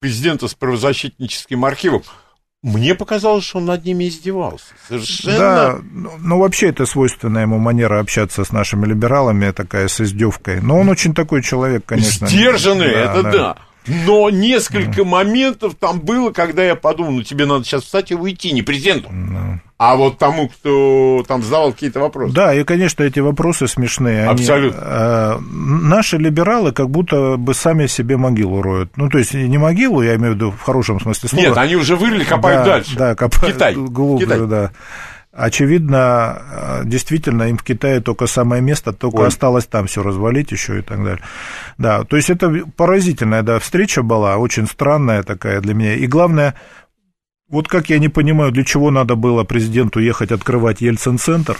[0.00, 2.02] президента с правозащитническим архивом?
[2.62, 4.66] Мне показалось, что он над ними издевался.
[4.86, 5.38] Совершенно.
[5.38, 10.60] Да, ну, ну, вообще это свойственная ему манера общаться с нашими либералами, такая с издевкой.
[10.60, 12.28] Но он очень такой человек, конечно.
[12.28, 13.56] Сдержанный, это да.
[13.86, 18.52] Но несколько моментов там было, когда я подумал, ну тебе надо сейчас встать и уйти,
[18.52, 19.10] не президенту,
[19.78, 22.32] а вот тому, кто там задавал какие-то вопросы.
[22.32, 24.28] Да, и, конечно, эти вопросы смешные.
[24.28, 24.78] Они, Абсолютно.
[24.80, 28.96] э, наши либералы как будто бы сами себе могилу роют.
[28.96, 31.42] Ну, то есть не могилу, я имею в виду в хорошем смысле слова.
[31.42, 32.96] Нет, они уже вырыли, копают да, дальше.
[32.96, 33.74] Да, копают Китай.
[33.74, 34.46] глубже, Китай.
[34.46, 34.70] да.
[35.32, 39.28] Очевидно, э, действительно, им в Китае только самое место, только Ой.
[39.28, 41.22] осталось там все развалить еще и так далее.
[41.78, 45.94] Да, то есть это поразительная да, встреча была, очень странная такая для меня.
[45.94, 46.54] И главное,
[47.48, 51.56] вот как я не понимаю, для чего надо было президенту ехать открывать Ельцин-центр,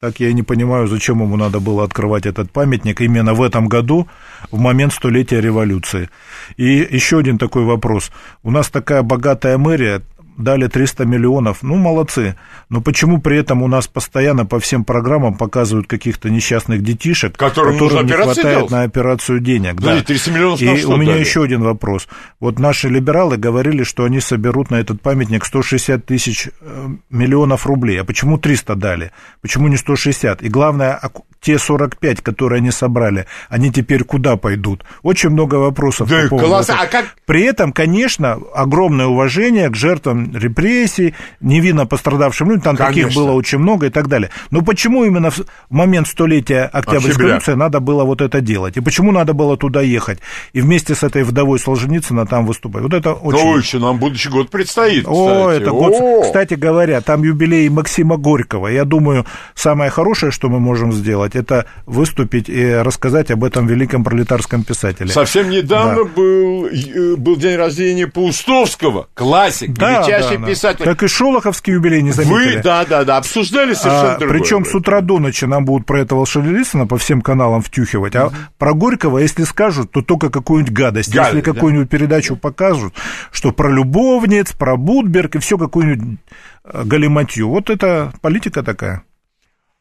[0.00, 3.68] так я и не понимаю, зачем ему надо было открывать этот памятник именно в этом
[3.68, 4.08] году,
[4.50, 6.08] в момент столетия революции.
[6.56, 8.10] И еще один такой вопрос.
[8.42, 10.00] У нас такая богатая мэрия,
[10.40, 12.36] дали 300 миллионов, ну, молодцы.
[12.68, 17.76] Но почему при этом у нас постоянно по всем программам показывают каких-то несчастных детишек, Которым
[17.76, 18.70] нужно не хватает делать?
[18.70, 19.76] на операцию денег?
[19.76, 20.04] Подожди, да.
[20.06, 21.20] 300 миллионов И у меня дали?
[21.20, 22.08] еще один вопрос.
[22.40, 28.00] Вот наши либералы говорили, что они соберут на этот памятник 160 тысяч э, миллионов рублей.
[28.00, 29.10] А почему 300 дали?
[29.42, 30.42] Почему не 160?
[30.42, 31.10] И главное, а
[31.40, 34.84] те 45, которые они собрали, они теперь куда пойдут?
[35.02, 36.08] Очень много вопросов.
[36.08, 36.78] Да, по поводу этого.
[36.80, 43.04] а как- При этом, конечно, огромное уважение к жертвам репрессий, невинно пострадавшим людям, там таких
[43.04, 43.22] Конечно.
[43.22, 44.30] было очень много и так далее.
[44.50, 48.76] Но почему именно в момент столетия Октябрьской революции надо было вот это делать?
[48.76, 50.18] И почему надо было туда ехать?
[50.52, 52.82] И вместе с этой вдовой Солженицына там выступать?
[52.82, 53.44] Вот это очень...
[53.44, 55.62] Ну, еще нам будущий год предстоит, О, кстати.
[55.62, 56.22] это год, О!
[56.22, 58.68] кстати говоря, там юбилей Максима Горького.
[58.68, 64.04] Я думаю, самое хорошее, что мы можем сделать, это выступить и рассказать об этом великом
[64.04, 65.10] пролетарском писателе.
[65.10, 70.52] Совсем недавно был, э, был день рождения Паустовского, классик, Да, величайший настоящий да, да.
[70.52, 70.84] писатель.
[70.84, 72.56] Как и Шолоховский юбилей не заметили.
[72.56, 74.38] Вы, да, да, да, обсуждали совершенно а, другое.
[74.38, 78.14] Причем с утра до ночи нам будут про этого Шарлисона по всем каналам втюхивать.
[78.16, 81.14] А про Горького, если скажут, то только какую-нибудь гадость.
[81.14, 81.52] Гадость, если да.
[81.54, 82.94] какую-нибудь передачу покажут,
[83.30, 86.18] что про любовниц, про Будберг и все какую-нибудь
[86.64, 87.48] э, галиматью.
[87.48, 89.02] Вот это политика такая.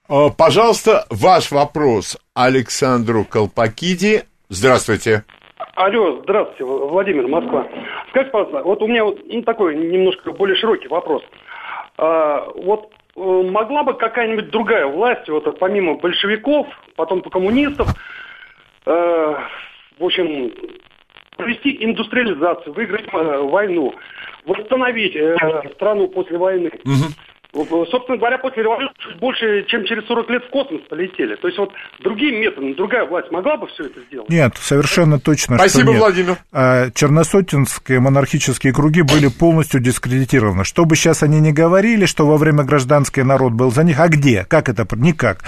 [0.08, 4.24] А, Пожалуйста, ваш вопрос Александру Колпакиди.
[4.50, 5.24] Здравствуйте.
[5.76, 7.68] Алло, здравствуйте, Владимир, Москва.
[8.10, 11.24] Скажите, пожалуйста, вот у меня вот, ну, такой немножко более широкий вопрос.
[11.98, 17.88] А, вот э, могла бы какая-нибудь другая власть, вот помимо большевиков, потом коммунистов,
[18.86, 19.36] э,
[20.00, 20.52] в общем,
[21.38, 23.94] провести индустриализацию, выиграть э, войну,
[24.46, 25.38] восстановить э,
[25.76, 26.72] страну после войны?
[26.84, 27.12] Вот,
[27.52, 31.36] Собственно говоря, после революции чуть больше, чем через 40 лет в космос полетели.
[31.36, 34.30] То есть вот другим методом, другая власть могла бы все это сделать?
[34.30, 36.00] Нет, совершенно точно, Спасибо, что нет.
[36.00, 36.38] Владимир.
[36.52, 40.64] А, Черносотенские монархические круги были полностью дискредитированы.
[40.64, 44.10] Что бы сейчас они ни говорили, что во время гражданской народ был за них, а
[44.10, 44.46] где?
[44.48, 44.88] Как это?
[44.96, 45.44] Никак.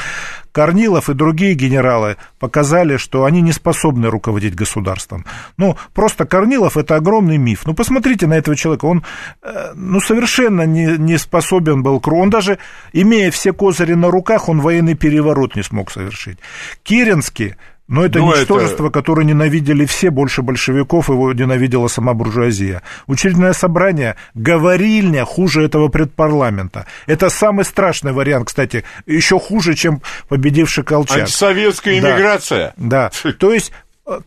[0.52, 5.26] Корнилов и другие генералы показали, что они не способны руководить государством.
[5.58, 7.62] Ну, просто Корнилов– это огромный миф.
[7.66, 8.86] Ну, посмотрите на этого человека.
[8.86, 9.04] Он,
[9.42, 12.00] э, ну, совершенно не, не способен был...
[12.00, 12.58] к Он даже,
[12.94, 16.38] имея все козыри на руках, он военный переворот не смог совершить.
[16.84, 17.56] Керенский
[17.88, 22.82] но это Ну, это- ничтожество, которое ненавидели все, больше большевиков, его ненавидела сама буржуазия.
[23.08, 26.86] Учредительное собрание, говорильня хуже этого предпарламента.
[27.08, 31.20] Это самый страшный вариант, кстати, еще хуже, чем победивший Колчак.
[31.20, 32.12] Антисоветская Да.
[32.12, 32.74] иммиграция.
[32.78, 33.72] Да, то есть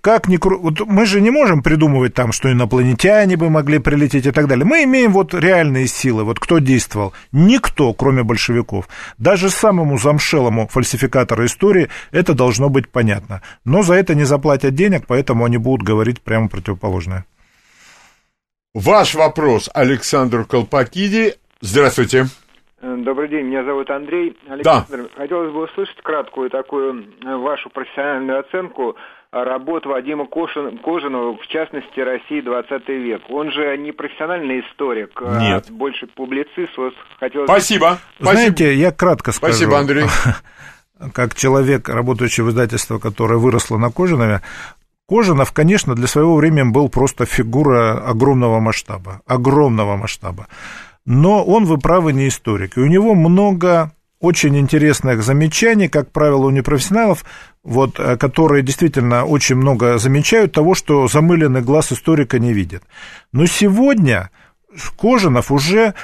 [0.01, 4.27] как ни кру- вот мы же не можем придумывать там, что инопланетяне бы могли прилететь
[4.27, 4.65] и так далее.
[4.65, 6.25] Мы имеем вот реальные силы.
[6.25, 7.13] Вот кто действовал?
[7.33, 8.89] Никто, кроме большевиков.
[9.19, 13.43] Даже самому замшелому фальсификатору истории это должно быть понятно.
[13.65, 17.25] Но за это не заплатят денег, поэтому они будут говорить прямо противоположное.
[18.75, 21.35] Ваш вопрос Александру Колпакиди.
[21.61, 22.29] Здравствуйте.
[22.85, 24.37] Э, Добрый день, меня зовут Андрей.
[24.47, 28.97] Александр, хотелось бы услышать краткую такую э, вашу профессиональную оценку
[29.33, 33.23] работ Вадима Кошин- Кожаного, в частности, России 20 век.
[33.31, 35.71] Он же не профессиональный историк, а Нет.
[35.71, 36.77] больше публицист.
[36.77, 37.99] Вот хотелось бы- Спасибо.
[38.21, 39.55] Знаете, я кратко скажу.
[39.55, 40.05] Спасибо, Андрей.
[41.15, 44.43] Как человек, работающий в издательстве, которое выросло на Кожинове,
[45.07, 50.47] Кожинов, конечно, для своего времени был просто фигура огромного масштаба, огромного масштаба.
[51.07, 52.77] Но он, вы правы, не историк.
[52.77, 57.25] И у него много очень интересных замечаний, как правило, у непрофессионалов,
[57.63, 62.83] вот, э, которые действительно очень много замечают того, что замыленный глаз историка не видит.
[63.33, 64.31] Но сегодня
[64.97, 65.95] Кожинов уже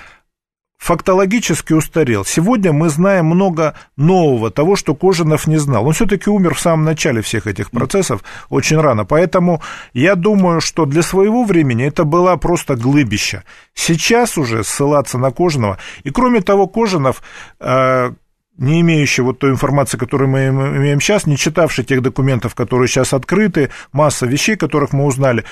[0.81, 2.25] фактологически устарел.
[2.25, 5.87] Сегодня мы знаем много нового, того, что Кожинов не знал.
[5.87, 9.05] Он все-таки умер в самом начале всех этих процессов, очень рано.
[9.05, 9.63] Поэтому
[9.93, 13.45] я думаю, что для своего времени это была просто глыбища.
[13.75, 15.79] Сейчас уже ссылаться на Кожинова.
[16.03, 17.23] И кроме того, Кожинов
[17.61, 18.13] э,
[18.57, 23.13] не имеющий вот той информации, которую мы имеем сейчас, не читавший тех документов, которые сейчас
[23.13, 25.45] открыты, масса вещей, которых мы узнали,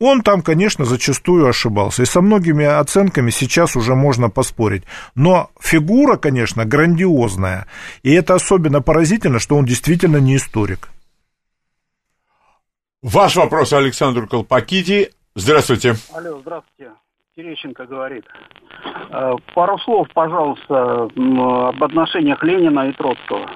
[0.00, 2.02] он там, конечно, зачастую ошибался.
[2.02, 4.84] И со многими оценками сейчас уже можно поспорить.
[5.14, 7.66] Но фигура, конечно, грандиозная.
[8.02, 10.88] И это особенно поразительно, что он действительно не историк.
[13.02, 15.10] Ваш вопрос Александру Колпакиди.
[15.34, 15.94] Здравствуйте.
[16.14, 16.92] Алло, здравствуйте.
[17.36, 18.24] Терещенко говорит.
[19.10, 23.48] Э, Пару слов, пожалуйста, об отношениях Ленина и Троцкого.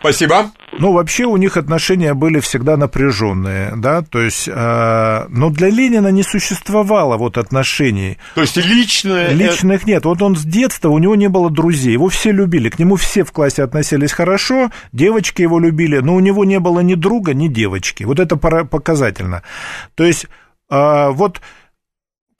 [0.00, 0.50] Спасибо.
[0.78, 6.08] Ну, вообще у них отношения были всегда напряженные, да, то есть, э, но для Ленина
[6.08, 8.18] не существовало вот отношений.
[8.34, 9.32] То есть личное...
[9.32, 10.04] Личных нет.
[10.04, 13.24] Вот он с детства, у него не было друзей, его все любили, к нему все
[13.24, 17.48] в классе относились хорошо, девочки его любили, но у него не было ни друга, ни
[17.48, 18.04] девочки.
[18.04, 19.42] Вот это показательно.
[19.96, 20.26] То есть,
[20.70, 21.40] э, вот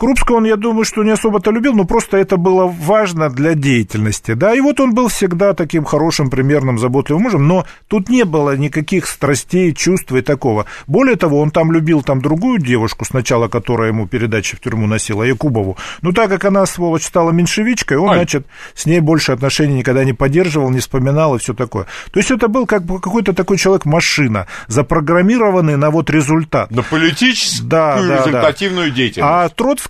[0.00, 4.34] Крупского он, я думаю, что не особо-то любил, но просто это было важно для деятельности,
[4.34, 8.56] да, и вот он был всегда таким хорошим, примерным, заботливым мужем, но тут не было
[8.56, 10.66] никаких страстей, чувств и такого.
[10.86, 15.24] Более того, он там любил там другую девушку сначала, которая ему передачи в тюрьму носила,
[15.24, 18.18] Якубову, но так как она, сволочь, стала меньшевичкой, он, Ай.
[18.18, 18.46] значит,
[18.76, 21.86] с ней больше отношений никогда не поддерживал, не вспоминал и все такое.
[22.12, 26.70] То есть это был как бы какой-то такой человек-машина, запрограммированный на вот результат.
[26.70, 28.16] На политическую Да, да, да.
[28.18, 29.28] результативную деятельность.
[29.28, 29.88] А Троцкий,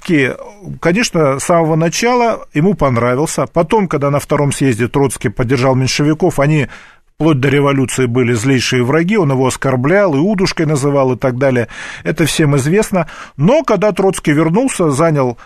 [0.81, 3.47] конечно, с самого начала ему понравился.
[3.47, 6.69] Потом, когда на втором съезде Троцкий поддержал меньшевиков, они
[7.15, 11.69] вплоть до революции были злейшие враги, он его оскорблял и удушкой называл и так далее.
[12.05, 13.09] Это всем известно.
[13.37, 15.37] Но когда Троцкий вернулся, занял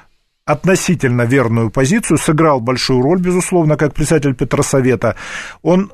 [0.44, 5.16] относительно верную позицию, сыграл большую роль, безусловно, как председатель Петросовета.
[5.62, 5.90] Он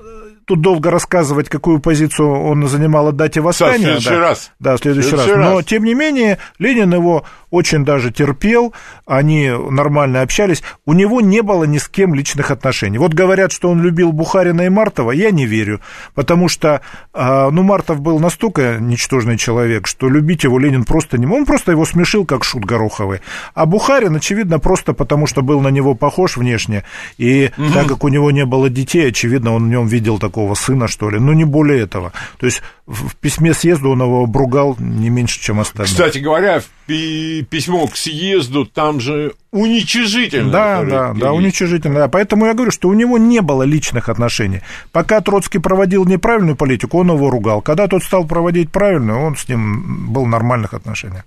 [0.49, 3.73] тут долго рассказывать, какую позицию он занимал о дате восстания.
[3.73, 4.53] Да, в следующий да, раз.
[4.59, 5.39] Да, в следующий, следующий раз.
[5.45, 5.53] раз.
[5.53, 8.75] Но, тем не менее, Ленин его очень даже терпел,
[9.07, 10.63] они нормально общались.
[10.85, 12.99] У него не было ни с кем личных отношений.
[12.99, 15.81] Вот говорят, что он любил Бухарина и Мартова, я не верю,
[16.15, 16.81] потому что,
[17.13, 21.39] а, ну, Мартов был настолько ничтожный человек, что любить его Ленин просто не мог.
[21.39, 23.21] Он просто его смешил, как шут Гороховый.
[23.55, 26.85] А Бухарин, очевидно, просто потому, что был на него похож внешне,
[27.19, 27.73] и угу.
[27.73, 31.11] так как у него не было детей, очевидно, он в нем видел такого сына, что
[31.11, 32.13] ли, но не более этого.
[32.39, 35.91] То есть в письме съезду он его обругал не меньше, чем остальные.
[35.91, 40.53] Кстати говоря, письмо к съезду там же уничижительно.
[40.53, 42.01] Да, да, да, уничижительно.
[42.01, 42.09] Да.
[42.09, 44.61] Поэтому я говорю, что у него не было личных отношений.
[44.93, 47.61] Пока Троцкий проводил неправильную политику, он его ругал.
[47.61, 51.25] Когда тот стал проводить правильную, он с ним был в нормальных отношениях.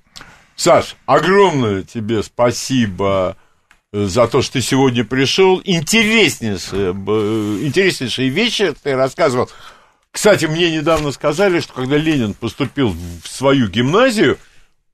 [0.55, 3.35] Саш, огромное тебе спасибо
[3.91, 5.61] за то, что ты сегодня пришел.
[5.63, 9.49] Интереснейшие, интереснейшие вещи ты рассказывал.
[10.11, 14.37] Кстати, мне недавно сказали, что когда Ленин поступил в свою гимназию,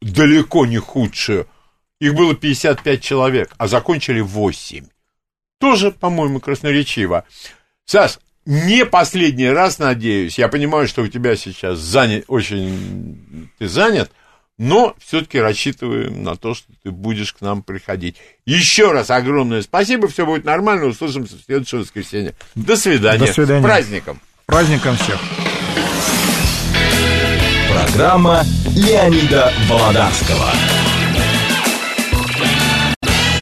[0.02, 1.48] далеко не худшую,
[2.00, 4.86] их было 55 человек, а закончили 8.
[5.60, 7.26] Тоже, по-моему, красноречиво.
[7.86, 14.12] Саш, не последний раз, надеюсь, я понимаю, что у тебя сейчас занят, очень ты занят,
[14.58, 18.18] но все-таки рассчитываем на то, что ты будешь к нам приходить.
[18.46, 22.34] Еще раз огромное спасибо, все будет нормально, услышимся в следующее воскресенье.
[22.56, 23.26] До свидания.
[23.26, 23.62] До свидания.
[23.62, 24.22] С праздником.
[24.46, 25.20] Праздником всех.
[27.72, 28.44] Программа
[28.76, 30.52] Леонида Володарского.